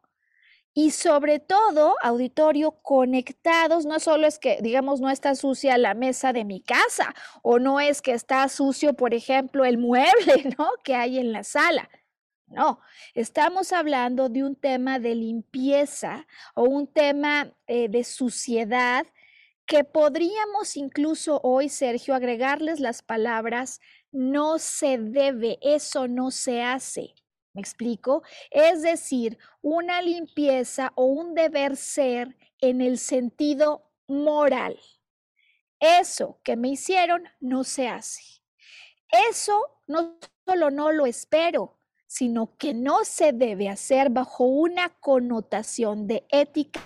y 0.75 0.93
sobre 0.93 1.39
todo, 1.39 1.97
auditorio, 2.03 2.73
conectados, 2.83 3.85
no 3.85 4.01
solo 4.01 4.27
es 4.27 4.39
que, 4.39 4.59
digamos, 4.62 5.01
no 5.01 5.11
está 5.11 5.35
sucia 5.35 5.77
la 5.79 5.95
mesa 5.95 6.33
de 6.33 6.45
mi 6.45 6.61
casa 6.61 7.14
o 7.43 7.59
no 7.59 7.81
es 7.81 8.01
que 8.01 8.12
está 8.12 8.49
sucio, 8.49 8.95
por 8.95 9.14
ejemplo, 9.14 9.64
el 9.64 9.79
mueble, 9.79 10.55
¿no? 10.59 10.70
Que 10.83 10.95
hay 10.95 11.18
en 11.18 11.33
la 11.33 11.45
sala. 11.45 11.91
No, 12.47 12.81
estamos 13.14 13.73
hablando 13.73 14.29
de 14.29 14.45
un 14.45 14.57
tema 14.57 14.99
de 14.99 15.14
limpieza 15.14 16.27
o 16.55 16.64
un 16.64 16.87
tema 16.87 17.51
eh, 17.66 17.89
de 17.89 18.05
suciedad 18.05 19.07
que 19.64 19.85
podríamos 19.85 20.77
incluso 20.77 21.41
hoy, 21.43 21.70
Sergio, 21.70 22.14
agregarles 22.14 22.81
las 22.81 23.03
palabras 23.03 23.81
no 24.11 24.59
se 24.59 24.99
debe, 24.99 25.59
eso 25.62 26.09
no 26.09 26.31
se 26.31 26.62
hace. 26.62 27.14
¿Me 27.55 27.61
explico? 27.61 28.22
Es 28.50 28.82
decir, 28.82 29.38
una 29.61 30.00
limpieza 30.00 30.92
o 30.94 31.05
un 31.05 31.34
deber 31.34 31.76
ser 31.76 32.36
en 32.61 32.80
el 32.80 32.98
sentido 32.98 33.90
moral. 34.07 34.78
Eso 35.80 36.40
que 36.44 36.57
me 36.57 36.68
hicieron 36.68 37.24
no 37.40 37.64
se 37.64 37.88
hace. 37.88 38.22
Eso 39.30 39.61
no 39.86 40.18
solo 40.46 40.70
no 40.70 40.92
lo 40.92 41.07
espero, 41.07 41.78
sino 42.12 42.58
que 42.58 42.74
no 42.74 43.06
se 43.06 43.32
debe 43.32 43.70
hacer 43.70 44.10
bajo 44.10 44.44
una 44.44 44.90
connotación 45.00 46.06
de 46.06 46.26
ética 46.28 46.82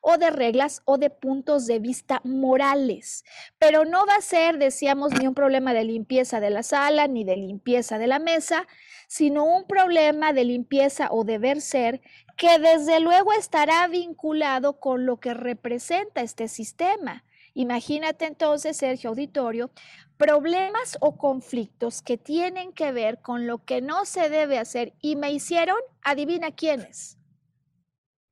o 0.00 0.18
de 0.18 0.30
reglas 0.30 0.82
o 0.86 0.98
de 0.98 1.08
puntos 1.08 1.68
de 1.68 1.78
vista 1.78 2.20
morales. 2.24 3.24
Pero 3.60 3.84
no 3.84 4.04
va 4.06 4.16
a 4.16 4.20
ser, 4.20 4.58
decíamos, 4.58 5.12
ni 5.12 5.28
un 5.28 5.34
problema 5.34 5.72
de 5.72 5.84
limpieza 5.84 6.40
de 6.40 6.50
la 6.50 6.64
sala 6.64 7.06
ni 7.06 7.22
de 7.22 7.36
limpieza 7.36 7.96
de 7.96 8.08
la 8.08 8.18
mesa, 8.18 8.66
sino 9.06 9.44
un 9.44 9.68
problema 9.68 10.32
de 10.32 10.42
limpieza 10.42 11.12
o 11.12 11.22
deber 11.22 11.60
ser 11.60 12.00
que 12.36 12.58
desde 12.58 12.98
luego 12.98 13.32
estará 13.34 13.86
vinculado 13.86 14.80
con 14.80 15.06
lo 15.06 15.20
que 15.20 15.32
representa 15.32 16.22
este 16.22 16.48
sistema. 16.48 17.22
Imagínate 17.58 18.26
entonces, 18.26 18.76
Sergio 18.76 19.08
Auditorio, 19.08 19.70
problemas 20.18 20.98
o 21.00 21.16
conflictos 21.16 22.02
que 22.02 22.18
tienen 22.18 22.74
que 22.74 22.92
ver 22.92 23.22
con 23.22 23.46
lo 23.46 23.64
que 23.64 23.80
no 23.80 24.04
se 24.04 24.28
debe 24.28 24.58
hacer 24.58 24.92
y 25.00 25.16
me 25.16 25.32
hicieron, 25.32 25.78
adivina 26.02 26.50
quiénes. 26.50 27.18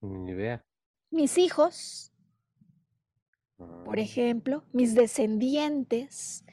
Ni 0.03 0.31
idea. 0.31 0.63
Mis 1.11 1.39
hijos, 1.39 2.13
por 3.57 3.99
ah. 3.99 4.03
ejemplo, 4.03 4.63
mis 4.75 4.95
descendientes, 4.95 6.45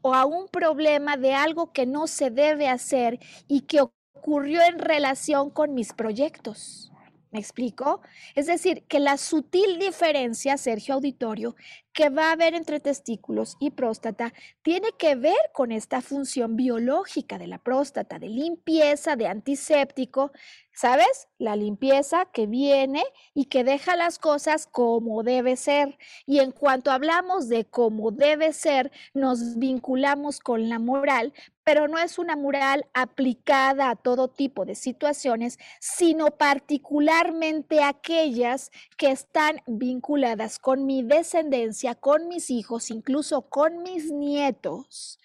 o 0.00 0.14
a 0.14 0.24
un 0.24 0.46
problema 0.46 1.16
de 1.16 1.34
algo 1.34 1.72
que 1.72 1.84
no 1.84 2.06
se 2.06 2.30
debe 2.30 2.68
hacer 2.68 3.18
y 3.48 3.62
que 3.62 3.80
ocurrió 4.14 4.62
en 4.62 4.78
relación 4.78 5.50
con 5.50 5.74
mis 5.74 5.92
proyectos. 5.92 6.89
¿Me 7.32 7.38
explico? 7.38 8.00
Es 8.34 8.46
decir, 8.46 8.82
que 8.88 8.98
la 8.98 9.16
sutil 9.16 9.78
diferencia, 9.78 10.56
Sergio 10.56 10.94
Auditorio, 10.94 11.54
que 11.92 12.08
va 12.08 12.28
a 12.28 12.32
haber 12.32 12.54
entre 12.54 12.80
testículos 12.80 13.56
y 13.60 13.70
próstata 13.70 14.32
tiene 14.62 14.88
que 14.98 15.14
ver 15.14 15.36
con 15.52 15.70
esta 15.70 16.00
función 16.00 16.56
biológica 16.56 17.38
de 17.38 17.46
la 17.46 17.58
próstata, 17.58 18.18
de 18.18 18.28
limpieza, 18.28 19.14
de 19.14 19.28
antiséptico, 19.28 20.32
¿sabes? 20.72 21.28
La 21.38 21.54
limpieza 21.54 22.26
que 22.26 22.46
viene 22.46 23.04
y 23.32 23.44
que 23.44 23.62
deja 23.62 23.94
las 23.94 24.18
cosas 24.18 24.66
como 24.66 25.22
debe 25.22 25.56
ser. 25.56 25.98
Y 26.26 26.40
en 26.40 26.50
cuanto 26.50 26.90
hablamos 26.90 27.48
de 27.48 27.64
cómo 27.64 28.10
debe 28.10 28.52
ser, 28.52 28.90
nos 29.14 29.56
vinculamos 29.56 30.40
con 30.40 30.68
la 30.68 30.80
moral, 30.80 31.32
pero 31.70 31.86
no 31.86 31.98
es 31.98 32.18
una 32.18 32.34
moral 32.34 32.84
aplicada 32.94 33.90
a 33.90 33.94
todo 33.94 34.26
tipo 34.26 34.64
de 34.64 34.74
situaciones, 34.74 35.56
sino 35.78 36.32
particularmente 36.36 37.84
aquellas 37.84 38.72
que 38.96 39.12
están 39.12 39.62
vinculadas 39.68 40.58
con 40.58 40.84
mi 40.84 41.04
descendencia, 41.04 41.94
con 41.94 42.26
mis 42.26 42.50
hijos, 42.50 42.90
incluso 42.90 43.42
con 43.42 43.84
mis 43.84 44.10
nietos, 44.10 45.20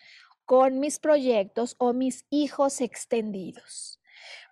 con 0.45 0.79
mis 0.79 0.99
proyectos 0.99 1.73
o 1.79 1.93
mis 1.93 2.25
hijos 2.29 2.79
extendidos. 2.79 3.99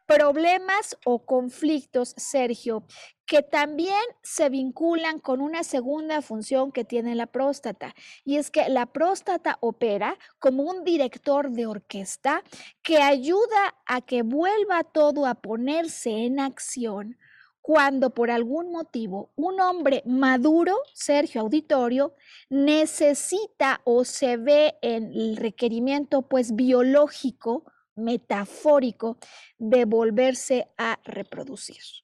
Problemas 0.08 0.98
o 1.06 1.28
conflictos, 1.28 2.16
Sergio, 2.18 2.88
que 3.26 3.42
también 3.42 4.02
se 4.22 4.50
vinculan 4.50 5.20
con 5.20 5.42
una 5.42 5.64
segunda 5.64 6.22
función 6.22 6.72
que 6.72 6.84
tiene 6.84 7.16
la 7.16 7.28
próstata, 7.28 7.96
y 8.26 8.38
es 8.38 8.52
que 8.52 8.68
la 8.70 8.88
próstata 8.88 9.58
opera 9.62 10.18
como 10.40 10.64
un 10.64 10.84
director 10.84 11.52
de 11.52 11.66
orquesta 11.66 12.44
que 12.82 12.98
ayuda 12.98 13.76
a 13.86 14.02
que 14.02 14.24
vuelva 14.24 14.84
todo 14.84 15.26
a 15.26 15.36
ponerse 15.36 16.10
en 16.26 16.40
acción 16.40 17.18
cuando 17.62 18.10
por 18.10 18.30
algún 18.30 18.74
motivo 18.74 19.32
un 19.36 19.62
hombre 19.62 20.04
maduro, 20.06 20.76
Sergio 20.94 21.42
Auditorio, 21.42 22.14
necesita 22.50 23.80
o 23.86 24.04
se 24.04 24.36
ve 24.36 24.76
en 24.82 25.14
el 25.14 25.38
requerimiento 25.38 26.24
pues 26.24 26.56
biológico 26.56 27.64
metafórico 27.96 29.18
de 29.58 29.86
volverse 29.86 30.68
a 30.78 31.00
reproducir. 31.06 32.03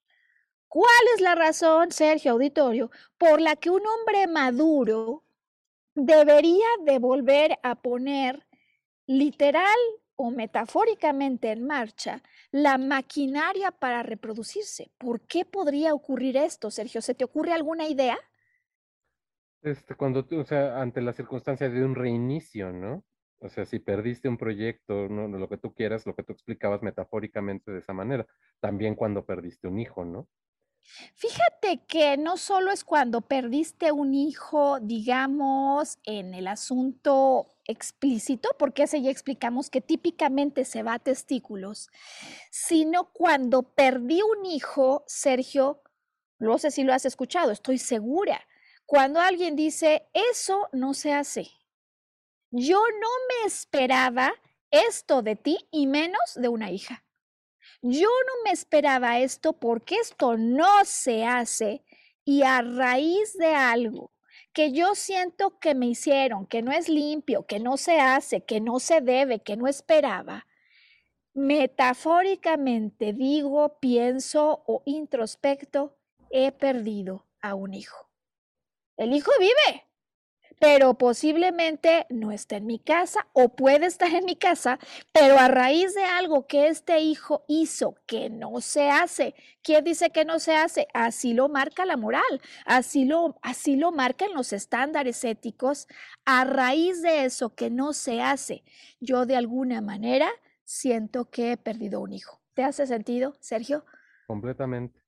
¿Cuál 0.70 1.04
es 1.16 1.22
la 1.22 1.34
razón, 1.34 1.92
Sergio 1.92 2.34
Auditorio, 2.34 2.92
por 3.18 3.42
la 3.42 3.56
que 3.56 3.72
un 3.72 3.82
hombre 3.88 4.28
maduro 4.28 5.24
debería 5.96 6.68
de 6.86 7.00
volver 7.00 7.58
a 7.64 7.74
poner 7.74 8.46
literal 9.08 9.66
o 10.16 10.30
metafóricamente 10.30 11.50
en 11.50 11.66
marcha 11.66 12.22
la 12.52 12.78
maquinaria 12.78 13.72
para 13.72 14.04
reproducirse? 14.04 14.92
¿Por 15.00 15.22
qué 15.22 15.44
podría 15.44 15.96
ocurrir 15.96 16.38
esto, 16.38 16.70
Sergio? 16.70 17.02
¿Se 17.02 17.16
te 17.16 17.24
ocurre 17.24 17.54
alguna 17.54 17.88
idea? 17.88 18.20
Este, 19.64 19.96
cuando 19.96 20.24
tú, 20.24 20.40
o 20.40 20.46
sea, 20.46 20.80
ante 20.80 21.02
la 21.02 21.14
circunstancia 21.14 21.68
de 21.68 21.84
un 21.84 21.96
reinicio, 21.96 22.72
¿no? 22.72 23.04
O 23.40 23.50
sea, 23.50 23.66
si 23.66 23.80
perdiste 23.80 24.30
un 24.30 24.38
proyecto, 24.38 25.10
¿no? 25.10 25.28
lo 25.28 25.50
que 25.50 25.58
tú 25.58 25.74
quieras, 25.74 26.06
lo 26.06 26.14
que 26.14 26.24
tú 26.24 26.34
explicabas 26.34 26.84
metafóricamente 26.84 27.72
de 27.72 27.80
esa 27.80 27.94
manera, 27.94 28.28
también 28.60 28.94
cuando 28.94 29.26
perdiste 29.26 29.68
un 29.68 29.80
hijo, 29.80 30.06
¿no? 30.06 30.28
Fíjate 31.16 31.86
que 31.88 32.18
no 32.18 32.38
solo 32.38 32.72
es 32.72 32.84
cuando 32.84 33.22
perdiste 33.22 33.92
un 33.92 34.14
hijo, 34.14 34.80
digamos, 34.80 35.98
en 36.04 36.34
el 36.34 36.48
asunto 36.48 37.56
explícito, 37.66 38.50
porque 38.58 38.84
ese 38.84 39.02
ya 39.02 39.12
explicamos 39.12 39.70
que 39.70 39.82
típicamente 39.82 40.66
se 40.66 40.84
va 40.84 40.96
a 40.96 41.00
testículos, 41.00 41.90
sino 42.50 43.12
cuando 43.12 43.64
perdí 43.64 44.22
un 44.22 44.46
hijo, 44.46 45.04
Sergio, 45.08 45.82
no 46.40 46.58
sé 46.58 46.72
si 46.72 46.84
lo 46.84 46.94
has 46.94 47.06
escuchado, 47.06 47.52
estoy 47.52 47.78
segura, 47.78 48.48
cuando 48.86 49.20
alguien 49.20 49.56
dice, 49.56 50.08
eso 50.14 50.68
no 50.72 50.94
se 50.94 51.14
hace 51.14 51.52
yo 52.52 52.80
no 52.80 53.08
me 53.28 53.48
esperaba 53.48 54.34
esto 54.72 55.22
de 55.22 55.36
ti 55.36 55.58
y 55.72 55.88
menos 55.88 56.20
de 56.36 56.48
una 56.48 56.72
hija. 56.72 57.04
Yo 57.82 58.10
no 58.10 58.44
me 58.44 58.52
esperaba 58.52 59.20
esto 59.20 59.54
porque 59.54 59.96
esto 59.96 60.38
no 60.38 60.84
se 60.84 61.26
hace 61.26 61.84
y 62.26 62.44
a 62.44 62.62
raíz 62.62 63.38
de 63.38 63.56
algo 63.56 64.12
que 64.54 64.72
yo 64.72 64.96
siento 64.96 65.60
que 65.60 65.76
me 65.76 65.88
hicieron, 65.88 66.46
que 66.46 66.62
no 66.62 66.72
es 66.72 66.90
limpio, 66.90 67.46
que 67.46 67.60
no 67.60 67.78
se 67.78 68.00
hace, 68.00 68.42
que 68.42 68.60
no 68.60 68.80
se 68.80 69.00
debe, 69.00 69.42
que 69.42 69.56
no 69.56 69.68
esperaba, 69.68 70.46
metafóricamente 71.34 73.14
digo, 73.14 73.80
pienso 73.80 74.64
o 74.66 74.84
introspecto, 74.86 75.98
he 76.32 76.52
perdido 76.52 77.26
a 77.42 77.56
un 77.56 77.74
hijo. 77.74 78.10
El 78.98 79.14
hijo 79.14 79.32
vive, 79.40 79.89
pero 80.60 80.94
posiblemente 80.96 82.06
no 82.10 82.32
está 82.32 82.58
en 82.58 82.66
mi 82.66 82.80
casa 82.80 83.28
o 83.34 83.56
puede 83.56 83.86
estar 83.86 84.14
en 84.14 84.26
mi 84.26 84.36
casa, 84.36 84.78
pero 85.14 85.40
a 85.40 85.48
raíz 85.48 85.96
de 85.96 86.04
algo 86.04 86.48
que 86.48 86.68
este 86.68 87.00
hijo 87.00 87.46
hizo 87.48 87.96
que 88.06 88.30
no 88.30 88.60
se 88.60 88.90
hace. 88.90 89.36
¿Quién 89.64 89.86
dice 89.86 90.12
que 90.12 90.26
no 90.26 90.40
se 90.40 90.56
hace? 90.56 90.88
Así 90.94 91.34
lo 91.34 91.48
marca 91.48 91.86
la 91.86 91.96
moral, 91.96 92.42
así 92.66 93.06
lo, 93.06 93.38
así 93.42 93.78
lo 93.78 93.94
marcan 93.94 94.34
los 94.34 94.52
estándares 94.52 95.24
éticos. 95.24 95.88
A 96.26 96.44
raíz 96.44 97.02
de 97.02 97.24
eso 97.24 97.56
que 97.56 97.70
no 97.70 97.94
se 97.94 98.22
hace, 98.22 98.64
yo 99.00 99.26
de 99.26 99.38
alguna 99.38 99.80
manera 99.82 100.30
siento 100.66 101.30
que 101.30 101.54
he 101.54 101.58
perdido 101.58 102.02
un 102.02 102.12
hijo. 102.12 102.42
¿Te 102.54 102.64
hace 102.64 102.86
sentido, 102.86 103.36
Sergio? 103.40 103.86
Completamente. 104.28 105.00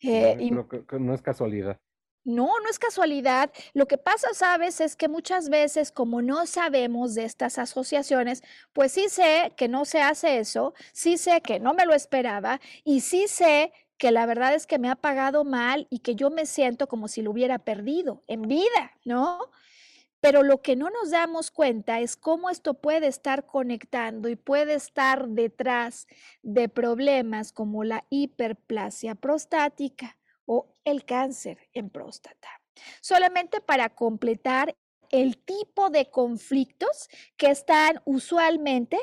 Eh, 0.00 0.50
no 0.50 1.14
es 1.14 1.22
casualidad. 1.22 1.80
No, 2.24 2.46
no 2.62 2.70
es 2.70 2.78
casualidad. 2.78 3.52
Lo 3.74 3.86
que 3.86 3.98
pasa, 3.98 4.28
sabes, 4.32 4.80
es 4.80 4.96
que 4.96 5.08
muchas 5.08 5.50
veces 5.50 5.92
como 5.92 6.22
no 6.22 6.46
sabemos 6.46 7.14
de 7.14 7.24
estas 7.24 7.58
asociaciones, 7.58 8.42
pues 8.72 8.92
sí 8.92 9.08
sé 9.10 9.52
que 9.56 9.68
no 9.68 9.84
se 9.84 10.00
hace 10.00 10.38
eso, 10.38 10.72
sí 10.92 11.18
sé 11.18 11.42
que 11.42 11.60
no 11.60 11.74
me 11.74 11.84
lo 11.84 11.92
esperaba 11.94 12.60
y 12.82 13.00
sí 13.00 13.26
sé 13.28 13.72
que 13.98 14.10
la 14.10 14.24
verdad 14.26 14.54
es 14.54 14.66
que 14.66 14.78
me 14.78 14.88
ha 14.90 14.96
pagado 14.96 15.44
mal 15.44 15.86
y 15.90 15.98
que 16.00 16.14
yo 16.14 16.30
me 16.30 16.46
siento 16.46 16.88
como 16.88 17.08
si 17.08 17.20
lo 17.22 17.30
hubiera 17.30 17.58
perdido 17.58 18.22
en 18.26 18.42
vida, 18.42 18.92
¿no? 19.04 19.38
Pero 20.20 20.42
lo 20.42 20.62
que 20.62 20.76
no 20.76 20.90
nos 20.90 21.10
damos 21.10 21.50
cuenta 21.50 22.00
es 22.00 22.16
cómo 22.16 22.50
esto 22.50 22.74
puede 22.74 23.08
estar 23.08 23.46
conectando 23.46 24.28
y 24.30 24.36
puede 24.36 24.74
estar 24.74 25.28
detrás 25.28 26.06
de 26.42 26.68
problemas 26.70 27.52
como 27.52 27.84
la 27.84 28.04
hiperplasia 28.10 29.14
prostática 29.14 30.16
o 30.46 30.74
el 30.84 31.04
cáncer 31.04 31.58
en 31.72 31.90
próstata. 31.90 32.48
Solamente 33.00 33.60
para 33.60 33.90
completar 33.90 34.76
el 35.10 35.38
tipo 35.38 35.90
de 35.90 36.10
conflictos 36.10 37.08
que 37.36 37.50
están 37.50 38.00
usualmente 38.04 38.98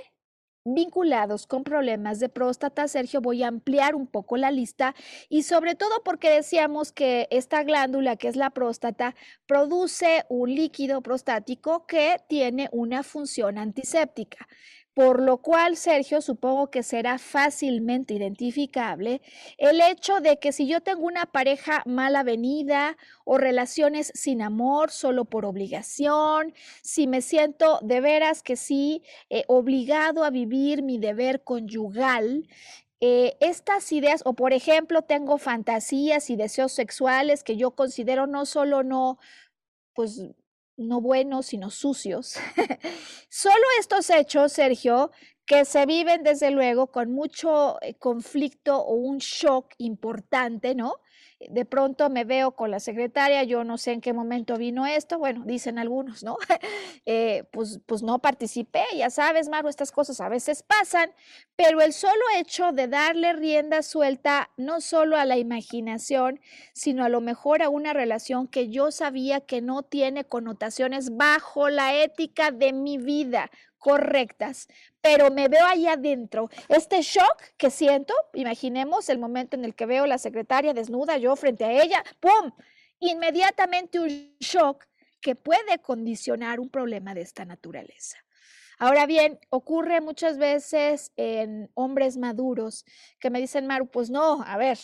vinculados 0.64 1.48
con 1.48 1.64
problemas 1.64 2.20
de 2.20 2.30
próstata, 2.30 2.88
Sergio, 2.88 3.22
voy 3.22 3.44
a 3.44 3.48
ampliar 3.48 3.96
un 3.96 4.08
poco 4.08 4.38
la 4.38 4.52
lista 4.52 4.94
y 5.28 5.44
sobre 5.44 5.76
todo 5.76 6.04
porque 6.04 6.30
decíamos 6.30 6.92
que 6.92 7.28
esta 7.32 7.64
glándula, 7.64 8.16
que 8.16 8.28
es 8.28 8.36
la 8.36 8.52
próstata, 8.52 9.16
produce 9.48 10.26
un 10.30 10.54
líquido 10.54 11.02
prostático 11.02 11.88
que 11.88 12.18
tiene 12.28 12.70
una 12.72 13.04
función 13.04 13.58
antiséptica. 13.58 14.48
Por 14.94 15.22
lo 15.22 15.38
cual, 15.38 15.78
Sergio, 15.78 16.20
supongo 16.22 16.70
que 16.70 16.84
será 16.84 17.18
fácilmente 17.18 18.14
identificable 18.14 19.22
el 19.58 19.80
hecho 19.80 20.20
de 20.20 20.38
que 20.38 20.52
si 20.52 20.68
yo 20.68 20.82
tengo 20.82 21.06
una 21.06 21.26
pareja 21.26 21.82
mal 21.86 22.14
avenida 22.18 22.98
o 23.24 23.38
relaciones 23.38 24.12
sin 24.16 24.42
amor 24.42 24.92
solo 24.92 25.24
por 25.24 25.46
obligación, 25.46 26.54
si 26.84 27.08
me 27.08 27.22
siento 27.22 27.80
de 27.82 28.02
veras 28.02 28.44
que 28.44 28.58
sí 28.58 29.02
eh, 29.30 29.46
obligado 29.48 30.26
a 30.26 30.30
vivir 30.30 30.84
mi 30.84 30.98
deber 30.98 31.42
conyugal, 31.42 32.48
eh, 33.00 33.38
estas 33.40 33.92
ideas, 33.94 34.22
o 34.26 34.34
por 34.34 34.54
ejemplo, 34.54 35.04
tengo 35.04 35.38
fantasías 35.38 36.30
y 36.30 36.36
deseos 36.36 36.74
sexuales 36.74 37.44
que 37.44 37.56
yo 37.58 37.72
considero 37.72 38.28
no 38.28 38.46
solo 38.46 38.84
no, 38.84 39.18
pues 39.96 40.22
no 40.78 41.02
buenos, 41.02 41.48
sino 41.48 41.70
sucios. 41.70 42.36
Solo 43.30 43.64
estos 43.80 44.10
hechos, 44.10 44.54
Sergio, 44.54 45.12
que 45.46 45.66
se 45.66 45.86
viven 45.86 46.24
desde 46.24 46.52
luego 46.52 46.88
con 46.88 47.12
mucho 47.12 47.82
eh, 47.82 47.96
conflicto 47.96 48.78
o 48.78 48.94
un 48.94 49.18
shock 49.18 49.74
importante, 49.78 50.76
¿no? 50.76 50.96
De 51.50 51.66
pronto 51.66 52.10
me 52.10 52.24
veo 52.24 52.52
con 52.52 52.72
la 52.72 52.80
secretaria, 52.80 53.44
yo 53.44 53.64
no 53.64 53.78
sé 53.78 53.94
en 53.94 54.02
qué 54.02 54.14
momento 54.14 54.58
vino 54.58 54.86
esto, 54.86 55.18
bueno, 55.20 55.44
dicen 55.46 55.80
algunos, 55.80 56.24
¿no? 56.24 56.38
Eh, 57.06 57.46
pues, 57.52 57.80
pues 57.88 58.04
no 58.04 58.20
participé, 58.20 58.84
ya 58.96 59.10
sabes, 59.10 59.50
Maru, 59.50 59.70
estas 59.70 59.92
cosas 59.92 60.22
a 60.22 60.30
veces 60.30 60.62
pasan, 60.62 61.12
pero 61.56 61.82
el 61.82 61.94
solo 61.94 62.22
hecho 62.38 62.72
de 62.74 62.88
darle 62.88 63.34
rienda 63.34 63.82
suelta 63.82 64.52
no 64.56 64.82
solo 64.82 65.18
a 65.18 65.26
la 65.26 65.38
imaginación, 65.38 66.40
sino 66.74 67.04
a 67.04 67.10
lo 67.10 67.20
mejor 67.20 67.64
a 67.64 67.70
una 67.70 67.94
relación 67.94 68.48
que 68.48 68.70
yo 68.70 68.92
sabía 68.92 69.42
que 69.42 69.62
no 69.62 69.82
tiene 69.82 70.26
connotaciones 70.26 71.18
bajo 71.18 71.70
la 71.70 71.96
ética 71.96 72.52
de 72.52 72.72
mi 72.72 72.98
vida, 72.98 73.50
correctas, 73.82 74.68
pero 75.02 75.32
me 75.32 75.48
veo 75.48 75.66
ahí 75.66 75.88
adentro. 75.88 76.50
Este 76.70 77.02
shock 77.02 77.42
que 77.58 77.72
siento, 77.72 78.14
imaginemos 78.34 79.10
el 79.10 79.18
momento 79.18 79.58
en 79.58 79.66
el 79.66 79.74
que 79.74 79.88
veo 79.88 80.04
a 80.04 80.08
la 80.08 80.20
secretaria 80.20 80.74
desnuda, 80.74 81.18
yo 81.18 81.36
frente 81.36 81.66
a 81.66 81.84
ella, 81.84 82.04
¡pum! 82.20 82.52
Inmediatamente 83.00 84.00
un 84.00 84.38
shock 84.40 84.86
que 85.20 85.36
puede 85.36 85.80
condicionar 85.80 86.60
un 86.60 86.70
problema 86.70 87.16
de 87.16 87.22
esta 87.22 87.44
naturaleza. 87.44 88.18
Ahora 88.78 89.08
bien, 89.08 89.40
ocurre 89.50 90.00
muchas 90.00 90.38
veces 90.38 91.12
en 91.16 91.70
hombres 91.74 92.18
maduros 92.18 92.86
que 93.20 93.32
me 93.32 93.40
dicen, 93.40 93.66
Maru, 93.66 93.88
pues 93.88 94.12
no, 94.12 94.44
a 94.44 94.58
ver, 94.58 94.78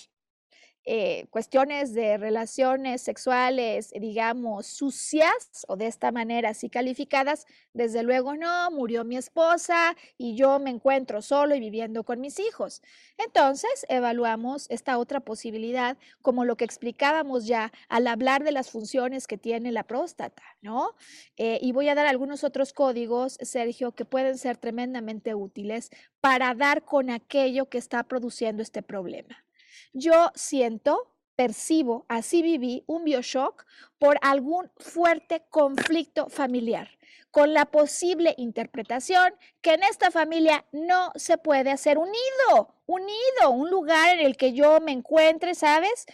eh, 0.89 1.25
cuestiones 1.31 1.93
de 1.93 2.17
relaciones 2.17 3.01
sexuales, 3.01 3.91
digamos, 3.91 4.67
sucias 4.67 5.65
o 5.67 5.75
de 5.75 5.85
esta 5.85 6.13
manera 6.13 6.51
así 6.51 6.69
calificadas, 6.69 7.45
desde 7.73 8.03
luego 8.03 8.37
no, 8.37 8.71
murió 8.71 9.03
mi 9.03 9.17
esposa 9.17 9.97
y 10.17 10.37
yo 10.37 10.59
me 10.59 10.69
encuentro 10.69 11.21
solo 11.21 11.55
y 11.55 11.59
viviendo 11.59 12.05
con 12.05 12.21
mis 12.21 12.39
hijos. 12.39 12.81
Entonces, 13.17 13.85
evaluamos 13.89 14.67
esta 14.69 14.97
otra 14.97 15.19
posibilidad 15.19 15.97
como 16.21 16.45
lo 16.45 16.55
que 16.55 16.63
explicábamos 16.63 17.45
ya 17.45 17.73
al 17.89 18.07
hablar 18.07 18.45
de 18.45 18.53
las 18.53 18.71
funciones 18.71 19.27
que 19.27 19.37
tiene 19.37 19.73
la 19.73 19.83
próstata, 19.83 20.43
¿no? 20.61 20.95
Eh, 21.35 21.59
y 21.61 21.73
voy 21.73 21.89
a 21.89 21.95
dar 21.95 22.05
algunos 22.05 22.45
otros 22.45 22.71
códigos, 22.71 23.37
Sergio, 23.41 23.91
que 23.91 24.05
pueden 24.05 24.37
ser 24.37 24.55
tremendamente 24.55 25.35
útiles 25.35 25.89
para 26.21 26.55
dar 26.55 26.85
con 26.85 27.09
aquello 27.09 27.65
que 27.67 27.77
está 27.77 28.03
produciendo 28.03 28.63
este 28.63 28.81
problema. 28.81 29.46
Yo 29.93 30.31
siento, 30.35 31.13
percibo, 31.35 32.05
así 32.09 32.41
viví 32.41 32.83
un 32.87 33.03
bioshock 33.03 33.65
por 33.99 34.17
algún 34.21 34.71
fuerte 34.77 35.45
conflicto 35.49 36.29
familiar, 36.29 36.89
con 37.31 37.53
la 37.53 37.65
posible 37.65 38.33
interpretación 38.37 39.33
que 39.61 39.73
en 39.73 39.83
esta 39.83 40.11
familia 40.11 40.65
no 40.71 41.11
se 41.15 41.37
puede 41.37 41.69
hacer 41.71 41.97
un 41.97 42.09
nido, 42.11 42.73
un 42.87 43.05
nido, 43.05 43.51
un 43.51 43.69
lugar 43.69 44.17
en 44.17 44.25
el 44.25 44.35
que 44.35 44.53
yo 44.53 44.79
me 44.79 44.91
encuentre, 44.91 45.53
¿sabes? 45.53 46.07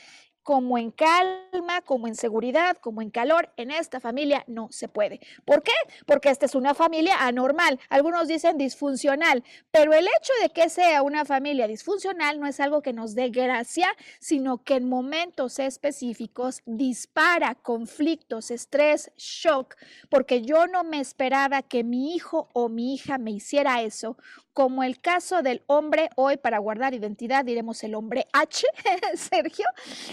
Como 0.43 0.77
en 0.77 0.91
calma, 0.91 1.81
como 1.81 2.07
en 2.07 2.15
seguridad, 2.15 2.77
como 2.77 3.01
en 3.01 3.09
calor, 3.09 3.49
en 3.57 3.71
esta 3.71 3.99
familia 3.99 4.43
no 4.47 4.67
se 4.71 4.87
puede. 4.87 5.21
¿Por 5.45 5.63
qué? 5.63 5.71
Porque 6.05 6.29
esta 6.29 6.45
es 6.45 6.55
una 6.55 6.73
familia 6.73 7.25
anormal. 7.25 7.79
Algunos 7.89 8.27
dicen 8.27 8.57
disfuncional, 8.57 9.43
pero 9.71 9.93
el 9.93 10.05
hecho 10.05 10.33
de 10.41 10.49
que 10.49 10.69
sea 10.69 11.01
una 11.01 11.25
familia 11.25 11.67
disfuncional 11.67 12.39
no 12.39 12.47
es 12.47 12.59
algo 12.59 12.81
que 12.81 12.93
nos 12.93 13.15
dé 13.15 13.29
gracia, 13.29 13.87
sino 14.19 14.63
que 14.63 14.75
en 14.75 14.89
momentos 14.89 15.59
específicos 15.59 16.61
dispara 16.65 17.55
conflictos, 17.55 18.51
estrés, 18.51 19.11
shock, 19.17 19.75
porque 20.09 20.41
yo 20.41 20.67
no 20.67 20.83
me 20.83 20.99
esperaba 20.99 21.61
que 21.61 21.83
mi 21.83 22.13
hijo 22.15 22.49
o 22.53 22.69
mi 22.69 22.93
hija 22.93 23.17
me 23.17 23.31
hiciera 23.31 23.81
eso 23.81 24.17
como 24.53 24.83
el 24.83 24.99
caso 24.99 25.41
del 25.41 25.63
hombre, 25.67 26.09
hoy 26.15 26.37
para 26.37 26.59
guardar 26.59 26.93
identidad 26.93 27.43
diremos 27.43 27.83
el 27.83 27.95
hombre 27.95 28.27
H, 28.33 28.67
Sergio, 29.15 29.65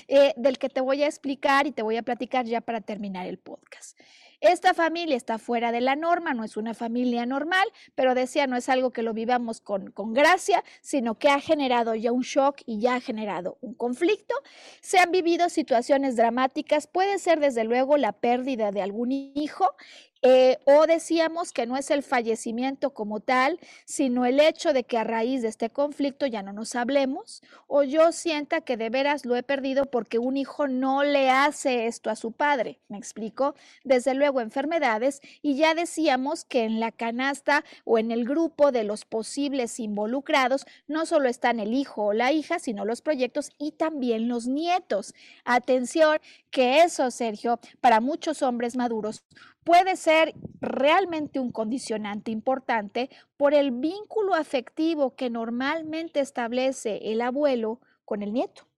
eh, 0.09 0.33
del 0.37 0.59
que 0.59 0.69
te 0.69 0.81
voy 0.81 1.03
a 1.03 1.07
explicar 1.07 1.67
y 1.67 1.73
te 1.73 1.83
voy 1.83 1.97
a 1.97 2.03
platicar 2.03 2.47
ya 2.47 2.61
para 2.61 2.81
terminar 2.81 3.27
el 3.27 3.39
podcast. 3.39 3.99
Esta 4.41 4.73
familia 4.73 5.17
está 5.19 5.37
fuera 5.37 5.71
de 5.71 5.83
la 5.83 5.97
norma, 5.97 6.33
no 6.33 6.45
es 6.45 6.57
una 6.57 6.73
familia 6.73 7.27
normal, 7.27 7.69
pero 7.95 8.15
decía, 8.15 8.47
no 8.47 8.57
es 8.57 8.71
algo 8.71 8.91
que 8.91 9.03
lo 9.03 9.13
vivamos 9.13 9.61
con, 9.61 9.91
con 9.91 10.15
gracia, 10.15 10.65
sino 10.81 11.19
que 11.19 11.29
ha 11.29 11.41
generado 11.41 11.95
ya 11.95 12.11
un 12.11 12.23
shock 12.23 12.63
y 12.65 12.81
ya 12.81 12.95
ha 12.95 13.01
generado 13.01 13.59
un 13.61 13.75
conflicto. 13.75 14.35
Se 14.81 14.99
han 14.99 15.11
vivido 15.11 15.51
situaciones 15.51 16.17
dramáticas, 16.17 16.87
puede 16.87 17.19
ser 17.19 17.39
desde 17.39 17.65
luego 17.65 17.99
la 17.99 18.13
pérdida 18.13 18.73
de 18.73 18.81
algún 18.81 19.13
hijo 19.13 19.75
eh, 20.23 20.59
o 20.67 20.87
decíamos 20.87 21.53
que 21.53 21.65
no 21.65 21.79
es 21.79 21.91
el 21.91 22.03
fallecimiento 22.03 22.91
como 22.91 23.21
tal, 23.21 23.59
sino 23.87 24.27
el 24.27 24.39
hecho 24.39 24.75
de 24.75 24.85
que 24.85 24.99
a 24.99 25.05
raíz 25.05 25.41
de 25.41 25.49
este 25.49 25.71
conflicto 25.71 26.27
ya 26.27 26.43
no 26.43 26.53
nos 26.53 26.75
hablemos, 26.75 27.43
o 27.67 27.85
yo 27.85 28.13
sienta 28.13 28.61
que 28.61 28.77
de 28.77 28.91
veras 28.91 29.25
lo 29.25 29.35
he 29.35 29.43
perdido 29.43 29.87
porque 29.87 30.19
un 30.19 30.37
hijo 30.37 30.69
no 30.69 31.05
le 31.05 31.31
hace 31.31 31.87
esto 31.87 32.11
a 32.11 32.17
su 32.17 32.33
padre. 32.33 32.81
¿Me 32.89 32.99
explico? 32.99 33.55
Desde 33.83 34.13
luego 34.13 34.43
enfermedades, 34.43 35.23
y 35.41 35.57
ya 35.57 35.75
decíamos 35.75 36.45
que 36.45 36.65
en 36.65 36.81
la 36.81 36.93
canasta 36.93 37.65
o 37.85 37.99
en 37.99 38.11
el 38.11 38.27
grupo 38.27 38.73
de 38.73 38.85
los 38.85 39.07
posibles 39.07 39.81
involucrados 39.81 40.67
no 40.87 41.07
solo 41.07 41.31
están 41.31 41.61
el 41.61 41.73
hijo 41.73 42.07
o 42.07 42.13
la 42.13 42.31
hija, 42.33 42.59
sino 42.59 42.85
los 42.85 43.01
proyectos 43.01 43.53
y 43.59 43.73
también 43.73 44.29
los 44.29 44.47
nietos. 44.47 45.15
Atención, 45.45 46.19
que 46.51 46.83
eso, 46.83 47.11
Sergio, 47.11 47.59
para 47.81 48.01
muchos 48.01 48.43
hombres 48.43 48.77
maduros 48.77 49.25
puede 49.65 49.97
ser 49.97 50.35
realmente 50.61 51.41
un 51.41 51.53
condicionante 51.53 52.31
importante 52.31 53.11
por 53.37 53.55
el 53.55 53.71
vínculo 53.71 54.35
afectivo 54.35 55.15
que 55.15 55.31
normalmente 55.31 56.21
establece 56.21 57.13
el 57.13 57.21
abuelo 57.21 57.81
con 58.05 58.23
el 58.23 58.33
nieto. 58.33 58.70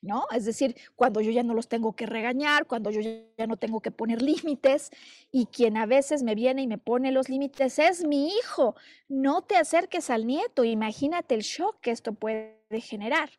¿No? 0.00 0.26
Es 0.32 0.44
decir, 0.44 0.76
cuando 0.94 1.20
yo 1.20 1.32
ya 1.32 1.42
no 1.42 1.54
los 1.54 1.68
tengo 1.68 1.94
que 1.94 2.06
regañar, 2.06 2.66
cuando 2.66 2.90
yo 2.90 3.00
ya 3.00 3.46
no 3.48 3.56
tengo 3.56 3.80
que 3.80 3.90
poner 3.90 4.22
límites 4.22 4.90
y 5.32 5.46
quien 5.46 5.76
a 5.76 5.86
veces 5.86 6.22
me 6.22 6.36
viene 6.36 6.62
y 6.62 6.66
me 6.68 6.78
pone 6.78 7.10
los 7.10 7.28
límites 7.28 7.78
es 7.80 8.04
mi 8.06 8.28
hijo. 8.28 8.76
No 9.08 9.42
te 9.42 9.56
acerques 9.56 10.10
al 10.10 10.26
nieto, 10.26 10.62
imagínate 10.64 11.34
el 11.34 11.42
shock 11.42 11.80
que 11.80 11.90
esto 11.90 12.12
puede 12.12 12.58
de 12.70 12.80
generar. 12.80 13.30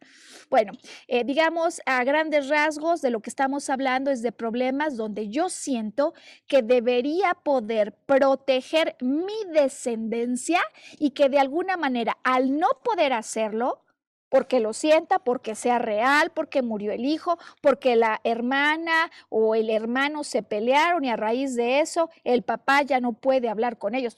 Bueno, 0.50 0.74
eh, 1.08 1.24
digamos 1.24 1.82
a 1.86 2.04
grandes 2.04 2.50
rasgos 2.50 3.02
de 3.02 3.12
lo 3.12 3.20
que 3.20 3.30
estamos 3.30 3.70
hablando 3.70 4.10
es 4.10 4.22
de 4.22 4.32
problemas 4.32 4.98
donde 4.98 5.30
yo 5.30 5.50
siento 5.50 6.14
que 6.48 6.64
debería 6.64 7.36
poder 7.36 7.94
proteger 8.06 8.96
mi 9.02 9.46
descendencia 9.54 10.62
y 10.98 11.12
que 11.12 11.30
de 11.30 11.40
alguna 11.40 11.78
manera 11.78 12.18
al 12.24 12.58
no 12.58 12.68
poder 12.84 13.14
hacerlo, 13.14 13.84
porque 14.30 14.60
lo 14.60 14.74
sienta, 14.74 15.20
porque 15.20 15.56
sea 15.56 15.80
real, 15.80 16.32
porque 16.34 16.62
murió 16.62 16.92
el 16.92 17.06
hijo, 17.06 17.38
porque 17.62 17.96
la 17.96 18.22
hermana 18.24 19.12
o 19.30 19.56
el 19.56 19.70
hermano 19.70 20.24
se 20.24 20.44
pelearon 20.44 21.04
y 21.04 21.10
a 21.10 21.16
raíz 21.16 21.56
de 21.56 21.82
eso 21.82 22.10
el 22.24 22.44
papá 22.44 22.84
ya 22.84 23.00
no 23.00 23.14
puede 23.14 23.50
hablar 23.50 23.78
con 23.78 23.96
ellos, 23.96 24.18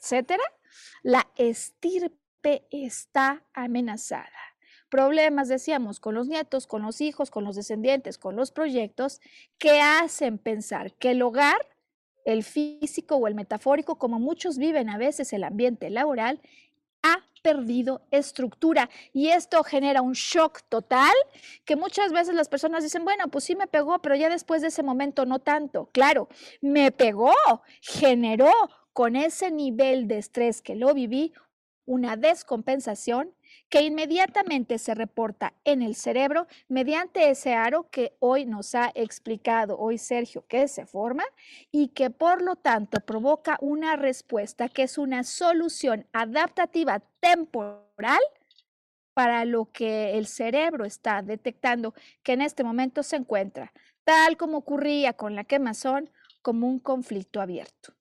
etcétera, 0.00 0.42
la 1.02 1.28
estirpe 1.36 2.66
está 2.70 3.44
amenazada. 3.52 4.30
Problemas, 4.88 5.48
decíamos, 5.48 6.00
con 6.00 6.14
los 6.14 6.28
nietos, 6.28 6.66
con 6.66 6.82
los 6.82 7.00
hijos, 7.02 7.30
con 7.30 7.44
los 7.44 7.56
descendientes, 7.56 8.16
con 8.16 8.36
los 8.36 8.52
proyectos, 8.52 9.20
que 9.58 9.82
hacen 9.82 10.38
pensar 10.38 10.94
que 10.94 11.10
el 11.10 11.20
hogar, 11.20 11.58
el 12.24 12.42
físico 12.42 13.16
o 13.16 13.26
el 13.28 13.34
metafórico, 13.34 13.98
como 13.98 14.18
muchos 14.18 14.56
viven 14.56 14.88
a 14.88 14.96
veces 14.96 15.32
el 15.34 15.44
ambiente 15.44 15.90
laboral, 15.90 16.40
ha 17.02 17.24
perdido 17.42 18.02
estructura 18.10 18.90
y 19.12 19.28
esto 19.28 19.62
genera 19.62 20.02
un 20.02 20.12
shock 20.12 20.62
total 20.68 21.14
que 21.64 21.76
muchas 21.76 22.12
veces 22.12 22.34
las 22.34 22.48
personas 22.48 22.82
dicen, 22.82 23.04
bueno, 23.04 23.28
pues 23.28 23.44
sí 23.44 23.56
me 23.56 23.66
pegó, 23.66 24.00
pero 24.00 24.14
ya 24.16 24.28
después 24.28 24.62
de 24.62 24.68
ese 24.68 24.82
momento 24.82 25.24
no 25.24 25.38
tanto. 25.38 25.88
Claro, 25.92 26.28
me 26.60 26.90
pegó, 26.90 27.32
generó 27.80 28.52
con 28.92 29.16
ese 29.16 29.50
nivel 29.50 30.08
de 30.08 30.18
estrés 30.18 30.60
que 30.60 30.74
lo 30.74 30.92
viví 30.94 31.32
una 31.86 32.16
descompensación 32.16 33.34
que 33.68 33.82
inmediatamente 33.82 34.78
se 34.78 34.94
reporta 34.94 35.54
en 35.64 35.82
el 35.82 35.94
cerebro 35.94 36.46
mediante 36.68 37.30
ese 37.30 37.54
aro 37.54 37.88
que 37.90 38.16
hoy 38.20 38.46
nos 38.46 38.74
ha 38.74 38.90
explicado 38.94 39.78
hoy 39.78 39.98
Sergio 39.98 40.44
que 40.46 40.68
se 40.68 40.86
forma 40.86 41.24
y 41.70 41.88
que 41.88 42.10
por 42.10 42.42
lo 42.42 42.56
tanto 42.56 43.00
provoca 43.00 43.58
una 43.60 43.96
respuesta 43.96 44.68
que 44.68 44.84
es 44.84 44.98
una 44.98 45.24
solución 45.24 46.06
adaptativa 46.12 47.00
temporal 47.20 48.20
para 49.14 49.44
lo 49.44 49.72
que 49.72 50.16
el 50.16 50.28
cerebro 50.28 50.84
está 50.84 51.22
detectando 51.22 51.92
que 52.22 52.34
en 52.34 52.42
este 52.42 52.62
momento 52.62 53.02
se 53.02 53.16
encuentra, 53.16 53.72
tal 54.04 54.36
como 54.36 54.58
ocurría 54.58 55.12
con 55.12 55.34
la 55.34 55.42
quemazón, 55.42 56.08
como 56.40 56.68
un 56.68 56.78
conflicto 56.78 57.40
abierto. 57.40 57.97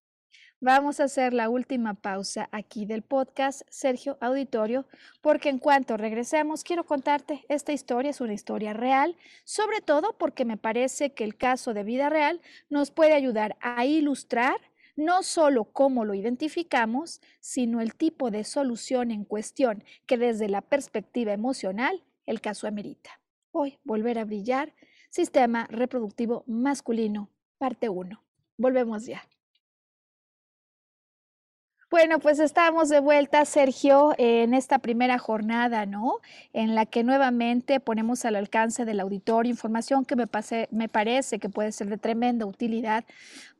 Vamos 0.59 0.99
a 0.99 1.03
hacer 1.03 1.35
la 1.35 1.49
última 1.49 1.93
pausa 1.93 2.49
aquí 2.51 2.87
del 2.87 3.03
podcast, 3.03 3.61
Sergio 3.69 4.17
Auditorio, 4.21 4.87
porque 5.21 5.49
en 5.49 5.59
cuanto 5.59 5.97
regresemos 5.97 6.63
quiero 6.63 6.83
contarte, 6.83 7.45
esta 7.47 7.73
historia 7.73 8.09
es 8.09 8.21
una 8.21 8.33
historia 8.33 8.73
real, 8.73 9.15
sobre 9.43 9.81
todo 9.81 10.17
porque 10.17 10.45
me 10.45 10.57
parece 10.57 11.13
que 11.13 11.25
el 11.25 11.37
caso 11.37 11.75
de 11.75 11.83
vida 11.83 12.09
real 12.09 12.41
nos 12.69 12.89
puede 12.89 13.13
ayudar 13.13 13.55
a 13.61 13.85
ilustrar 13.85 14.59
no 14.95 15.21
solo 15.21 15.65
cómo 15.65 16.05
lo 16.05 16.15
identificamos, 16.15 17.21
sino 17.39 17.79
el 17.79 17.93
tipo 17.93 18.31
de 18.31 18.43
solución 18.43 19.11
en 19.11 19.25
cuestión 19.25 19.83
que 20.07 20.17
desde 20.17 20.49
la 20.49 20.61
perspectiva 20.61 21.33
emocional 21.33 22.03
el 22.25 22.41
caso 22.41 22.65
amerita. 22.65 23.21
Hoy, 23.51 23.77
volver 23.83 24.17
a 24.17 24.25
brillar, 24.25 24.73
sistema 25.11 25.67
reproductivo 25.69 26.43
masculino, 26.47 27.29
parte 27.59 27.89
1. 27.89 28.23
Volvemos 28.57 29.05
ya. 29.05 29.21
Bueno, 31.89 32.19
pues 32.19 32.39
estamos 32.39 32.89
de 32.89 32.99
vuelta, 32.99 33.45
Sergio, 33.45 34.13
en 34.17 34.53
esta 34.53 34.79
primera 34.79 35.17
jornada, 35.19 35.85
¿no? 35.85 36.19
En 36.51 36.75
la 36.75 36.85
que 36.85 37.01
nuevamente 37.01 37.79
ponemos 37.79 38.25
al 38.25 38.35
alcance 38.35 38.83
del 38.83 38.99
auditorio 38.99 39.49
información 39.49 40.03
que 40.03 40.17
me, 40.17 40.25
me 40.71 40.89
parece 40.89 41.39
que 41.39 41.47
puede 41.47 41.71
ser 41.71 41.87
de 41.87 41.97
tremenda 41.97 42.45
utilidad 42.45 43.05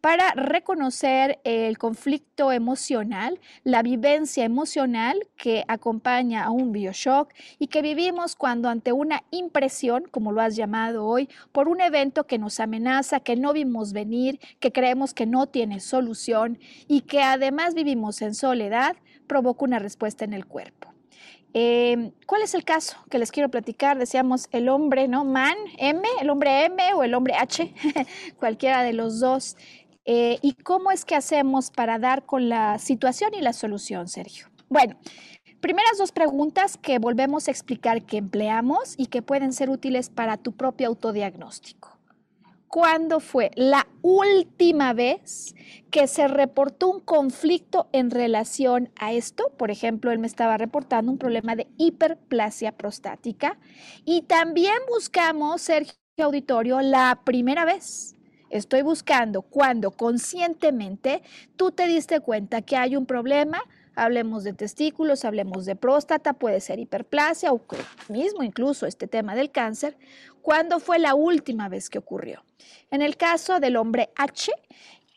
para 0.02 0.32
reconocer 0.32 1.40
el 1.44 1.78
conflicto 1.78 2.52
emocional, 2.52 3.40
la 3.64 3.82
vivencia 3.82 4.46
emocional 4.46 5.28
que 5.38 5.64
acompaña 5.68 6.44
a 6.44 6.52
un 6.52 6.72
bioshock 6.72 7.34
y 7.60 7.68
que 7.68 7.82
vivimos 7.82 8.36
cuando 8.36 8.70
ante 8.70 8.92
una 8.92 9.24
impresión, 9.32 10.06
como 10.12 10.32
lo 10.32 10.42
has 10.42 10.56
llamado 10.56 11.06
hoy, 11.06 11.30
por 11.52 11.68
un 11.68 11.82
evento 11.82 12.26
que 12.26 12.38
nos 12.38 12.60
amenaza, 12.60 13.20
que 13.20 13.36
no 13.36 13.54
vimos 13.54 13.94
venir, 13.94 14.40
que 14.60 14.72
creemos 14.72 15.14
que 15.14 15.26
no 15.26 15.48
tiene 15.48 15.80
solución 15.80 16.60
y 16.88 17.02
que 17.02 17.22
además 17.22 17.74
vivimos 17.74 18.22
en 18.22 18.36
soledad, 18.36 18.96
provoca 19.28 19.66
una 19.66 19.80
respuesta 19.80 20.26
en 20.26 20.34
el 20.34 20.46
cuerpo. 20.46 20.94
Em, 21.54 22.12
¿Cuál 22.26 22.44
es 22.44 22.54
el 22.54 22.64
caso 22.64 22.98
que 23.10 23.18
les 23.18 23.32
quiero 23.32 23.50
platicar? 23.50 23.98
Decíamos 23.98 24.48
el 24.52 24.70
hombre, 24.70 25.08
¿no? 25.08 25.26
Man, 25.26 25.56
M, 25.78 26.08
el 26.22 26.30
hombre 26.30 26.66
M 26.66 26.94
o 26.94 27.04
el 27.04 27.14
hombre 27.14 27.34
H, 27.36 27.74
cualquiera 28.38 28.84
de 28.84 28.94
los 28.94 29.20
dos. 29.20 29.58
Eh, 30.10 30.40
¿Y 30.42 30.54
cómo 30.54 30.90
es 30.90 31.04
que 31.04 31.16
hacemos 31.16 31.70
para 31.70 32.00
dar 32.00 32.26
con 32.26 32.48
la 32.48 32.80
situación 32.80 33.34
y 33.34 33.42
la 33.42 33.52
solución, 33.52 34.08
Sergio? 34.08 34.48
Bueno, 34.70 34.98
primeras 35.60 35.98
dos 35.98 36.14
preguntas 36.14 36.78
que 36.78 36.98
volvemos 36.98 37.50
a 37.50 37.52
explicar 37.52 38.06
que 38.06 38.16
empleamos 38.16 38.96
y 38.98 39.08
que 39.08 39.22
pueden 39.22 39.52
ser 39.52 39.70
útiles 39.70 40.10
para 40.10 40.38
tu 40.38 40.54
propio 40.54 40.88
autodiagnóstico. 40.88 42.00
¿Cuándo 42.70 43.20
fue 43.20 43.52
la 43.56 43.86
última 44.02 44.94
vez 44.94 45.56
que 45.92 46.08
se 46.08 46.30
reportó 46.30 46.90
un 46.90 47.02
conflicto 47.02 47.90
en 47.92 48.10
relación 48.10 48.90
a 48.98 49.12
esto? 49.12 49.52
Por 49.58 49.72
ejemplo, 49.72 50.12
él 50.12 50.20
me 50.20 50.28
estaba 50.28 50.58
reportando 50.58 51.12
un 51.12 51.18
problema 51.18 51.58
de 51.58 51.68
hiperplasia 51.78 52.72
prostática 52.72 53.60
y 54.06 54.22
también 54.22 54.78
buscamos, 54.88 55.64
Sergio 55.64 55.96
Auditorio, 56.18 56.80
la 56.80 57.22
primera 57.26 57.66
vez 57.66 58.17
Estoy 58.50 58.82
buscando 58.82 59.42
cuando 59.42 59.92
conscientemente 59.92 61.22
tú 61.56 61.72
te 61.72 61.88
diste 61.88 62.20
cuenta 62.20 62.62
que 62.62 62.78
hay 62.78 62.96
un 62.96 63.06
problema, 63.06 63.62
hablemos 63.96 64.44
de 64.44 64.54
testículos, 64.54 65.26
hablemos 65.26 65.66
de 65.66 65.76
próstata, 65.76 66.34
puede 66.34 66.62
ser 66.62 66.80
hiperplasia 66.80 67.52
o 67.52 67.62
mismo 68.10 68.44
incluso 68.44 68.86
este 68.86 69.08
tema 69.08 69.36
del 69.36 69.52
cáncer, 69.52 69.98
¿cuándo 70.42 70.80
fue 70.80 71.00
la 71.00 71.16
última 71.16 71.68
vez 71.68 71.90
que 71.90 71.98
ocurrió? 71.98 72.44
En 72.92 73.02
el 73.02 73.18
caso 73.18 73.60
del 73.60 73.76
hombre 73.76 74.10
H, 74.16 74.52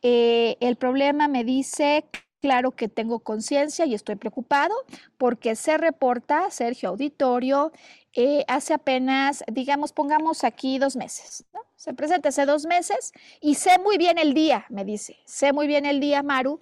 eh, 0.02 0.56
el 0.60 0.76
problema 0.76 1.28
me 1.28 1.44
dice 1.44 2.04
Claro 2.40 2.70
que 2.70 2.88
tengo 2.88 3.18
conciencia 3.20 3.84
y 3.84 3.94
estoy 3.94 4.16
preocupado 4.16 4.74
porque 5.18 5.56
se 5.56 5.76
reporta, 5.76 6.50
Sergio 6.50 6.88
Auditorio, 6.88 7.70
eh, 8.14 8.44
hace 8.48 8.72
apenas, 8.72 9.44
digamos, 9.52 9.92
pongamos 9.92 10.42
aquí 10.42 10.78
dos 10.78 10.96
meses. 10.96 11.44
Se 11.76 11.92
presenta 11.92 12.30
hace 12.30 12.46
dos 12.46 12.64
meses 12.64 13.12
y 13.42 13.56
sé 13.56 13.78
muy 13.78 13.98
bien 13.98 14.16
el 14.16 14.32
día, 14.32 14.64
me 14.70 14.86
dice, 14.86 15.18
sé 15.26 15.52
muy 15.52 15.66
bien 15.66 15.84
el 15.84 16.00
día, 16.00 16.22
Maru, 16.22 16.60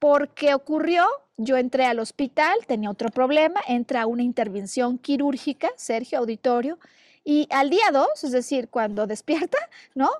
porque 0.00 0.52
ocurrió, 0.52 1.06
yo 1.36 1.56
entré 1.56 1.84
al 1.86 2.00
hospital, 2.00 2.58
tenía 2.66 2.90
otro 2.90 3.10
problema, 3.10 3.60
entra 3.68 4.06
una 4.06 4.24
intervención 4.24 4.98
quirúrgica, 4.98 5.70
Sergio 5.76 6.18
Auditorio, 6.18 6.78
y 7.24 7.46
al 7.50 7.70
día 7.70 7.90
dos, 7.92 8.24
es 8.24 8.32
decir, 8.32 8.68
cuando 8.68 9.06
despierta, 9.06 9.58
¿no? 9.94 10.10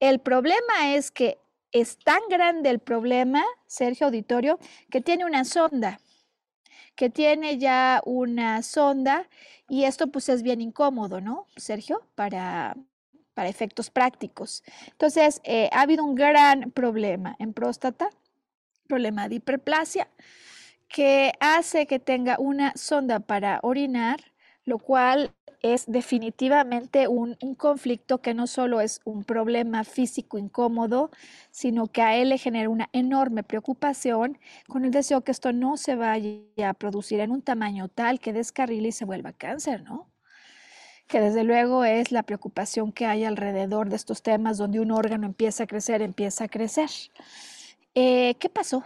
El 0.00 0.18
problema 0.18 0.94
es 0.94 1.12
que 1.12 1.38
es 1.72 1.98
tan 1.98 2.20
grande 2.28 2.70
el 2.70 2.78
problema, 2.78 3.44
Sergio 3.66 4.06
Auditorio, 4.06 4.58
que 4.90 5.00
tiene 5.00 5.24
una 5.24 5.44
sonda, 5.44 6.00
que 6.94 7.10
tiene 7.10 7.58
ya 7.58 8.02
una 8.04 8.62
sonda 8.62 9.28
y 9.68 9.84
esto 9.84 10.08
pues 10.08 10.28
es 10.28 10.42
bien 10.42 10.60
incómodo, 10.60 11.20
¿no, 11.20 11.46
Sergio? 11.56 12.02
Para, 12.14 12.76
para 13.34 13.48
efectos 13.48 13.90
prácticos. 13.90 14.64
Entonces, 14.90 15.40
eh, 15.44 15.68
ha 15.72 15.82
habido 15.82 16.04
un 16.04 16.14
gran 16.14 16.70
problema 16.72 17.36
en 17.38 17.52
próstata, 17.52 18.10
problema 18.88 19.28
de 19.28 19.36
hiperplasia, 19.36 20.08
que 20.88 21.32
hace 21.38 21.86
que 21.86 21.98
tenga 21.98 22.36
una 22.38 22.72
sonda 22.74 23.20
para 23.20 23.60
orinar, 23.62 24.20
lo 24.64 24.78
cual 24.78 25.32
es 25.62 25.86
definitivamente 25.86 27.08
un, 27.08 27.36
conflicto 27.56 28.18
que 28.18 28.34
no 28.34 28.46
solo 28.46 28.80
es 28.80 29.00
un 29.04 29.24
problema 29.24 29.84
físico 29.84 30.38
incómodo, 30.38 31.10
sino 31.50 31.86
que 31.88 32.02
a 32.02 32.16
él 32.16 32.28
le 32.28 32.38
genera 32.38 32.68
una 32.68 32.88
enorme 32.92 33.42
preocupación 33.42 34.38
con 34.68 34.84
el 34.84 34.90
deseo 34.90 35.22
que 35.22 35.32
esto 35.32 35.52
no 35.52 35.76
se 35.76 35.96
vaya 35.96 36.68
a 36.68 36.74
producir 36.74 37.20
en 37.20 37.32
un 37.32 37.42
tamaño 37.42 37.88
tal 37.88 38.20
que 38.20 38.32
descarrile 38.32 38.88
y 38.88 38.92
se 38.92 39.04
vuelva 39.04 39.32
cáncer, 39.32 39.82
¿no? 39.82 40.08
Que 41.08 41.20
desde 41.20 41.42
luego 41.42 41.84
es 41.84 42.12
la 42.12 42.22
preocupación 42.22 42.92
que 42.92 43.06
hay 43.06 43.24
alrededor 43.24 43.88
de 43.88 43.96
estos 43.96 44.22
temas 44.22 44.58
donde 44.58 44.78
un 44.80 44.90
órgano 44.90 45.26
empieza 45.26 45.64
a 45.64 45.66
crecer, 45.66 46.02
empieza 46.02 46.44
a 46.44 46.48
crecer. 46.48 46.90
Eh, 47.94 48.36
¿Qué 48.38 48.48
pasó? 48.48 48.84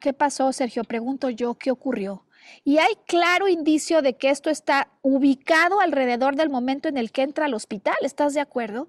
¿Qué 0.00 0.12
pasó, 0.12 0.52
Sergio? 0.52 0.84
Pregunto 0.84 1.30
yo, 1.30 1.54
¿qué 1.54 1.70
ocurrió? 1.70 2.24
Y 2.64 2.78
hay 2.78 2.94
claro 3.06 3.48
indicio 3.48 4.02
de 4.02 4.14
que 4.14 4.30
esto 4.30 4.50
está 4.50 4.88
ubicado 5.02 5.80
alrededor 5.80 6.36
del 6.36 6.50
momento 6.50 6.88
en 6.88 6.96
el 6.96 7.12
que 7.12 7.22
entra 7.22 7.46
al 7.46 7.54
hospital. 7.54 7.96
¿Estás 8.02 8.34
de 8.34 8.40
acuerdo? 8.40 8.88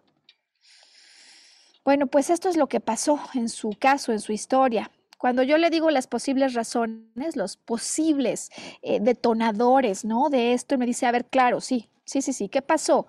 Bueno, 1.84 2.08
pues 2.08 2.30
esto 2.30 2.50
es 2.50 2.58
lo 2.58 2.68
que 2.68 2.80
pasó 2.80 3.20
en 3.34 3.48
su 3.48 3.70
caso, 3.78 4.12
en 4.12 4.20
su 4.20 4.32
historia. 4.32 4.92
Cuando 5.18 5.44
yo 5.44 5.58
le 5.58 5.70
digo 5.70 5.92
las 5.92 6.08
posibles 6.08 6.54
razones, 6.54 7.36
los 7.36 7.58
posibles 7.58 8.50
eh, 8.82 9.00
detonadores, 9.00 10.04
¿no? 10.04 10.30
De 10.30 10.54
esto, 10.54 10.78
me 10.78 10.86
dice, 10.86 11.06
a 11.06 11.12
ver, 11.12 11.26
claro, 11.26 11.62
sí, 11.62 11.90
sí, 12.04 12.22
sí, 12.22 12.34
sí, 12.34 12.50
¿qué 12.50 12.62
pasó? 12.62 13.08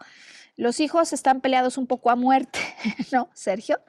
Los 0.57 0.80
hijos 0.80 1.12
están 1.12 1.40
peleados 1.40 1.78
un 1.78 1.86
poco 1.86 2.11
a 2.11 2.16
muerte, 2.16 2.59
¿no, 3.12 3.28
Sergio? 3.34 3.80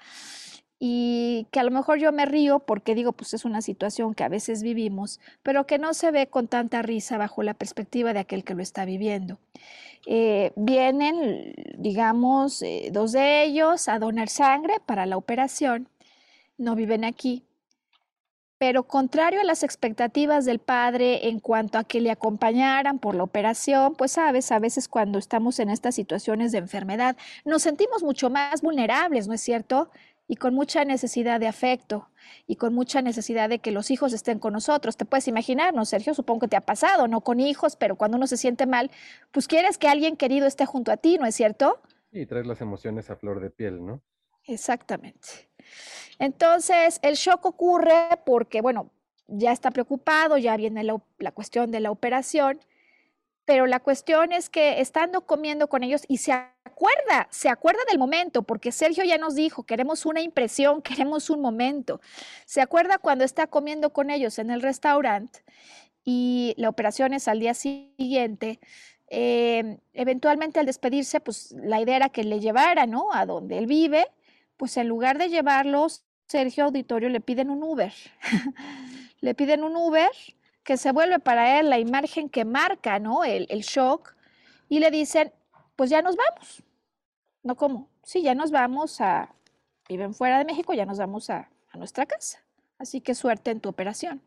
Y 0.80 1.48
que 1.52 1.60
a 1.60 1.64
lo 1.64 1.72
mejor 1.72 2.00
yo 2.00 2.12
me 2.12 2.26
río 2.26 2.60
porque 2.60 2.94
digo, 2.94 3.12
pues 3.12 3.34
es 3.34 3.46
una 3.46 3.62
situación 3.62 4.14
que 4.14 4.24
a 4.24 4.30
veces 4.30 4.62
vivimos, 4.62 5.20
pero 5.44 5.66
que 5.66 5.80
no 5.80 5.94
se 5.94 6.12
ve 6.12 6.28
con 6.28 6.48
tanta 6.48 6.82
risa 6.82 7.18
bajo 7.18 7.42
la 7.44 7.56
perspectiva 7.56 8.14
de 8.14 8.20
aquel 8.20 8.44
que 8.44 8.54
lo 8.54 8.62
está 8.62 8.86
viviendo. 8.86 9.40
Eh, 10.06 10.52
vienen, 10.56 11.54
digamos, 11.78 12.62
eh, 12.62 12.90
dos 12.94 13.12
de 13.12 13.44
ellos 13.44 13.90
a 13.90 14.00
donar 14.00 14.30
sangre 14.30 14.76
para 14.86 15.06
la 15.06 15.18
operación, 15.18 15.90
no 16.58 16.76
viven 16.76 17.04
aquí, 17.04 17.44
pero 18.58 18.84
contrario 18.84 19.42
a 19.42 19.44
las 19.44 19.64
expectativas 19.64 20.46
del 20.46 20.60
padre 20.60 21.28
en 21.28 21.40
cuanto 21.40 21.78
a 21.78 21.84
que 21.84 22.02
le 22.02 22.10
acompañaran 22.12 23.00
por 23.00 23.16
la 23.16 23.24
operación, 23.24 23.96
pues 23.96 24.14
sabes, 24.14 24.52
a 24.52 24.60
veces 24.60 24.88
cuando 24.88 25.20
estamos 25.20 25.60
en 25.60 25.70
estas 25.70 25.96
situaciones 25.96 26.52
de 26.52 26.60
enfermedad 26.60 27.18
nos 27.46 27.62
sentimos 27.64 28.04
mucho 28.04 28.30
más 28.30 28.62
vulnerables, 28.62 29.28
¿no 29.28 29.34
es 29.34 29.42
cierto? 29.42 29.90
Y 30.28 30.36
con 30.36 30.54
mucha 30.54 30.84
necesidad 30.86 31.40
de 31.40 31.48
afecto 31.48 32.10
y 32.46 32.58
con 32.58 32.74
mucha 32.74 33.02
necesidad 33.02 33.50
de 33.50 33.60
que 33.60 33.72
los 33.72 33.92
hijos 33.92 34.14
estén 34.14 34.40
con 34.40 34.54
nosotros. 34.54 34.98
Te 34.98 35.06
puedes 35.06 35.28
imaginar, 35.28 35.74
¿no, 35.74 35.86
Sergio? 35.86 36.14
Supongo 36.14 36.42
que 36.42 36.48
te 36.50 36.58
ha 36.58 36.66
pasado, 36.66 37.08
no 37.08 37.22
con 37.22 37.40
hijos, 37.40 37.76
pero 37.76 37.96
cuando 37.96 38.18
uno 38.18 38.28
se 38.28 38.38
siente 38.38 38.66
mal, 38.66 38.92
pues 39.32 39.48
quieres 39.48 39.78
que 39.78 39.88
alguien 39.88 40.18
querido 40.18 40.48
esté 40.48 40.66
junto 40.66 40.92
a 40.92 40.98
ti, 40.98 41.18
¿no 41.18 41.26
es 41.26 41.36
cierto? 41.36 41.82
Y 42.12 42.26
traes 42.26 42.48
las 42.48 42.62
emociones 42.62 43.10
a 43.10 43.16
flor 43.16 43.40
de 43.40 43.50
piel, 43.50 43.86
¿no? 43.86 44.02
Exactamente. 44.46 45.50
Entonces, 46.20 47.00
el 47.04 47.16
shock 47.16 47.46
ocurre 47.46 48.10
porque, 48.26 48.62
bueno, 48.62 48.92
ya 49.28 49.52
está 49.52 49.72
preocupado, 49.72 50.38
ya 50.38 50.56
viene 50.58 50.84
la, 50.84 51.32
cuestión 51.32 51.72
de 51.72 51.82
la 51.82 51.92
operación, 51.92 52.60
pero 53.48 53.66
la 53.66 53.80
cuestión 53.80 54.34
es 54.34 54.50
que 54.50 54.82
estando 54.82 55.22
comiendo 55.22 55.70
con 55.70 55.82
ellos 55.82 56.04
y 56.10 56.18
se 56.18 56.34
acuerda, 56.34 57.30
se 57.32 57.48
acuerda 57.48 57.80
del 57.90 57.98
momento, 57.98 58.44
porque 58.44 58.74
Sergio 58.74 59.06
ya 59.06 59.18
nos 59.18 59.36
dijo, 59.36 59.64
queremos 59.64 60.06
una 60.06 60.20
impresión, 60.20 60.82
queremos 60.84 61.30
un 61.30 61.40
momento. 61.40 62.02
Se 62.46 62.60
acuerda 62.60 62.98
cuando 62.98 63.24
está 63.24 63.48
comiendo 63.48 63.94
con 63.94 64.10
ellos 64.10 64.38
en 64.38 64.52
el 64.52 64.62
restaurante 64.62 65.46
y 66.04 66.56
la 66.58 66.68
operación 66.68 67.14
es 67.14 67.30
al 67.30 67.40
día 67.40 67.54
siguiente. 67.54 68.60
Em, 69.08 69.78
eventualmente 69.94 70.60
al 70.60 70.66
despedirse, 70.66 71.22
pues 71.22 71.54
la 71.54 71.80
idea 71.80 71.96
era 71.96 72.10
que 72.10 72.26
le 72.26 72.42
llevara, 72.42 72.86
¿no? 72.86 73.14
A 73.14 73.26
donde 73.26 73.60
él 73.60 73.66
vive, 73.66 74.08
pues 74.58 74.76
en 74.76 74.90
lugar 74.90 75.18
de 75.18 75.30
llevarlos, 75.30 76.04
Sergio 76.28 76.66
Auditorio 76.66 77.08
le 77.08 77.22
piden 77.22 77.50
un 77.50 77.64
Uber. 77.64 77.94
le 79.22 79.34
piden 79.36 79.64
un 79.64 79.78
Uber 79.78 80.12
que 80.68 80.76
se 80.76 80.92
vuelve 80.92 81.20
para 81.20 81.62
él 81.62 81.70
la 81.70 81.80
imagen 81.80 82.28
que 82.28 82.44
marca, 82.44 83.00
¿no? 83.00 83.24
El, 83.24 83.48
shock. 83.62 84.14
Y 84.68 84.80
le 84.80 84.92
dicen, 84.92 85.32
pues 85.78 85.90
ya 85.90 86.02
nos 86.02 86.18
vamos. 86.18 86.62
No 87.42 87.56
como, 87.56 87.88
sí, 88.04 88.22
ya 88.22 88.36
nos 88.36 88.52
vamos 88.52 89.00
a, 89.00 89.34
viven 89.88 90.14
fuera 90.14 90.38
de 90.38 90.44
México, 90.44 90.74
ya 90.74 90.86
nos 90.86 90.98
vamos 90.98 91.30
a, 91.30 91.50
a 91.70 91.78
nuestra 91.78 92.06
casa. 92.06 92.44
Así 92.78 93.00
que 93.00 93.16
suerte 93.16 93.50
en 93.50 93.62
tu 93.62 93.70
operación. 93.70 94.22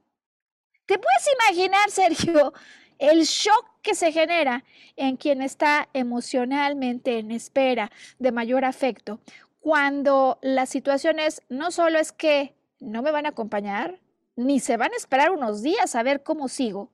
¿Te 0.87 0.99
puedes 0.99 1.29
imaginar, 1.47 1.91
Sergio, 1.91 2.55
el 2.99 3.25
shock 3.25 3.67
que 3.83 3.95
se 3.95 4.11
genera 4.11 4.65
en 4.97 5.19
quien 5.19 5.43
está 5.43 5.91
emocionalmente 5.93 7.19
en 7.19 7.33
espera 7.33 7.91
de 8.19 8.33
mayor 8.33 8.65
afecto, 8.65 9.21
cuando 9.61 10.39
la 10.41 10.65
situación 10.65 11.19
es, 11.19 11.43
no 11.51 11.71
solo 11.71 11.99
es 11.99 12.13
que 12.13 12.55
no 12.79 13.03
me 13.03 13.11
van 13.11 13.27
a 13.27 13.31
acompañar, 13.31 14.01
ni 14.45 14.61
se 14.61 14.77
van 14.77 14.93
a 14.93 14.97
esperar 14.97 15.31
unos 15.31 15.63
días 15.63 15.95
a 15.95 16.03
ver 16.03 16.23
cómo 16.23 16.49
sigo, 16.49 16.91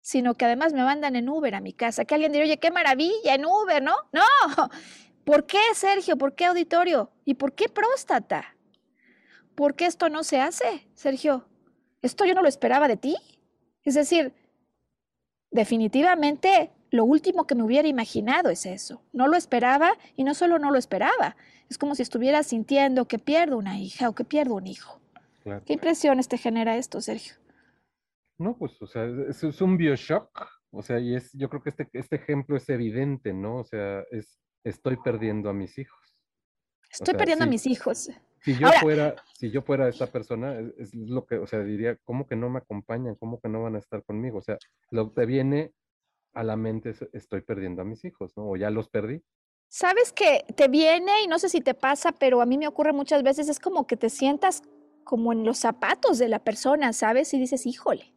sino 0.00 0.34
que 0.34 0.44
además 0.44 0.72
me 0.72 0.82
mandan 0.82 1.16
en 1.16 1.28
Uber 1.28 1.54
a 1.54 1.60
mi 1.60 1.72
casa. 1.72 2.04
Que 2.04 2.14
alguien 2.14 2.32
diría, 2.32 2.46
oye, 2.46 2.58
qué 2.58 2.70
maravilla, 2.70 3.34
en 3.34 3.44
Uber, 3.44 3.82
¿no? 3.82 3.94
No. 4.12 4.70
¿Por 5.24 5.46
qué, 5.46 5.60
Sergio? 5.74 6.16
¿Por 6.16 6.34
qué 6.34 6.46
auditorio? 6.46 7.10
¿Y 7.24 7.34
por 7.34 7.54
qué 7.54 7.68
próstata? 7.68 8.56
¿Por 9.54 9.74
qué 9.74 9.86
esto 9.86 10.08
no 10.08 10.24
se 10.24 10.40
hace, 10.40 10.88
Sergio? 10.94 11.46
Esto 12.02 12.24
yo 12.24 12.34
no 12.34 12.42
lo 12.42 12.48
esperaba 12.48 12.88
de 12.88 12.96
ti. 12.96 13.16
Es 13.84 13.94
decir, 13.94 14.32
definitivamente 15.50 16.72
lo 16.90 17.04
último 17.04 17.46
que 17.46 17.54
me 17.54 17.62
hubiera 17.62 17.88
imaginado 17.88 18.50
es 18.50 18.66
eso. 18.66 19.02
No 19.12 19.28
lo 19.28 19.36
esperaba 19.36 19.92
y 20.16 20.24
no 20.24 20.34
solo 20.34 20.58
no 20.58 20.70
lo 20.70 20.78
esperaba, 20.78 21.36
es 21.68 21.78
como 21.78 21.94
si 21.94 22.02
estuviera 22.02 22.42
sintiendo 22.42 23.06
que 23.06 23.18
pierdo 23.18 23.56
una 23.56 23.78
hija 23.78 24.08
o 24.08 24.14
que 24.14 24.24
pierdo 24.24 24.54
un 24.54 24.66
hijo. 24.66 24.99
¿Qué 25.64 25.72
impresiones 25.72 26.28
te 26.28 26.38
genera 26.38 26.76
esto, 26.76 27.00
Sergio? 27.00 27.34
No, 28.38 28.56
pues, 28.56 28.80
o 28.80 28.86
sea, 28.86 29.04
es, 29.28 29.60
un 29.60 29.76
bioshock, 29.76 30.30
o 30.70 30.82
sea, 30.82 30.98
y 30.98 31.14
es, 31.14 31.30
yo 31.32 31.48
creo 31.50 31.62
que 31.62 31.70
este, 31.70 31.88
este 31.92 32.16
ejemplo 32.16 32.56
es 32.56 32.68
evidente, 32.68 33.32
¿no? 33.32 33.58
O 33.58 33.64
sea, 33.64 34.02
es, 34.10 34.40
estoy 34.64 34.96
perdiendo 34.96 35.50
a 35.50 35.52
mis 35.52 35.78
hijos. 35.78 36.16
Estoy 36.90 37.14
perdiendo 37.14 37.44
a 37.44 37.48
mis 37.48 37.66
hijos. 37.66 38.10
Si 38.42 38.56
yo 38.56 38.68
fuera, 38.80 39.14
si 39.34 39.50
yo 39.50 39.62
fuera 39.62 39.88
esta 39.88 40.06
persona, 40.06 40.58
es, 40.78 40.94
lo 40.94 41.26
que, 41.26 41.36
o 41.36 41.46
sea, 41.46 41.60
diría, 41.60 41.96
¿cómo 42.04 42.26
que 42.26 42.36
no 42.36 42.48
me 42.48 42.58
acompañan? 42.58 43.14
¿Cómo 43.16 43.38
que 43.40 43.48
no 43.48 43.62
van 43.62 43.76
a 43.76 43.78
estar 43.78 44.02
conmigo? 44.04 44.38
O 44.38 44.42
sea, 44.42 44.56
lo 44.90 45.12
que 45.12 45.26
viene 45.26 45.72
a 46.32 46.42
la 46.42 46.56
mente 46.56 46.90
es, 46.90 47.06
estoy 47.12 47.42
perdiendo 47.42 47.82
a 47.82 47.84
mis 47.84 48.04
hijos, 48.04 48.32
¿no? 48.36 48.48
O 48.48 48.56
ya 48.56 48.70
los 48.70 48.88
perdí. 48.88 49.22
Sabes 49.68 50.12
que 50.12 50.44
te 50.56 50.68
viene, 50.68 51.22
y 51.22 51.28
no 51.28 51.38
sé 51.38 51.48
si 51.48 51.60
te 51.60 51.74
pasa, 51.74 52.12
pero 52.12 52.40
a 52.40 52.46
mí 52.46 52.58
me 52.58 52.66
ocurre 52.66 52.92
muchas 52.92 53.22
veces, 53.22 53.48
es 53.48 53.60
como 53.60 53.86
que 53.86 53.96
te 53.96 54.08
sientas 54.08 54.62
como 55.10 55.32
en 55.32 55.44
los 55.44 55.58
zapatos 55.58 56.18
de 56.18 56.28
la 56.28 56.38
persona, 56.38 56.92
¿sabes? 56.92 57.34
Y 57.34 57.38
dices, 57.40 57.66
híjole, 57.66 58.14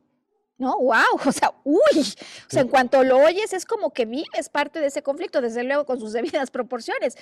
¿no? 0.59 0.77
¡Wow! 0.77 1.17
O 1.25 1.31
sea, 1.31 1.51
uy. 1.63 1.79
O 1.99 2.49
sea, 2.49 2.61
en 2.61 2.67
cuanto 2.67 3.03
lo 3.03 3.17
oyes, 3.17 3.51
es 3.51 3.65
como 3.65 3.93
que 3.93 4.05
vives 4.05 4.47
parte 4.51 4.79
de 4.79 4.85
ese 4.85 5.01
conflicto, 5.01 5.41
desde 5.41 5.63
luego 5.63 5.87
con 5.87 5.99
sus 5.99 6.13
debidas 6.13 6.51
proporciones. 6.51 7.17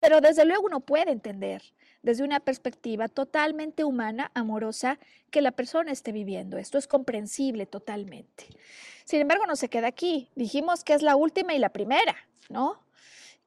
Pero 0.00 0.20
desde 0.20 0.44
luego 0.44 0.64
uno 0.66 0.80
puede 0.80 1.12
entender 1.12 1.62
desde 2.02 2.24
una 2.24 2.40
perspectiva 2.40 3.06
totalmente 3.06 3.84
humana, 3.84 4.32
amorosa, 4.34 4.98
que 5.30 5.40
la 5.40 5.52
persona 5.52 5.92
esté 5.92 6.10
viviendo. 6.10 6.58
Esto 6.58 6.76
es 6.76 6.88
comprensible 6.88 7.64
totalmente. 7.64 8.48
Sin 9.04 9.20
embargo, 9.20 9.46
no 9.46 9.54
se 9.54 9.68
queda 9.68 9.86
aquí. 9.86 10.32
Dijimos 10.34 10.82
que 10.82 10.94
es 10.94 11.02
la 11.02 11.14
última 11.14 11.54
y 11.54 11.60
la 11.60 11.68
primera, 11.68 12.16
¿no? 12.48 12.82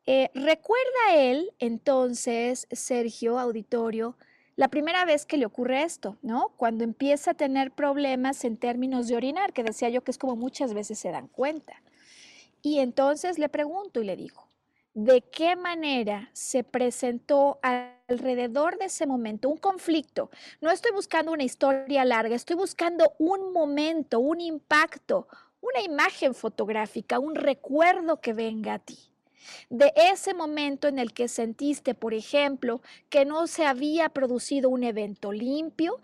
Eh, 0.06 0.30
¿Recuerda 0.34 1.16
él 1.16 1.52
entonces, 1.60 2.66
Sergio 2.72 3.38
Auditorio, 3.40 4.16
la 4.60 4.68
primera 4.68 5.06
vez 5.06 5.26
que 5.26 5.38
le 5.38 5.46
ocurre 5.46 5.84
esto, 5.84 6.18
¿no? 6.22 6.52
Cuando 6.58 6.84
empieza 6.84 7.32
a 7.32 7.34
tener 7.34 7.72
problemas 7.72 8.44
en 8.44 8.58
términos 8.58 9.08
de 9.08 9.16
orinar, 9.16 9.54
que 9.54 9.64
decía 9.64 9.88
yo 9.88 10.04
que 10.04 10.12
es 10.12 10.18
como 10.18 10.36
muchas 10.36 10.74
veces 10.74 11.00
se 11.00 11.12
dan 11.12 11.30
cuenta. 11.30 11.82
Y 12.62 12.80
entonces 12.80 13.40
le 13.40 13.48
pregunto 13.48 14.02
y 14.02 14.04
le 14.04 14.18
digo, 14.18 14.50
¿de 14.94 15.22
qué 15.22 15.56
manera 15.56 16.30
se 16.34 16.66
presentó 16.66 17.60
alrededor 17.62 18.78
de 18.78 18.88
ese 18.88 19.08
momento 19.08 19.48
un 19.48 19.56
conflicto? 19.56 20.30
No 20.60 20.72
estoy 20.72 20.92
buscando 20.92 21.32
una 21.32 21.46
historia 21.46 22.04
larga, 22.04 22.36
estoy 22.36 22.58
buscando 22.58 23.14
un 23.18 23.54
momento, 23.54 24.20
un 24.20 24.42
impacto, 24.42 25.30
una 25.62 25.80
imagen 25.80 26.36
fotográfica, 26.36 27.18
un 27.18 27.36
recuerdo 27.36 28.20
que 28.20 28.34
venga 28.34 28.74
a 28.74 28.80
ti 28.80 29.10
de 29.70 29.94
ese 29.96 30.34
momento 30.34 30.88
en 30.88 31.00
el 31.00 31.14
que 31.14 31.28
sentiste, 31.28 31.96
por 31.96 32.14
ejemplo, 32.14 32.82
que 33.10 33.26
no 33.26 33.48
se 33.48 33.66
había 33.66 34.10
producido 34.10 34.70
un 34.70 34.84
evento 34.84 35.32
limpio, 35.32 36.00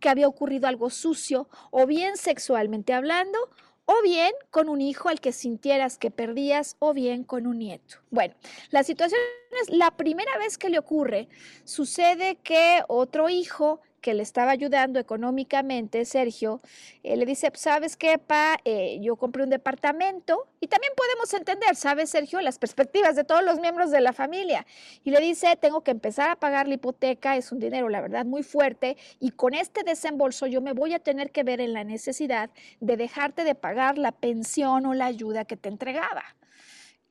que 0.00 0.08
había 0.08 0.28
ocurrido 0.28 0.66
algo 0.66 0.90
sucio, 0.90 1.48
o 1.70 1.86
bien 1.86 2.16
sexualmente 2.16 2.92
hablando, 2.92 3.38
o 3.84 4.02
bien 4.02 4.32
con 4.50 4.68
un 4.68 4.80
hijo 4.80 5.08
al 5.08 5.20
que 5.20 5.32
sintieras 5.32 5.98
que 5.98 6.10
perdías, 6.10 6.76
o 6.78 6.92
bien 6.92 7.24
con 7.24 7.46
un 7.46 7.58
nieto. 7.58 7.98
Bueno, 8.10 8.34
la 8.70 8.82
situación 8.82 9.20
es 9.60 9.70
la 9.70 9.90
primera 9.96 10.36
vez 10.38 10.58
que 10.58 10.70
le 10.70 10.78
ocurre, 10.78 11.28
sucede 11.64 12.36
que 12.36 12.82
otro 12.88 13.28
hijo 13.28 13.80
que 14.02 14.12
le 14.12 14.22
estaba 14.22 14.50
ayudando 14.50 15.00
económicamente, 15.00 16.04
Sergio, 16.04 16.60
eh, 17.02 17.16
le 17.16 17.24
dice, 17.24 17.50
¿sabes 17.54 17.96
qué, 17.96 18.18
pa? 18.18 18.58
Eh, 18.66 18.98
yo 19.00 19.16
compré 19.16 19.44
un 19.44 19.50
departamento 19.50 20.46
y 20.60 20.66
también 20.66 20.92
podemos 20.94 21.32
entender, 21.32 21.74
¿sabes, 21.76 22.10
Sergio? 22.10 22.40
Las 22.42 22.58
perspectivas 22.58 23.16
de 23.16 23.24
todos 23.24 23.42
los 23.42 23.60
miembros 23.60 23.90
de 23.90 24.00
la 24.00 24.12
familia. 24.12 24.66
Y 25.04 25.10
le 25.10 25.20
dice, 25.20 25.56
tengo 25.56 25.82
que 25.82 25.92
empezar 25.92 26.28
a 26.28 26.36
pagar 26.36 26.68
la 26.68 26.74
hipoteca, 26.74 27.36
es 27.36 27.52
un 27.52 27.60
dinero, 27.60 27.88
la 27.88 28.02
verdad, 28.02 28.26
muy 28.26 28.42
fuerte 28.42 28.98
y 29.20 29.30
con 29.30 29.54
este 29.54 29.84
desembolso 29.84 30.46
yo 30.46 30.60
me 30.60 30.72
voy 30.72 30.92
a 30.92 30.98
tener 30.98 31.30
que 31.30 31.44
ver 31.44 31.60
en 31.60 31.72
la 31.72 31.84
necesidad 31.84 32.50
de 32.80 32.96
dejarte 32.96 33.44
de 33.44 33.54
pagar 33.54 33.96
la 33.96 34.12
pensión 34.12 34.84
o 34.86 34.94
la 34.94 35.06
ayuda 35.06 35.44
que 35.44 35.56
te 35.56 35.68
entregaba. 35.68 36.24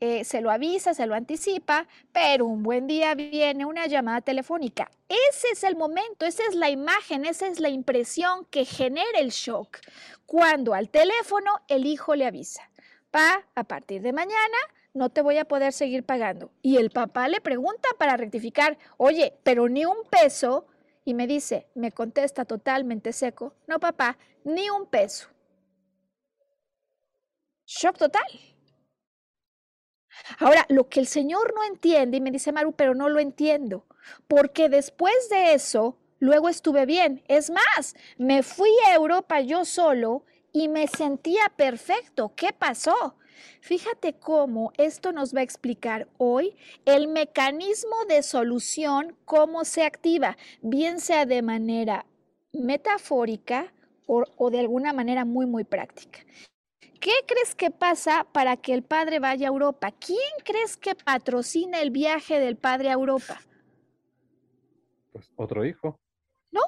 Eh, 0.04 0.24
se 0.24 0.42
lo 0.42 0.50
avisa, 0.50 0.96
se 0.96 1.06
lo 1.06 1.14
anticipa, 1.14 1.88
pero 2.12 2.48
un 2.48 2.64
buen 2.64 2.88
día 2.88 3.14
viene 3.14 3.66
una 3.66 3.86
llamada 3.86 4.22
telefónica. 4.22 4.90
Ese 5.08 5.50
es 5.52 5.64
el 5.64 5.76
momento, 5.76 6.26
esa 6.26 6.42
es 6.50 6.56
la 6.56 6.72
imagen, 6.72 7.24
esa 7.24 7.46
es 7.46 7.60
la 7.60 7.70
impresión 7.70 8.46
que 8.46 8.66
genera 8.66 9.20
el 9.20 9.30
shock. 9.30 9.78
Cuando 10.26 10.74
al 10.74 10.90
teléfono 10.90 11.52
el 11.68 11.86
hijo 11.86 12.16
le 12.16 12.26
avisa, 12.26 12.68
pa, 13.12 13.46
a 13.54 13.64
partir 13.64 14.02
de 14.02 14.12
mañana 14.12 14.58
no 14.96 15.10
te 15.12 15.22
voy 15.22 15.38
a 15.38 15.46
poder 15.46 15.72
seguir 15.72 16.04
pagando. 16.04 16.52
Y 16.64 16.78
el 16.78 16.90
papá 16.90 17.28
le 17.28 17.40
pregunta 17.40 17.88
para 18.00 18.18
rectificar, 18.18 18.80
oye, 18.98 19.38
pero 19.44 19.70
ni 19.70 19.86
un 19.86 20.04
peso. 20.10 20.66
Y 21.06 21.14
me 21.14 21.28
dice, 21.28 21.68
me 21.76 21.92
contesta 21.92 22.46
totalmente 22.46 23.14
seco, 23.14 23.54
no 23.68 23.80
papá, 23.80 24.18
ni 24.44 24.68
un 24.72 24.88
peso. 24.88 25.28
Shock 27.68 28.00
total. 28.00 28.51
Ahora, 30.40 30.66
lo 30.70 30.90
que 30.90 31.00
el 31.00 31.08
Señor 31.08 31.54
no 31.56 31.64
entiende, 31.64 32.18
y 32.18 32.22
me 32.22 32.32
dice 32.32 32.52
Maru, 32.52 32.74
pero 32.74 32.96
no 32.96 33.10
lo 33.10 33.20
entiendo, 33.20 33.86
porque 34.28 34.70
después 34.70 35.30
de 35.30 35.54
eso, 35.54 35.98
luego 36.20 36.50
estuve 36.50 36.86
bien. 36.86 37.24
Es 37.28 37.50
más, 37.50 37.96
me 38.18 38.44
fui 38.44 38.72
a 38.88 38.96
Europa 38.96 39.42
yo 39.42 39.66
solo 39.66 40.24
y 40.54 40.68
me 40.68 40.88
sentía 40.88 41.52
perfecto. 41.56 42.34
¿Qué 42.36 42.54
pasó? 42.54 43.16
Fíjate 43.62 44.14
cómo 44.14 44.72
esto 44.78 45.12
nos 45.12 45.36
va 45.36 45.40
a 45.40 45.44
explicar 45.44 46.08
hoy 46.18 46.56
el 46.86 47.08
mecanismo 47.08 48.06
de 48.08 48.24
solución, 48.24 49.16
cómo 49.26 49.66
se 49.66 49.84
activa, 49.84 50.38
bien 50.62 51.00
sea 51.00 51.26
de 51.26 51.42
manera 51.42 52.06
metafórica 52.54 53.74
o, 54.08 54.24
o 54.38 54.50
de 54.50 54.60
alguna 54.60 54.94
manera 54.94 55.26
muy, 55.26 55.46
muy 55.46 55.64
práctica. 55.64 56.20
¿Qué 57.02 57.14
crees 57.26 57.56
que 57.56 57.72
pasa 57.72 58.28
para 58.32 58.58
que 58.58 58.76
el 58.76 58.84
padre 58.84 59.18
vaya 59.18 59.48
a 59.48 59.50
Europa? 59.50 59.92
¿Quién 59.92 60.20
crees 60.46 60.78
que 60.78 60.94
patrocina 60.94 61.82
el 61.82 61.90
viaje 61.90 62.40
del 62.40 62.58
padre 62.58 62.90
a 62.90 62.94
Europa? 62.94 63.42
Pues 65.12 65.32
otro 65.36 65.66
hijo. 65.66 66.00
No, 66.52 66.62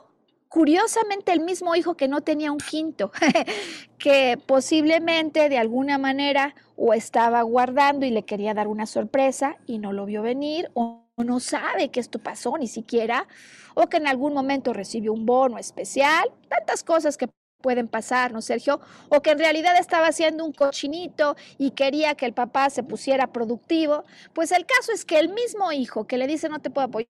curiosamente 0.49 1.31
el 1.34 1.41
mismo 1.41 1.75
hijo 1.75 1.95
que 1.95 2.07
no 2.07 2.21
tenía 2.21 2.51
un 2.51 2.57
quinto, 2.57 3.11
que 3.99 4.39
posiblemente 4.43 5.49
de 5.49 5.59
alguna 5.59 5.99
manera 5.99 6.55
o 6.75 6.95
estaba 6.95 7.43
guardando 7.43 8.07
y 8.07 8.09
le 8.09 8.23
quería 8.23 8.55
dar 8.55 8.67
una 8.67 8.88
sorpresa 8.88 9.57
y 9.67 9.77
no 9.77 9.93
lo 9.93 10.07
vio 10.07 10.23
venir, 10.23 10.71
o 10.73 11.05
no 11.17 11.39
sabe 11.39 11.89
que 11.89 11.99
esto 11.99 12.17
pasó 12.17 12.57
ni 12.57 12.67
siquiera, 12.67 13.27
o 13.75 13.88
que 13.88 13.97
en 13.97 14.07
algún 14.07 14.34
momento 14.34 14.73
recibió 14.73 15.13
un 15.13 15.27
bono 15.27 15.59
especial, 15.59 16.31
tantas 16.49 16.84
cosas 16.84 17.17
que 17.17 17.29
pueden 17.64 17.88
pasar, 17.88 18.34
¿no, 18.34 18.41
Sergio? 18.41 18.82
O 19.09 19.22
que 19.22 19.32
en 19.32 19.39
realidad 19.39 19.76
estaba 19.80 20.07
haciendo 20.07 20.45
un 20.45 20.51
cochinito 20.51 21.36
y 21.57 21.72
quería 21.72 22.14
que 22.14 22.26
el 22.28 22.34
papá 22.34 22.70
se 22.70 22.84
pusiera 22.84 23.32
productivo. 23.32 24.03
Pues 24.34 24.51
el 24.51 24.66
caso 24.68 24.91
es 24.91 25.05
que 25.05 25.18
el 25.18 25.30
mismo 25.30 25.72
hijo 25.72 26.05
que 26.05 26.18
le 26.18 26.28
dice 26.28 26.49
no 26.49 26.59
te 26.59 26.70
puedo 26.70 26.88
apoyar 26.88 27.07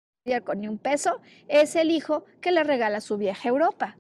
con 0.45 0.61
ni 0.61 0.69
un 0.69 0.77
peso, 0.77 1.21
es 1.49 1.77
el 1.77 1.91
hijo 1.91 2.27
que 2.43 2.51
le 2.51 2.65
regala 2.65 3.01
su 3.01 3.17
viaje 3.17 3.49
a 3.49 3.53
Europa. 3.53 3.97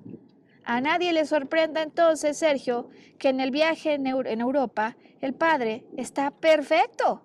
A 0.64 0.80
nadie 0.80 1.12
le 1.12 1.24
sorprenda 1.24 1.82
entonces, 1.82 2.36
Sergio, 2.36 2.90
que 3.18 3.28
en 3.28 3.40
el 3.40 3.50
viaje 3.50 3.94
en, 3.94 4.06
en 4.06 4.40
Europa 4.40 4.96
el 5.20 5.32
padre 5.34 5.84
está 5.96 6.32
perfecto. 6.32 7.24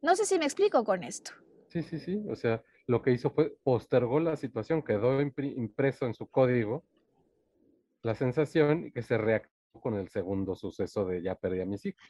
No 0.00 0.16
sé 0.16 0.24
si 0.24 0.38
me 0.38 0.46
explico 0.46 0.84
con 0.84 1.02
esto. 1.02 1.32
Sí, 1.68 1.82
sí, 1.82 1.98
sí. 1.98 2.22
O 2.30 2.36
sea, 2.36 2.62
lo 2.86 3.02
que 3.02 3.12
hizo 3.12 3.30
fue 3.30 3.52
postergó 3.62 4.20
la 4.20 4.36
situación, 4.36 4.82
quedó 4.82 5.20
impreso 5.20 6.06
en 6.06 6.14
su 6.14 6.26
código 6.26 6.84
la 8.02 8.14
sensación 8.14 8.90
que 8.92 9.02
se 9.02 9.18
reactivó 9.18 9.80
con 9.80 9.94
el 9.94 10.08
segundo 10.08 10.54
suceso 10.54 11.04
de 11.04 11.22
ya 11.22 11.34
perdí 11.34 11.60
a 11.60 11.66
mis 11.66 11.84
hijos. 11.86 12.02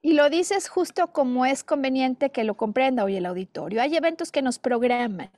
Y 0.00 0.14
lo 0.14 0.28
dices 0.30 0.68
justo 0.68 1.12
como 1.12 1.46
es 1.46 1.62
conveniente 1.62 2.30
que 2.30 2.44
lo 2.44 2.56
comprenda 2.56 3.04
hoy 3.04 3.16
el 3.16 3.26
auditorio. 3.26 3.80
Hay 3.80 3.96
eventos 3.96 4.32
que 4.32 4.42
nos 4.42 4.58
programan. 4.58 5.30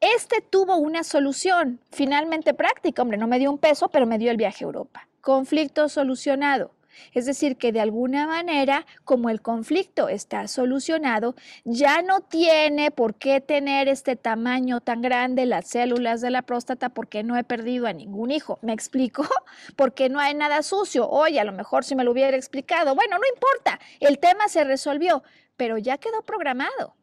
Este 0.00 0.42
tuvo 0.42 0.76
una 0.76 1.04
solución 1.04 1.80
finalmente 1.90 2.52
práctica. 2.52 3.02
Hombre, 3.02 3.16
no 3.16 3.26
me 3.26 3.38
dio 3.38 3.50
un 3.50 3.58
peso, 3.58 3.88
pero 3.88 4.06
me 4.06 4.18
dio 4.18 4.30
el 4.30 4.36
viaje 4.36 4.64
a 4.64 4.66
Europa. 4.66 5.08
Conflicto 5.22 5.88
solucionado. 5.88 6.72
Es 7.12 7.26
decir, 7.26 7.56
que 7.56 7.72
de 7.72 7.80
alguna 7.80 8.26
manera, 8.26 8.86
como 9.04 9.30
el 9.30 9.42
conflicto 9.42 10.08
está 10.08 10.46
solucionado, 10.48 11.34
ya 11.64 12.02
no 12.02 12.20
tiene 12.20 12.90
por 12.90 13.14
qué 13.14 13.40
tener 13.40 13.88
este 13.88 14.16
tamaño 14.16 14.80
tan 14.80 15.00
grande 15.02 15.46
las 15.46 15.68
células 15.68 16.20
de 16.20 16.30
la 16.30 16.42
próstata 16.42 16.88
porque 16.88 17.22
no 17.22 17.36
he 17.36 17.44
perdido 17.44 17.86
a 17.86 17.92
ningún 17.92 18.30
hijo. 18.30 18.58
¿Me 18.62 18.72
explico? 18.72 19.24
Porque 19.76 20.08
no 20.08 20.20
hay 20.20 20.34
nada 20.34 20.62
sucio. 20.62 21.08
Oye, 21.08 21.40
a 21.40 21.44
lo 21.44 21.52
mejor 21.52 21.84
si 21.84 21.94
me 21.94 22.04
lo 22.04 22.12
hubiera 22.12 22.36
explicado. 22.36 22.94
Bueno, 22.94 23.16
no 23.18 23.24
importa, 23.32 23.80
el 24.00 24.18
tema 24.18 24.48
se 24.48 24.64
resolvió, 24.64 25.22
pero 25.56 25.78
ya 25.78 25.98
quedó 25.98 26.22
programado. 26.22 26.94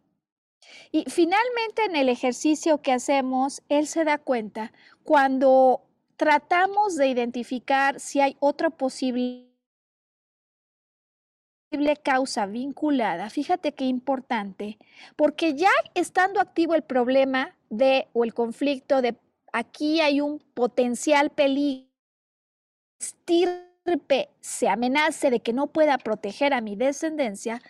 Y 0.91 1.05
finalmente 1.09 1.85
en 1.85 1.95
el 1.95 2.09
ejercicio 2.09 2.81
que 2.81 2.93
hacemos, 2.93 3.61
él 3.69 3.87
se 3.87 4.03
da 4.03 4.17
cuenta 4.17 4.71
cuando 5.03 5.83
tratamos 6.17 6.95
de 6.95 7.07
identificar 7.07 7.99
si 7.99 8.19
hay 8.19 8.35
otra 8.39 8.69
posible 8.69 9.46
causa 12.03 12.45
vinculada, 12.45 13.29
fíjate 13.29 13.73
qué 13.73 13.85
importante, 13.85 14.77
porque 15.15 15.53
ya 15.53 15.71
estando 15.93 16.39
activo 16.39 16.75
el 16.75 16.83
problema 16.83 17.55
de 17.69 18.07
o 18.13 18.23
el 18.23 18.33
conflicto 18.33 19.01
de 19.01 19.15
aquí 19.51 19.99
hay 19.99 20.21
un 20.21 20.39
potencial 20.53 21.29
peligro, 21.29 21.87
estirpe 22.99 24.29
se 24.39 24.69
amenace 24.69 25.29
de 25.29 25.39
que 25.39 25.53
no 25.53 25.67
pueda 25.67 25.97
proteger 25.97 26.53
a 26.53 26.61
mi 26.61 26.75
descendencia, 26.75 27.61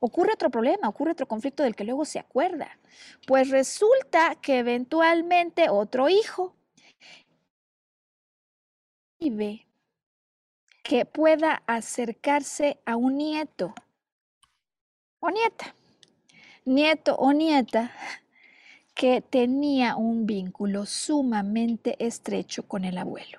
ocurre 0.00 0.32
otro 0.32 0.50
problema, 0.50 0.88
ocurre 0.88 1.12
otro 1.12 1.28
conflicto 1.28 1.62
del 1.62 1.76
que 1.76 1.84
luego 1.84 2.04
se 2.04 2.18
acuerda. 2.18 2.78
Pues 3.26 3.50
resulta 3.50 4.34
que 4.36 4.58
eventualmente 4.58 5.68
otro 5.70 6.08
hijo 6.08 6.54
vive 9.20 9.66
que 10.82 11.04
pueda 11.04 11.62
acercarse 11.66 12.78
a 12.84 12.96
un 12.96 13.16
nieto 13.16 13.74
o 15.20 15.30
nieta, 15.30 15.74
nieto 16.64 17.14
o 17.16 17.32
nieta 17.32 17.92
que 18.94 19.20
tenía 19.20 19.96
un 19.96 20.26
vínculo 20.26 20.84
sumamente 20.84 21.96
estrecho 22.04 22.64
con 22.64 22.84
el 22.84 22.98
abuelo. 22.98 23.38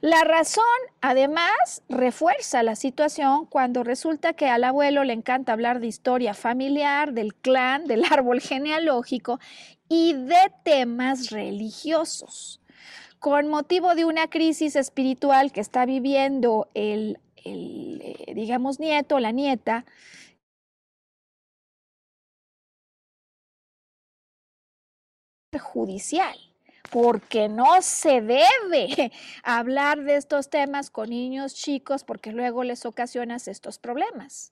La 0.00 0.22
razón, 0.24 0.64
además, 1.00 1.82
refuerza 1.88 2.62
la 2.62 2.76
situación 2.76 3.46
cuando 3.46 3.82
resulta 3.82 4.34
que 4.34 4.48
al 4.48 4.64
abuelo 4.64 5.02
le 5.02 5.14
encanta 5.14 5.52
hablar 5.52 5.80
de 5.80 5.86
historia 5.86 6.34
familiar, 6.34 7.12
del 7.12 7.34
clan, 7.34 7.86
del 7.86 8.04
árbol 8.04 8.40
genealógico 8.40 9.40
y 9.88 10.12
de 10.12 10.52
temas 10.64 11.30
religiosos 11.30 12.62
con 13.22 13.46
motivo 13.46 13.94
de 13.94 14.04
una 14.04 14.28
crisis 14.28 14.74
espiritual 14.74 15.52
que 15.52 15.60
está 15.60 15.86
viviendo 15.86 16.68
el, 16.74 17.20
eh, 17.44 18.32
digamos, 18.34 18.80
nieto, 18.80 19.20
la 19.20 19.30
nieta, 19.30 19.84
judicial, 25.56 26.36
porque 26.90 27.48
no 27.48 27.80
se 27.80 28.22
debe 28.22 29.12
hablar 29.44 30.02
de 30.02 30.16
estos 30.16 30.50
temas 30.50 30.90
con 30.90 31.10
niños 31.10 31.54
chicos 31.54 32.02
porque 32.02 32.32
luego 32.32 32.64
les 32.64 32.84
ocasionas 32.84 33.46
estos 33.46 33.78
problemas. 33.78 34.50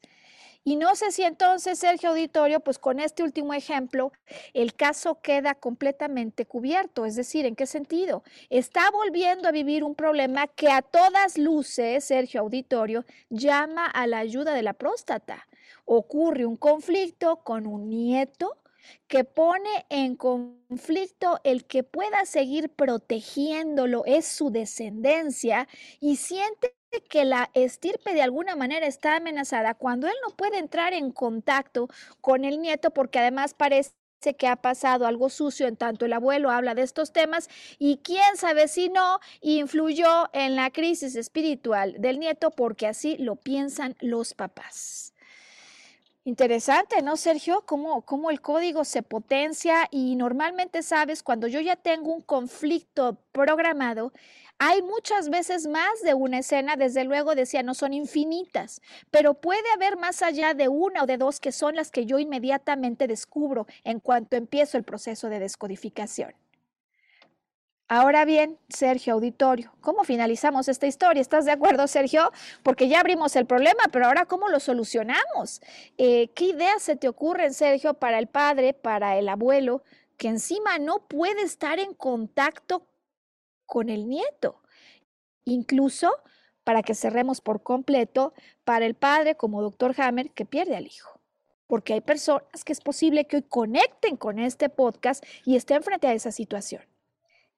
Y 0.63 0.77
no 0.77 0.95
sé 0.95 1.11
si 1.11 1.23
entonces, 1.23 1.79
Sergio 1.79 2.11
Auditorio, 2.11 2.61
pues 2.61 2.79
con 2.79 3.01
este 3.01 3.23
último 3.23 3.55
ejemplo, 3.55 4.13
el 4.53 4.75
caso 4.75 5.21
queda 5.23 5.55
completamente 5.55 6.45
cubierto. 6.45 7.07
Es 7.07 7.17
decir, 7.17 7.47
¿en 7.47 7.57
qué 7.57 7.67
sentido? 7.67 8.23
Está 8.51 8.91
volviendo 8.91 9.49
a 9.49 9.53
vivir 9.53 9.85
un 9.85 9.95
problema 9.95 10.47
que 10.49 10.71
a 10.71 10.83
todas 10.83 11.39
luces, 11.39 12.05
Sergio 12.05 12.43
Auditorio, 12.43 13.07
llama 13.31 13.87
a 13.87 14.07
la 14.07 14.19
ayuda 14.19 14.53
de 14.53 14.63
la 14.63 14.75
próstata. 14.75 15.49
Ocurre 15.87 16.45
un 16.45 16.57
conflicto 16.57 17.37
con 17.43 17.67
un 17.67 17.89
nieto 17.89 18.59
que 19.09 19.25
pone 19.25 19.87
en 19.89 20.17
conflicto 20.17 21.41
el 21.45 21.65
que 21.65 21.85
pueda 21.85 22.25
seguir 22.27 22.71
protegiéndolo, 22.71 24.05
es 24.05 24.27
su 24.27 24.51
descendencia, 24.51 25.69
y 26.01 26.17
siente 26.17 26.75
que 27.09 27.25
la 27.25 27.51
estirpe 27.55 28.15
de 28.15 28.23
alguna 28.23 28.57
manera 28.57 28.87
está 28.87 29.17
amenazada 29.17 29.75
cuando 29.75 30.09
él 30.09 30.15
no 30.27 30.35
puede 30.35 30.59
entrar 30.59 30.93
en 30.93 31.13
contacto 31.13 31.89
con 32.21 32.45
el 32.45 32.61
nieto 32.61 32.91
porque 32.91 33.21
además 33.21 33.55
parece 33.55 33.93
que 34.37 34.49
ha 34.49 34.57
pasado 34.57 35.07
algo 35.07 35.31
sucio 35.31 35.67
en 35.67 35.77
tanto 35.77 36.05
el 36.05 36.13
abuelo 36.13 36.51
habla 36.51 36.75
de 36.75 36.83
estos 36.83 37.13
temas 37.13 37.49
y 37.79 37.99
quién 37.99 38.37
sabe 38.37 38.69
si 38.69 38.89
no 38.89 39.21
influyó 39.41 40.29
en 40.33 40.57
la 40.57 40.71
crisis 40.71 41.17
espiritual 41.17 41.95
del 41.99 42.19
nieto 42.19 42.51
porque 42.51 42.87
así 42.87 43.17
lo 43.19 43.37
piensan 43.37 43.97
los 44.01 44.35
papás. 44.35 45.10
Interesante, 46.25 47.01
¿no, 47.03 47.17
Sergio? 47.17 47.65
Cómo, 47.67 48.03
cómo 48.03 48.31
el 48.31 48.43
código 48.43 48.85
se 48.85 49.03
potencia 49.03 49.89
y 49.91 50.17
normalmente 50.17 50.83
sabes, 50.83 51.23
cuando 51.23 51.47
yo 51.47 51.61
ya 51.61 51.77
tengo 51.77 52.13
un 52.13 52.21
conflicto 52.21 53.17
programado, 53.33 54.13
hay 54.59 54.83
muchas 54.83 55.31
veces 55.31 55.67
más 55.67 56.03
de 56.05 56.13
una 56.13 56.41
escena, 56.41 56.77
desde 56.77 57.05
luego 57.05 57.35
decía, 57.35 57.63
no 57.63 57.73
son 57.73 57.95
infinitas, 57.95 58.83
pero 59.11 59.33
puede 59.41 59.71
haber 59.75 59.97
más 59.97 60.21
allá 60.23 60.53
de 60.53 60.69
una 60.69 61.05
o 61.05 61.07
de 61.07 61.17
dos 61.17 61.41
que 61.41 61.53
son 61.53 61.75
las 61.75 61.91
que 61.91 62.05
yo 62.05 62.19
inmediatamente 62.19 63.07
descubro 63.07 63.67
en 63.85 63.99
cuanto 64.01 64.37
empiezo 64.37 64.77
el 64.77 64.85
proceso 64.85 65.31
de 65.31 65.39
descodificación. 65.39 66.35
Ahora 67.93 68.25
bien, 68.25 68.57
Sergio 68.69 69.15
Auditorio, 69.15 69.73
¿cómo 69.81 70.05
finalizamos 70.05 70.69
esta 70.69 70.87
historia? 70.87 71.21
¿Estás 71.21 71.45
de 71.45 71.51
acuerdo, 71.51 71.89
Sergio? 71.89 72.31
Porque 72.63 72.87
ya 72.87 73.01
abrimos 73.01 73.35
el 73.35 73.47
problema, 73.47 73.83
pero 73.91 74.07
ahora 74.07 74.27
¿cómo 74.27 74.49
lo 74.49 74.61
solucionamos? 74.61 75.61
Eh, 75.99 76.29
¿Qué 76.37 76.45
ideas 76.45 76.83
se 76.85 76.95
te 76.95 77.09
ocurren, 77.09 77.53
Sergio, 77.53 77.95
para 77.95 78.21
el 78.21 78.29
padre, 78.29 78.75
para 78.75 79.19
el 79.19 79.29
abuelo, 79.29 79.83
que 80.19 80.29
encima 80.29 80.79
no 80.79 81.09
puede 81.09 81.43
estar 81.43 81.81
en 81.81 81.93
contacto 81.95 82.87
con 83.67 83.89
el 83.89 84.09
nieto. 84.09 84.63
Incluso 85.45 86.13
para 86.63 86.85
que 86.85 86.95
cerremos 86.95 87.41
por 87.41 87.65
completo, 87.65 88.35
para 88.63 88.87
el 88.87 88.95
padre 88.95 89.35
como 89.35 89.63
doctor 89.63 90.01
Hammer 90.01 90.31
que 90.31 90.45
pierde 90.45 90.77
al 90.77 90.87
hijo. 90.87 91.19
Porque 91.67 91.95
hay 91.95 92.03
personas 92.03 92.63
que 92.65 92.73
es 92.73 92.81
posible 92.81 93.25
que 93.25 93.39
hoy 93.39 93.43
conecten 93.43 94.17
con 94.17 94.39
este 94.39 94.69
podcast 94.69 95.25
y 95.45 95.57
estén 95.57 95.83
frente 95.83 96.07
a 96.07 96.13
esa 96.13 96.31
situación. 96.31 96.90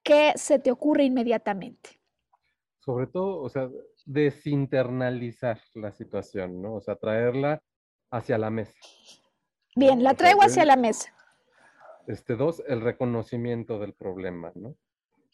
¿Qué 0.03 0.33
se 0.35 0.59
te 0.59 0.71
ocurre 0.71 1.05
inmediatamente? 1.05 2.01
Sobre 2.79 3.07
todo, 3.07 3.41
o 3.41 3.49
sea, 3.49 3.69
desinternalizar 4.05 5.59
la 5.75 5.91
situación, 5.93 6.61
¿no? 6.61 6.75
O 6.75 6.81
sea, 6.81 6.97
traerla 6.97 7.63
hacia 8.11 8.37
la 8.37 8.49
mesa. 8.49 8.77
Bien, 9.75 10.03
la 10.03 10.13
traigo 10.13 10.41
hacia 10.41 10.65
la 10.65 10.75
mesa. 10.75 11.13
Este, 12.07 12.35
dos, 12.35 12.61
el 12.67 12.81
reconocimiento 12.81 13.79
del 13.79 13.93
problema, 13.93 14.51
¿no? 14.55 14.75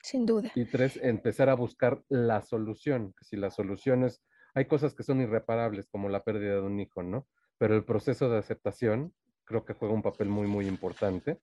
Sin 0.04 0.28
duda. 0.28 0.52
Y 0.54 0.66
tres, 0.66 0.98
empezar 1.02 1.50
a 1.50 1.56
buscar 1.56 2.04
la 2.08 2.42
solución. 2.44 3.16
Si 3.22 3.36
la 3.36 3.50
solución 3.50 4.04
es, 4.04 4.22
hay 4.54 4.66
cosas 4.66 4.94
que 4.94 5.04
son 5.04 5.20
irreparables, 5.20 5.88
como 5.88 6.10
la 6.10 6.24
pérdida 6.24 6.56
de 6.56 6.62
un 6.62 6.80
hijo, 6.80 7.02
¿no? 7.02 7.28
Pero 7.58 7.76
el 7.76 7.84
proceso 7.84 8.30
de 8.30 8.38
aceptación 8.38 9.14
creo 9.44 9.66
que 9.66 9.74
juega 9.74 9.96
un 9.96 10.04
papel 10.04 10.30
muy, 10.30 10.48
muy 10.48 10.68
importante 10.68 11.42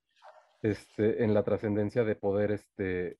este, 0.62 1.22
en 1.24 1.34
la 1.34 1.42
trascendencia 1.42 2.04
de 2.04 2.16
poder 2.16 2.52
este, 2.52 3.18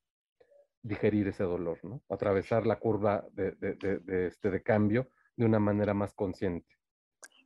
digerir 0.83 1.29
ese 1.29 1.45
dolor, 1.45 1.79
¿no? 1.83 2.03
Atravesar 2.09 2.67
la 2.67 2.79
curva 2.79 3.25
de, 3.33 3.53
de, 3.53 3.75
de, 3.75 4.27
este, 4.27 4.51
de 4.51 4.63
cambio 4.63 5.11
de 5.37 5.45
una 5.45 5.59
manera 5.59 5.95
más 5.95 6.15
consciente. 6.15 6.77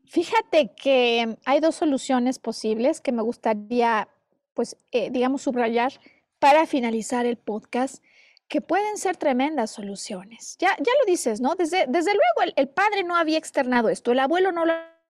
Fíjate 0.07 0.75
que 0.75 1.37
hay 1.45 1.61
dos 1.61 1.77
soluciones 1.77 2.39
posibles 2.39 3.01
que 3.01 3.13
me 3.13 3.23
gustaría, 3.23 4.09
pues, 4.55 4.77
eh, 4.91 5.11
digamos, 5.11 5.43
subrayar 5.43 5.93
para 6.39 6.67
finalizar 6.67 7.27
el 7.27 7.37
podcast, 7.37 8.03
que 8.49 8.61
pueden 8.61 8.97
ser 8.97 9.17
tremendas 9.17 9.71
soluciones. 9.71 10.57
Ya, 10.59 10.71
ya 10.79 10.93
lo 10.99 11.07
dices, 11.07 11.41
¿no? 11.41 11.55
Desde, 11.55 11.87
desde 11.87 12.13
luego 12.13 12.53
el, 12.57 12.69
padre 12.69 13.05
no 13.05 13.15
había 13.15 13.39
externado 13.39 13.89
esto, 13.89 14.11
el 14.11 14.19
abuelo 14.19 14.51
no 14.51 14.65
lo 14.65 14.73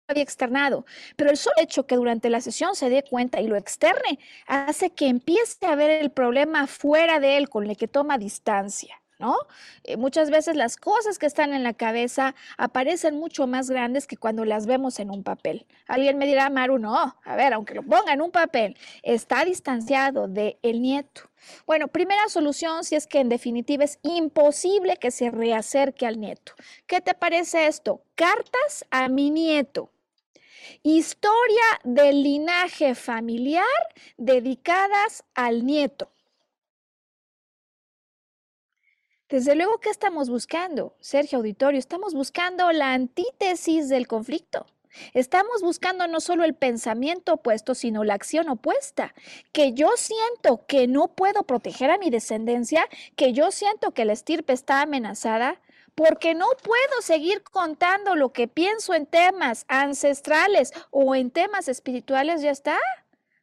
había 0.08 0.22
externado, 0.22 0.84
pero 1.16 1.30
el 1.30 1.36
solo 1.36 1.56
hecho 1.58 1.86
que 1.86 1.96
durante 1.96 2.30
la 2.30 2.40
sesión 2.40 2.74
se 2.74 2.90
dé 2.90 3.02
cuenta 3.02 3.40
y 3.40 3.46
lo 3.46 3.56
externe 3.56 4.18
hace 4.46 4.90
que 4.90 5.08
empiece 5.08 5.66
a 5.66 5.76
ver 5.76 5.90
el 5.90 6.10
problema 6.10 6.66
fuera 6.66 7.20
de 7.20 7.36
él, 7.36 7.48
con 7.48 7.68
el 7.68 7.76
que 7.76 7.88
toma 7.88 8.18
distancia. 8.18 9.00
¿no? 9.18 9.36
Eh, 9.84 9.96
muchas 9.96 10.30
veces 10.30 10.56
las 10.56 10.76
cosas 10.76 11.18
que 11.18 11.26
están 11.26 11.54
en 11.54 11.62
la 11.62 11.72
cabeza 11.72 12.34
aparecen 12.58 13.16
mucho 13.16 13.46
más 13.46 13.70
grandes 13.70 14.06
que 14.06 14.16
cuando 14.16 14.44
las 14.44 14.66
vemos 14.66 14.98
en 14.98 15.10
un 15.10 15.22
papel. 15.22 15.66
Alguien 15.86 16.18
me 16.18 16.26
dirá, 16.26 16.50
Maru, 16.50 16.78
no, 16.78 17.16
a 17.24 17.36
ver, 17.36 17.52
aunque 17.52 17.74
lo 17.74 17.82
ponga 17.82 18.12
en 18.12 18.20
un 18.20 18.30
papel, 18.30 18.76
está 19.02 19.44
distanciado 19.44 20.28
del 20.28 20.58
el 20.62 20.82
nieto. 20.82 21.22
Bueno, 21.66 21.88
primera 21.88 22.28
solución, 22.28 22.84
si 22.84 22.96
es 22.96 23.06
que 23.06 23.20
en 23.20 23.28
definitiva 23.28 23.84
es 23.84 23.98
imposible 24.02 24.96
que 24.96 25.10
se 25.10 25.30
reacerque 25.30 26.06
al 26.06 26.18
nieto. 26.18 26.52
¿Qué 26.86 27.00
te 27.00 27.14
parece 27.14 27.66
esto? 27.66 28.02
Cartas 28.14 28.84
a 28.90 29.08
mi 29.08 29.30
nieto. 29.30 29.93
Historia 30.82 31.80
del 31.84 32.22
linaje 32.22 32.94
familiar 32.94 33.64
dedicadas 34.16 35.24
al 35.34 35.64
nieto. 35.66 36.10
Desde 39.28 39.56
luego, 39.56 39.78
¿qué 39.78 39.90
estamos 39.90 40.28
buscando, 40.28 40.94
Sergio 41.00 41.38
Auditorio? 41.38 41.78
Estamos 41.78 42.14
buscando 42.14 42.70
la 42.72 42.92
antítesis 42.92 43.88
del 43.88 44.06
conflicto. 44.06 44.66
Estamos 45.12 45.62
buscando 45.62 46.06
no 46.06 46.20
solo 46.20 46.44
el 46.44 46.54
pensamiento 46.54 47.34
opuesto, 47.34 47.74
sino 47.74 48.04
la 48.04 48.14
acción 48.14 48.48
opuesta. 48.48 49.14
Que 49.52 49.72
yo 49.72 49.90
siento 49.96 50.64
que 50.66 50.86
no 50.86 51.08
puedo 51.08 51.42
proteger 51.44 51.90
a 51.90 51.98
mi 51.98 52.10
descendencia, 52.10 52.86
que 53.16 53.32
yo 53.32 53.50
siento 53.50 53.90
que 53.92 54.04
la 54.04 54.12
estirpe 54.12 54.52
está 54.52 54.82
amenazada, 54.82 55.60
porque 55.94 56.34
no 56.34 56.46
puedo 56.62 57.02
seguir 57.02 57.42
contando 57.42 58.14
lo 58.16 58.32
que 58.32 58.48
pienso 58.48 58.94
en 58.94 59.06
temas 59.06 59.64
ancestrales 59.68 60.72
o 60.90 61.14
en 61.14 61.30
temas 61.30 61.68
espirituales, 61.68 62.42
ya 62.42 62.50
está. 62.50 62.78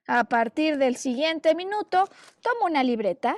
A 0.08 0.24
partir 0.26 0.78
del 0.78 0.98
siguiente 0.98 1.56
minuto, 1.56 2.10
tomo 2.42 2.66
una 2.66 2.84
libreta, 2.84 3.38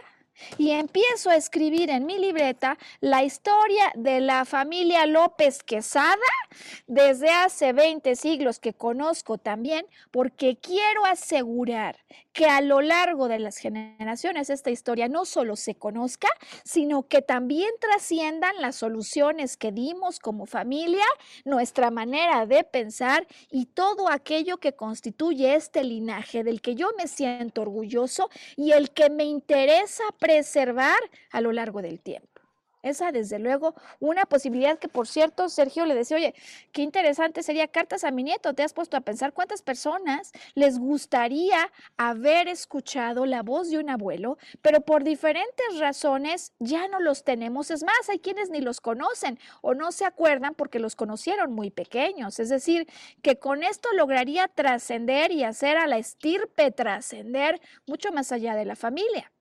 y 0.57 0.71
empiezo 0.71 1.29
a 1.29 1.35
escribir 1.35 1.89
en 1.89 2.05
mi 2.05 2.17
libreta 2.17 2.77
la 2.99 3.23
historia 3.23 3.91
de 3.95 4.19
la 4.19 4.45
familia 4.45 5.05
López 5.05 5.63
Quesada 5.63 6.17
desde 6.87 7.29
hace 7.29 7.73
20 7.73 8.15
siglos 8.15 8.59
que 8.59 8.73
conozco 8.73 9.37
también, 9.37 9.85
porque 10.11 10.57
quiero 10.57 11.05
asegurar 11.05 11.97
que 12.33 12.47
a 12.47 12.61
lo 12.61 12.81
largo 12.81 13.27
de 13.27 13.39
las 13.39 13.57
generaciones 13.57 14.49
esta 14.49 14.71
historia 14.71 15.07
no 15.07 15.25
solo 15.25 15.55
se 15.55 15.75
conozca, 15.75 16.27
sino 16.63 17.07
que 17.07 17.21
también 17.21 17.69
trasciendan 17.79 18.59
las 18.59 18.75
soluciones 18.75 19.55
que 19.55 19.71
dimos 19.71 20.19
como 20.19 20.45
familia, 20.45 21.05
nuestra 21.45 21.91
manera 21.91 22.45
de 22.45 22.63
pensar 22.63 23.27
y 23.49 23.67
todo 23.67 24.09
aquello 24.09 24.57
que 24.57 24.73
constituye 24.73 25.55
este 25.55 25.83
linaje 25.83 26.43
del 26.43 26.61
que 26.61 26.75
yo 26.75 26.89
me 26.97 27.07
siento 27.07 27.61
orgulloso 27.61 28.29
y 28.55 28.71
el 28.71 28.91
que 28.91 29.09
me 29.09 29.23
interesa 29.23 30.03
preservar 30.19 30.99
a 31.31 31.41
lo 31.41 31.51
largo 31.51 31.81
del 31.81 32.01
tiempo. 32.01 32.32
Esa, 32.83 33.13
desde 33.13 33.39
luego, 33.39 33.75
una 34.01 34.25
posibilidad 34.25 34.77
que, 34.77 34.89
por 34.89 35.07
cierto, 35.07 35.47
Sergio 35.47 35.85
le 35.85 35.95
decía, 35.95 36.17
oye, 36.17 36.35
qué 36.73 36.81
interesante 36.81 37.41
sería 37.41 37.69
cartas 37.69 38.03
a 38.03 38.11
mi 38.11 38.23
nieto. 38.23 38.53
¿Te 38.53 38.61
has 38.61 38.73
puesto 38.73 38.97
a 38.97 39.01
pensar 39.01 39.31
cuántas 39.31 39.61
personas 39.61 40.33
les 40.53 40.77
gustaría 40.77 41.71
haber 41.95 42.49
escuchado 42.49 43.25
la 43.25 43.41
voz 43.41 43.69
de 43.69 43.77
un 43.77 43.89
abuelo, 43.89 44.37
pero 44.61 44.81
por 44.81 45.05
diferentes 45.05 45.79
razones 45.79 46.51
ya 46.59 46.89
no 46.89 46.99
los 46.99 47.23
tenemos? 47.23 47.71
Es 47.71 47.83
más, 47.85 48.09
hay 48.09 48.19
quienes 48.19 48.49
ni 48.49 48.59
los 48.59 48.81
conocen 48.81 49.39
o 49.61 49.73
no 49.73 49.93
se 49.93 50.03
acuerdan 50.03 50.53
porque 50.53 50.79
los 50.79 50.97
conocieron 50.97 51.53
muy 51.53 51.71
pequeños. 51.71 52.37
Es 52.39 52.49
decir, 52.49 52.85
que 53.21 53.39
con 53.39 53.63
esto 53.63 53.87
lograría 53.93 54.49
trascender 54.49 55.31
y 55.31 55.45
hacer 55.45 55.77
a 55.77 55.87
la 55.87 55.97
estirpe 55.99 56.69
trascender 56.71 57.61
mucho 57.87 58.11
más 58.11 58.33
allá 58.33 58.55
de 58.55 58.65
la 58.65 58.75
familia. 58.75 59.31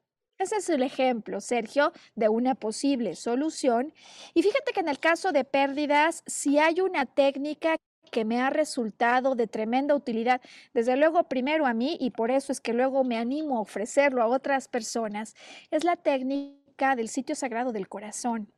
Ese 0.42 0.56
es 0.56 0.68
el 0.70 0.82
ejemplo, 0.82 1.40
Sergio, 1.40 1.92
de 2.16 2.28
una 2.28 2.56
posible 2.56 3.14
solución. 3.14 3.94
Y 4.34 4.42
fíjate 4.42 4.72
que 4.72 4.80
en 4.80 4.88
el 4.88 4.98
caso 4.98 5.30
de 5.30 5.44
pérdidas, 5.44 6.24
si 6.26 6.58
hay 6.58 6.80
una 6.80 7.06
técnica 7.06 7.76
que 8.10 8.24
me 8.24 8.40
ha 8.40 8.50
resultado 8.50 9.36
de 9.36 9.46
tremenda 9.46 9.94
utilidad, 9.94 10.40
desde 10.74 10.96
luego 10.96 11.28
primero 11.28 11.64
a 11.64 11.74
mí 11.74 11.96
y 12.00 12.10
por 12.10 12.32
eso 12.32 12.50
es 12.50 12.60
que 12.60 12.72
luego 12.72 13.04
me 13.04 13.18
animo 13.18 13.56
a 13.56 13.60
ofrecerlo 13.60 14.20
a 14.20 14.26
otras 14.26 14.66
personas, 14.66 15.36
es 15.70 15.84
la 15.84 15.94
técnica 15.94 16.96
del 16.96 17.08
sitio 17.08 17.36
sagrado 17.36 17.70
del 17.70 17.88
corazón. 17.88 18.52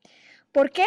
¿Por 0.52 0.70
qué? 0.70 0.86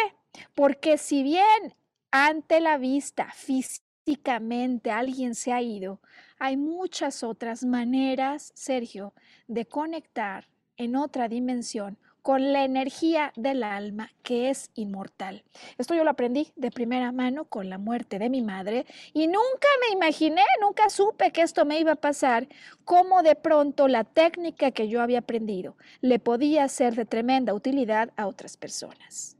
Porque 0.56 0.98
si 0.98 1.22
bien 1.22 1.74
ante 2.10 2.60
la 2.60 2.76
vista 2.76 3.30
físicamente 3.32 4.90
alguien 4.90 5.36
se 5.36 5.52
ha 5.52 5.62
ido, 5.62 6.00
hay 6.40 6.56
muchas 6.56 7.22
otras 7.22 7.64
maneras, 7.64 8.50
Sergio, 8.56 9.14
de 9.46 9.64
conectar 9.64 10.48
en 10.78 10.96
otra 10.96 11.28
dimensión 11.28 11.98
con 12.22 12.52
la 12.52 12.64
energía 12.64 13.32
del 13.36 13.62
alma 13.62 14.12
que 14.22 14.50
es 14.50 14.70
inmortal. 14.74 15.44
Esto 15.78 15.94
yo 15.94 16.04
lo 16.04 16.10
aprendí 16.10 16.52
de 16.56 16.70
primera 16.70 17.10
mano 17.10 17.44
con 17.44 17.70
la 17.70 17.78
muerte 17.78 18.18
de 18.18 18.28
mi 18.28 18.42
madre 18.42 18.86
y 19.14 19.26
nunca 19.26 19.68
me 19.80 19.94
imaginé, 19.94 20.42
nunca 20.60 20.90
supe 20.90 21.30
que 21.32 21.42
esto 21.42 21.64
me 21.64 21.80
iba 21.80 21.92
a 21.92 21.96
pasar, 21.96 22.46
cómo 22.84 23.22
de 23.22 23.34
pronto 23.34 23.88
la 23.88 24.04
técnica 24.04 24.70
que 24.72 24.88
yo 24.88 25.00
había 25.00 25.20
aprendido 25.20 25.76
le 26.00 26.18
podía 26.18 26.68
ser 26.68 26.94
de 26.94 27.04
tremenda 27.04 27.54
utilidad 27.54 28.10
a 28.16 28.26
otras 28.26 28.56
personas. 28.56 29.36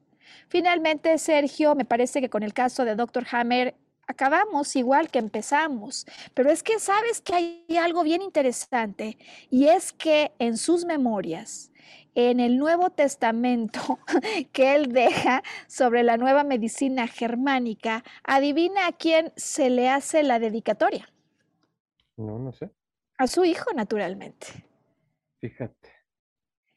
Finalmente, 0.48 1.18
Sergio, 1.18 1.74
me 1.74 1.84
parece 1.84 2.22
que 2.22 2.30
con 2.30 2.42
el 2.42 2.54
caso 2.54 2.86
de 2.86 2.94
Dr. 2.96 3.26
Hammer 3.30 3.74
acabamos 4.08 4.74
igual 4.74 5.10
que 5.10 5.18
empezamos, 5.18 6.06
pero 6.34 6.50
es 6.50 6.62
que 6.62 6.80
sabes 6.80 7.20
que 7.20 7.34
hay 7.34 7.78
algo 7.80 8.02
bien 8.02 8.22
interesante 8.22 9.18
y 9.50 9.68
es 9.68 9.92
que 9.92 10.32
en 10.38 10.56
sus 10.56 10.84
memorias, 10.84 11.70
en 12.14 12.40
el 12.40 12.58
Nuevo 12.58 12.90
Testamento 12.90 14.00
que 14.52 14.74
él 14.74 14.92
deja 14.92 15.42
sobre 15.68 16.02
la 16.02 16.16
nueva 16.16 16.42
medicina 16.42 17.06
germánica, 17.06 18.02
adivina 18.24 18.88
a 18.88 18.92
quién 18.92 19.32
se 19.36 19.70
le 19.70 19.88
hace 19.88 20.22
la 20.24 20.38
dedicatoria. 20.38 21.08
No, 22.16 22.38
no 22.38 22.52
sé. 22.52 22.70
A 23.18 23.26
su 23.26 23.44
hijo, 23.44 23.72
naturalmente. 23.72 24.46
Fíjate. 25.40 25.97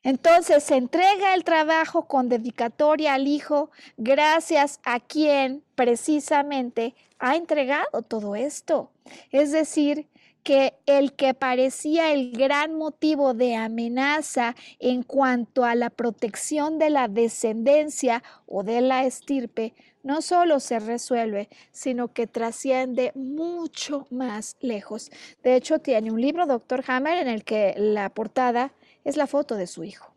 Entonces 0.03 0.63
se 0.63 0.75
entrega 0.75 1.35
el 1.35 1.43
trabajo 1.43 2.07
con 2.07 2.27
dedicatoria 2.27 3.13
al 3.13 3.27
hijo, 3.27 3.69
gracias 3.97 4.79
a 4.83 4.99
quien 4.99 5.63
precisamente 5.75 6.95
ha 7.19 7.35
entregado 7.35 8.01
todo 8.01 8.35
esto. 8.35 8.91
Es 9.31 9.51
decir, 9.51 10.07
que 10.43 10.73
el 10.87 11.13
que 11.13 11.33
parecía 11.33 12.13
el 12.13 12.31
gran 12.31 12.75
motivo 12.75 13.33
de 13.33 13.55
amenaza 13.55 14.55
en 14.79 15.03
cuanto 15.03 15.65
a 15.65 15.75
la 15.75 15.89
protección 15.89 16.79
de 16.79 16.89
la 16.89 17.07
descendencia 17.07 18.23
o 18.47 18.63
de 18.63 18.81
la 18.81 19.05
estirpe, 19.05 19.75
no 20.03 20.23
solo 20.23 20.59
se 20.59 20.79
resuelve, 20.79 21.47
sino 21.71 22.11
que 22.11 22.25
trasciende 22.25 23.11
mucho 23.13 24.07
más 24.09 24.57
lejos. 24.61 25.11
De 25.43 25.55
hecho, 25.55 25.77
tiene 25.77 26.11
un 26.11 26.19
libro, 26.19 26.47
Doctor 26.47 26.83
Hammer, 26.87 27.19
en 27.19 27.27
el 27.27 27.43
que 27.43 27.75
la 27.77 28.09
portada 28.09 28.73
es 29.03 29.17
la 29.17 29.27
foto 29.27 29.55
de 29.55 29.67
su 29.67 29.83
hijo. 29.83 30.13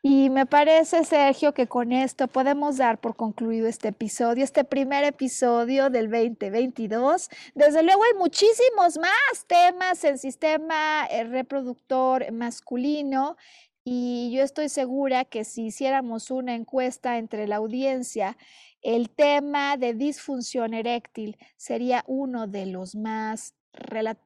Y 0.00 0.30
me 0.30 0.46
parece, 0.46 1.04
Sergio, 1.04 1.52
que 1.52 1.66
con 1.66 1.90
esto 1.90 2.28
podemos 2.28 2.76
dar 2.76 3.00
por 3.00 3.16
concluido 3.16 3.66
este 3.66 3.88
episodio, 3.88 4.44
este 4.44 4.62
primer 4.62 5.02
episodio 5.02 5.90
del 5.90 6.08
2022. 6.08 7.28
Desde 7.56 7.82
luego 7.82 8.04
hay 8.04 8.14
muchísimos 8.16 8.96
más 8.96 9.44
temas 9.48 10.04
en 10.04 10.18
sistema 10.18 11.04
eh, 11.10 11.24
reproductor 11.24 12.30
masculino 12.30 13.36
y 13.82 14.30
yo 14.32 14.42
estoy 14.42 14.68
segura 14.68 15.24
que 15.24 15.44
si 15.44 15.66
hiciéramos 15.66 16.30
una 16.30 16.54
encuesta 16.54 17.18
entre 17.18 17.48
la 17.48 17.56
audiencia, 17.56 18.36
el 18.82 19.10
tema 19.10 19.76
de 19.76 19.94
disfunción 19.94 20.74
eréctil 20.74 21.36
sería 21.56 22.04
uno 22.06 22.46
de 22.46 22.66
los 22.66 22.94
más 22.94 23.54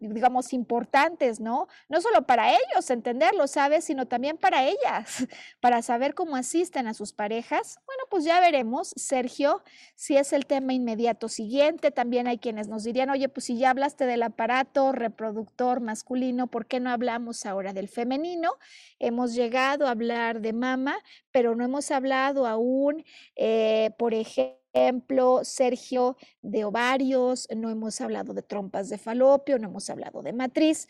digamos, 0.00 0.52
importantes, 0.52 1.40
¿no? 1.40 1.68
No 1.88 2.00
solo 2.00 2.26
para 2.26 2.50
ellos 2.52 2.90
entenderlo, 2.90 3.46
¿sabes? 3.46 3.84
Sino 3.84 4.06
también 4.06 4.36
para 4.36 4.64
ellas, 4.64 5.26
para 5.60 5.82
saber 5.82 6.14
cómo 6.14 6.36
asisten 6.36 6.86
a 6.86 6.94
sus 6.94 7.12
parejas. 7.12 7.78
Bueno, 7.86 8.04
pues 8.10 8.24
ya 8.24 8.40
veremos, 8.40 8.92
Sergio, 8.96 9.62
si 9.94 10.16
es 10.16 10.32
el 10.32 10.46
tema 10.46 10.72
inmediato 10.72 11.28
siguiente. 11.28 11.90
También 11.90 12.26
hay 12.26 12.38
quienes 12.38 12.68
nos 12.68 12.84
dirían, 12.84 13.10
oye, 13.10 13.28
pues 13.28 13.46
si 13.46 13.58
ya 13.58 13.70
hablaste 13.70 14.06
del 14.06 14.22
aparato 14.22 14.92
reproductor 14.92 15.80
masculino, 15.80 16.46
¿por 16.46 16.66
qué 16.66 16.80
no 16.80 16.90
hablamos 16.90 17.46
ahora 17.46 17.72
del 17.72 17.88
femenino? 17.88 18.52
Hemos 18.98 19.34
llegado 19.34 19.86
a 19.86 19.90
hablar 19.90 20.40
de 20.40 20.52
mama, 20.52 20.96
pero 21.30 21.54
no 21.54 21.64
hemos 21.64 21.90
hablado 21.90 22.46
aún, 22.46 23.04
eh, 23.36 23.90
por 23.98 24.14
ejemplo, 24.14 24.61
ejemplo, 24.72 25.44
Sergio, 25.44 26.16
de 26.40 26.64
ovarios, 26.64 27.48
no 27.54 27.70
hemos 27.70 28.00
hablado 28.00 28.34
de 28.34 28.42
trompas 28.42 28.88
de 28.88 28.98
falopio, 28.98 29.58
no 29.58 29.68
hemos 29.68 29.88
hablado 29.90 30.22
de 30.22 30.32
matriz 30.32 30.88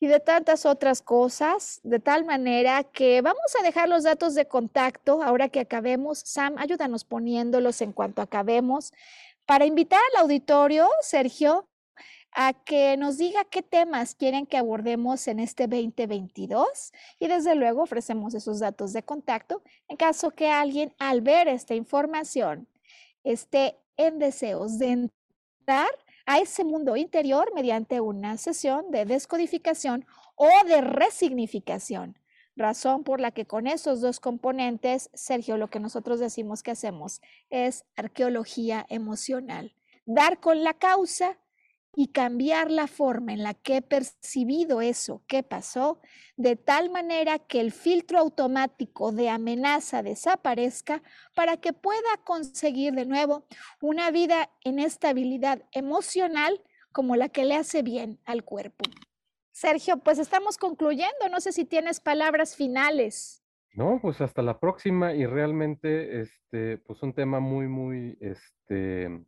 y 0.00 0.06
de 0.06 0.18
tantas 0.18 0.64
otras 0.64 1.02
cosas, 1.02 1.80
de 1.82 2.00
tal 2.00 2.24
manera 2.24 2.84
que 2.84 3.20
vamos 3.20 3.54
a 3.58 3.62
dejar 3.62 3.88
los 3.88 4.04
datos 4.04 4.34
de 4.34 4.48
contacto 4.48 5.22
ahora 5.22 5.50
que 5.50 5.60
acabemos. 5.60 6.22
Sam, 6.24 6.56
ayúdanos 6.58 7.04
poniéndolos 7.04 7.82
en 7.82 7.92
cuanto 7.92 8.22
acabemos 8.22 8.92
para 9.44 9.66
invitar 9.66 10.00
al 10.14 10.22
auditorio, 10.22 10.88
Sergio, 11.02 11.68
a 12.32 12.52
que 12.52 12.96
nos 12.96 13.18
diga 13.18 13.44
qué 13.44 13.62
temas 13.62 14.14
quieren 14.14 14.46
que 14.46 14.56
abordemos 14.56 15.26
en 15.26 15.40
este 15.40 15.66
2022 15.66 16.92
y 17.18 17.26
desde 17.26 17.54
luego 17.56 17.82
ofrecemos 17.82 18.34
esos 18.34 18.60
datos 18.60 18.92
de 18.92 19.02
contacto 19.02 19.62
en 19.88 19.96
caso 19.96 20.30
que 20.30 20.48
alguien 20.48 20.94
al 20.98 21.22
ver 21.22 21.48
esta 21.48 21.74
información 21.74 22.68
esté 23.24 23.76
en 23.96 24.18
deseos 24.18 24.78
de 24.78 24.92
entrar 24.92 25.90
a 26.26 26.38
ese 26.38 26.64
mundo 26.64 26.96
interior 26.96 27.52
mediante 27.54 28.00
una 28.00 28.36
sesión 28.36 28.90
de 28.90 29.04
descodificación 29.04 30.06
o 30.36 30.48
de 30.66 30.80
resignificación. 30.80 32.16
Razón 32.56 33.04
por 33.04 33.20
la 33.20 33.30
que 33.30 33.46
con 33.46 33.66
esos 33.66 34.00
dos 34.00 34.20
componentes, 34.20 35.10
Sergio, 35.14 35.56
lo 35.56 35.68
que 35.68 35.80
nosotros 35.80 36.20
decimos 36.20 36.62
que 36.62 36.72
hacemos 36.72 37.20
es 37.48 37.84
arqueología 37.96 38.86
emocional. 38.88 39.74
Dar 40.04 40.40
con 40.40 40.62
la 40.62 40.74
causa 40.74 41.38
y 41.94 42.08
cambiar 42.08 42.70
la 42.70 42.86
forma 42.86 43.32
en 43.32 43.42
la 43.42 43.54
que 43.54 43.78
he 43.78 43.82
percibido 43.82 44.80
eso 44.80 45.22
que 45.26 45.42
pasó, 45.42 46.00
de 46.36 46.56
tal 46.56 46.90
manera 46.90 47.38
que 47.38 47.60
el 47.60 47.72
filtro 47.72 48.18
automático 48.18 49.12
de 49.12 49.28
amenaza 49.28 50.02
desaparezca 50.02 51.02
para 51.34 51.56
que 51.56 51.72
pueda 51.72 52.16
conseguir 52.24 52.94
de 52.94 53.06
nuevo 53.06 53.46
una 53.80 54.10
vida 54.10 54.50
en 54.64 54.78
estabilidad 54.78 55.64
emocional 55.72 56.62
como 56.92 57.16
la 57.16 57.28
que 57.28 57.44
le 57.44 57.56
hace 57.56 57.82
bien 57.82 58.20
al 58.24 58.44
cuerpo. 58.44 58.84
Sergio, 59.52 59.98
pues 59.98 60.18
estamos 60.18 60.56
concluyendo, 60.56 61.28
no 61.30 61.40
sé 61.40 61.52
si 61.52 61.64
tienes 61.64 62.00
palabras 62.00 62.56
finales. 62.56 63.42
No, 63.74 64.00
pues 64.00 64.20
hasta 64.20 64.42
la 64.42 64.58
próxima 64.58 65.14
y 65.14 65.26
realmente, 65.26 66.22
este, 66.22 66.78
pues 66.78 67.02
un 67.02 67.12
tema 67.12 67.40
muy, 67.40 67.68
muy, 67.68 68.16
este, 68.20 69.24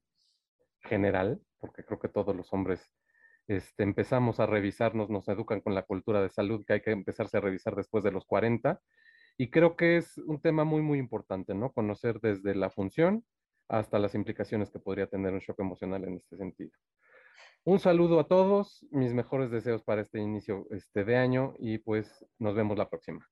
general, 0.80 1.40
porque 1.62 1.84
creo 1.84 2.00
que 2.00 2.08
todos 2.08 2.34
los 2.34 2.52
hombres 2.52 2.90
este, 3.46 3.84
empezamos 3.84 4.40
a 4.40 4.46
revisarnos, 4.46 5.08
nos 5.10 5.28
educan 5.28 5.60
con 5.60 5.74
la 5.74 5.84
cultura 5.84 6.20
de 6.20 6.28
salud 6.28 6.64
que 6.66 6.74
hay 6.74 6.80
que 6.82 6.90
empezarse 6.90 7.36
a 7.38 7.40
revisar 7.40 7.76
después 7.76 8.02
de 8.02 8.10
los 8.10 8.26
40. 8.26 8.80
Y 9.38 9.50
creo 9.50 9.76
que 9.76 9.96
es 9.96 10.18
un 10.18 10.40
tema 10.40 10.64
muy, 10.64 10.82
muy 10.82 10.98
importante, 10.98 11.54
¿no? 11.54 11.72
Conocer 11.72 12.20
desde 12.20 12.54
la 12.56 12.68
función 12.68 13.24
hasta 13.68 13.98
las 13.98 14.14
implicaciones 14.14 14.70
que 14.70 14.80
podría 14.80 15.06
tener 15.06 15.32
un 15.32 15.38
shock 15.38 15.60
emocional 15.60 16.04
en 16.04 16.16
este 16.16 16.36
sentido. 16.36 16.72
Un 17.64 17.78
saludo 17.78 18.18
a 18.18 18.26
todos, 18.26 18.84
mis 18.90 19.14
mejores 19.14 19.52
deseos 19.52 19.84
para 19.84 20.02
este 20.02 20.18
inicio 20.18 20.66
este, 20.70 21.04
de 21.04 21.16
año 21.16 21.54
y 21.60 21.78
pues 21.78 22.26
nos 22.40 22.56
vemos 22.56 22.76
la 22.76 22.90
próxima. 22.90 23.26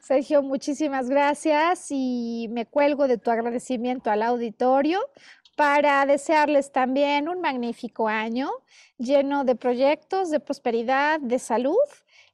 Sergio, 0.00 0.42
muchísimas 0.42 1.10
gracias 1.10 1.88
y 1.90 2.48
me 2.50 2.66
cuelgo 2.66 3.08
de 3.08 3.18
tu 3.18 3.30
agradecimiento 3.30 4.10
al 4.10 4.22
auditorio 4.22 5.00
para 5.56 6.06
desearles 6.06 6.70
también 6.70 7.28
un 7.28 7.40
magnífico 7.40 8.08
año 8.08 8.48
lleno 8.96 9.44
de 9.44 9.56
proyectos, 9.56 10.30
de 10.30 10.40
prosperidad, 10.40 11.20
de 11.20 11.38
salud 11.38 11.76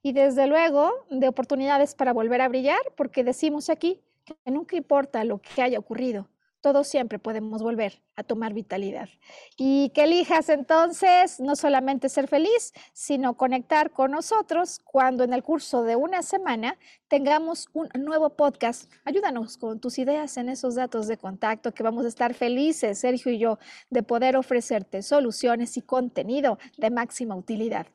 y 0.03 0.13
desde 0.13 0.47
luego 0.47 0.93
de 1.11 1.27
oportunidades 1.27 1.95
para 1.95 2.13
volver 2.13 2.43
a 2.43 2.49
brillar, 2.49 2.81
porque 2.97 3.25
decimos 3.25 3.71
aquí 3.71 4.03
que 4.25 4.37
nunca 4.51 4.77
importa 4.77 5.25
lo 5.25 5.39
que 5.39 5.63
haya 5.63 5.79
ocurrido, 5.79 6.29
todos 6.65 6.89
siempre 6.89 7.19
podemos 7.19 7.63
volver 7.63 8.01
a 8.17 8.23
tomar 8.23 8.55
vitalidad. 8.55 9.11
Y 9.59 9.91
que 9.91 10.05
elijas 10.05 10.49
entonces 10.49 11.39
no 11.39 11.57
solamente 11.57 12.09
ser 12.09 12.27
feliz, 12.27 12.73
sino 12.95 13.37
conectar 13.37 13.91
con 13.91 14.13
nosotros 14.13 14.81
cuando 14.83 15.25
en 15.25 15.35
el 15.35 15.43
curso 15.43 15.83
de 15.83 15.95
una 15.95 16.23
semana 16.23 16.79
tengamos 17.07 17.69
un 17.75 17.91
nuevo 17.99 18.31
podcast. 18.31 18.91
Ayúdanos 19.05 19.59
con 19.59 19.79
tus 19.79 19.99
ideas 19.99 20.39
en 20.39 20.49
esos 20.49 20.75
datos 20.75 21.07
de 21.07 21.19
contacto 21.19 21.75
que 21.75 21.83
vamos 21.83 22.07
a 22.07 22.09
estar 22.09 22.33
felices, 22.33 22.99
Sergio 22.99 23.31
y 23.31 23.39
yo, 23.39 23.59
de 23.91 24.03
poder 24.03 24.35
ofrecerte 24.35 25.03
soluciones 25.03 25.77
y 25.77 25.83
contenido 25.83 26.59
de 26.79 26.89
máxima 26.89 27.37
utilidad. 27.37 27.89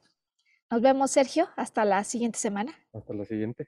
Nos 0.69 0.81
vemos, 0.81 1.09
Sergio. 1.09 1.49
Hasta 1.55 1.85
la 1.85 2.03
siguiente 2.03 2.37
semana. 2.37 2.71
Hasta 2.93 3.15
la 3.15 3.25
siguiente. 3.25 3.67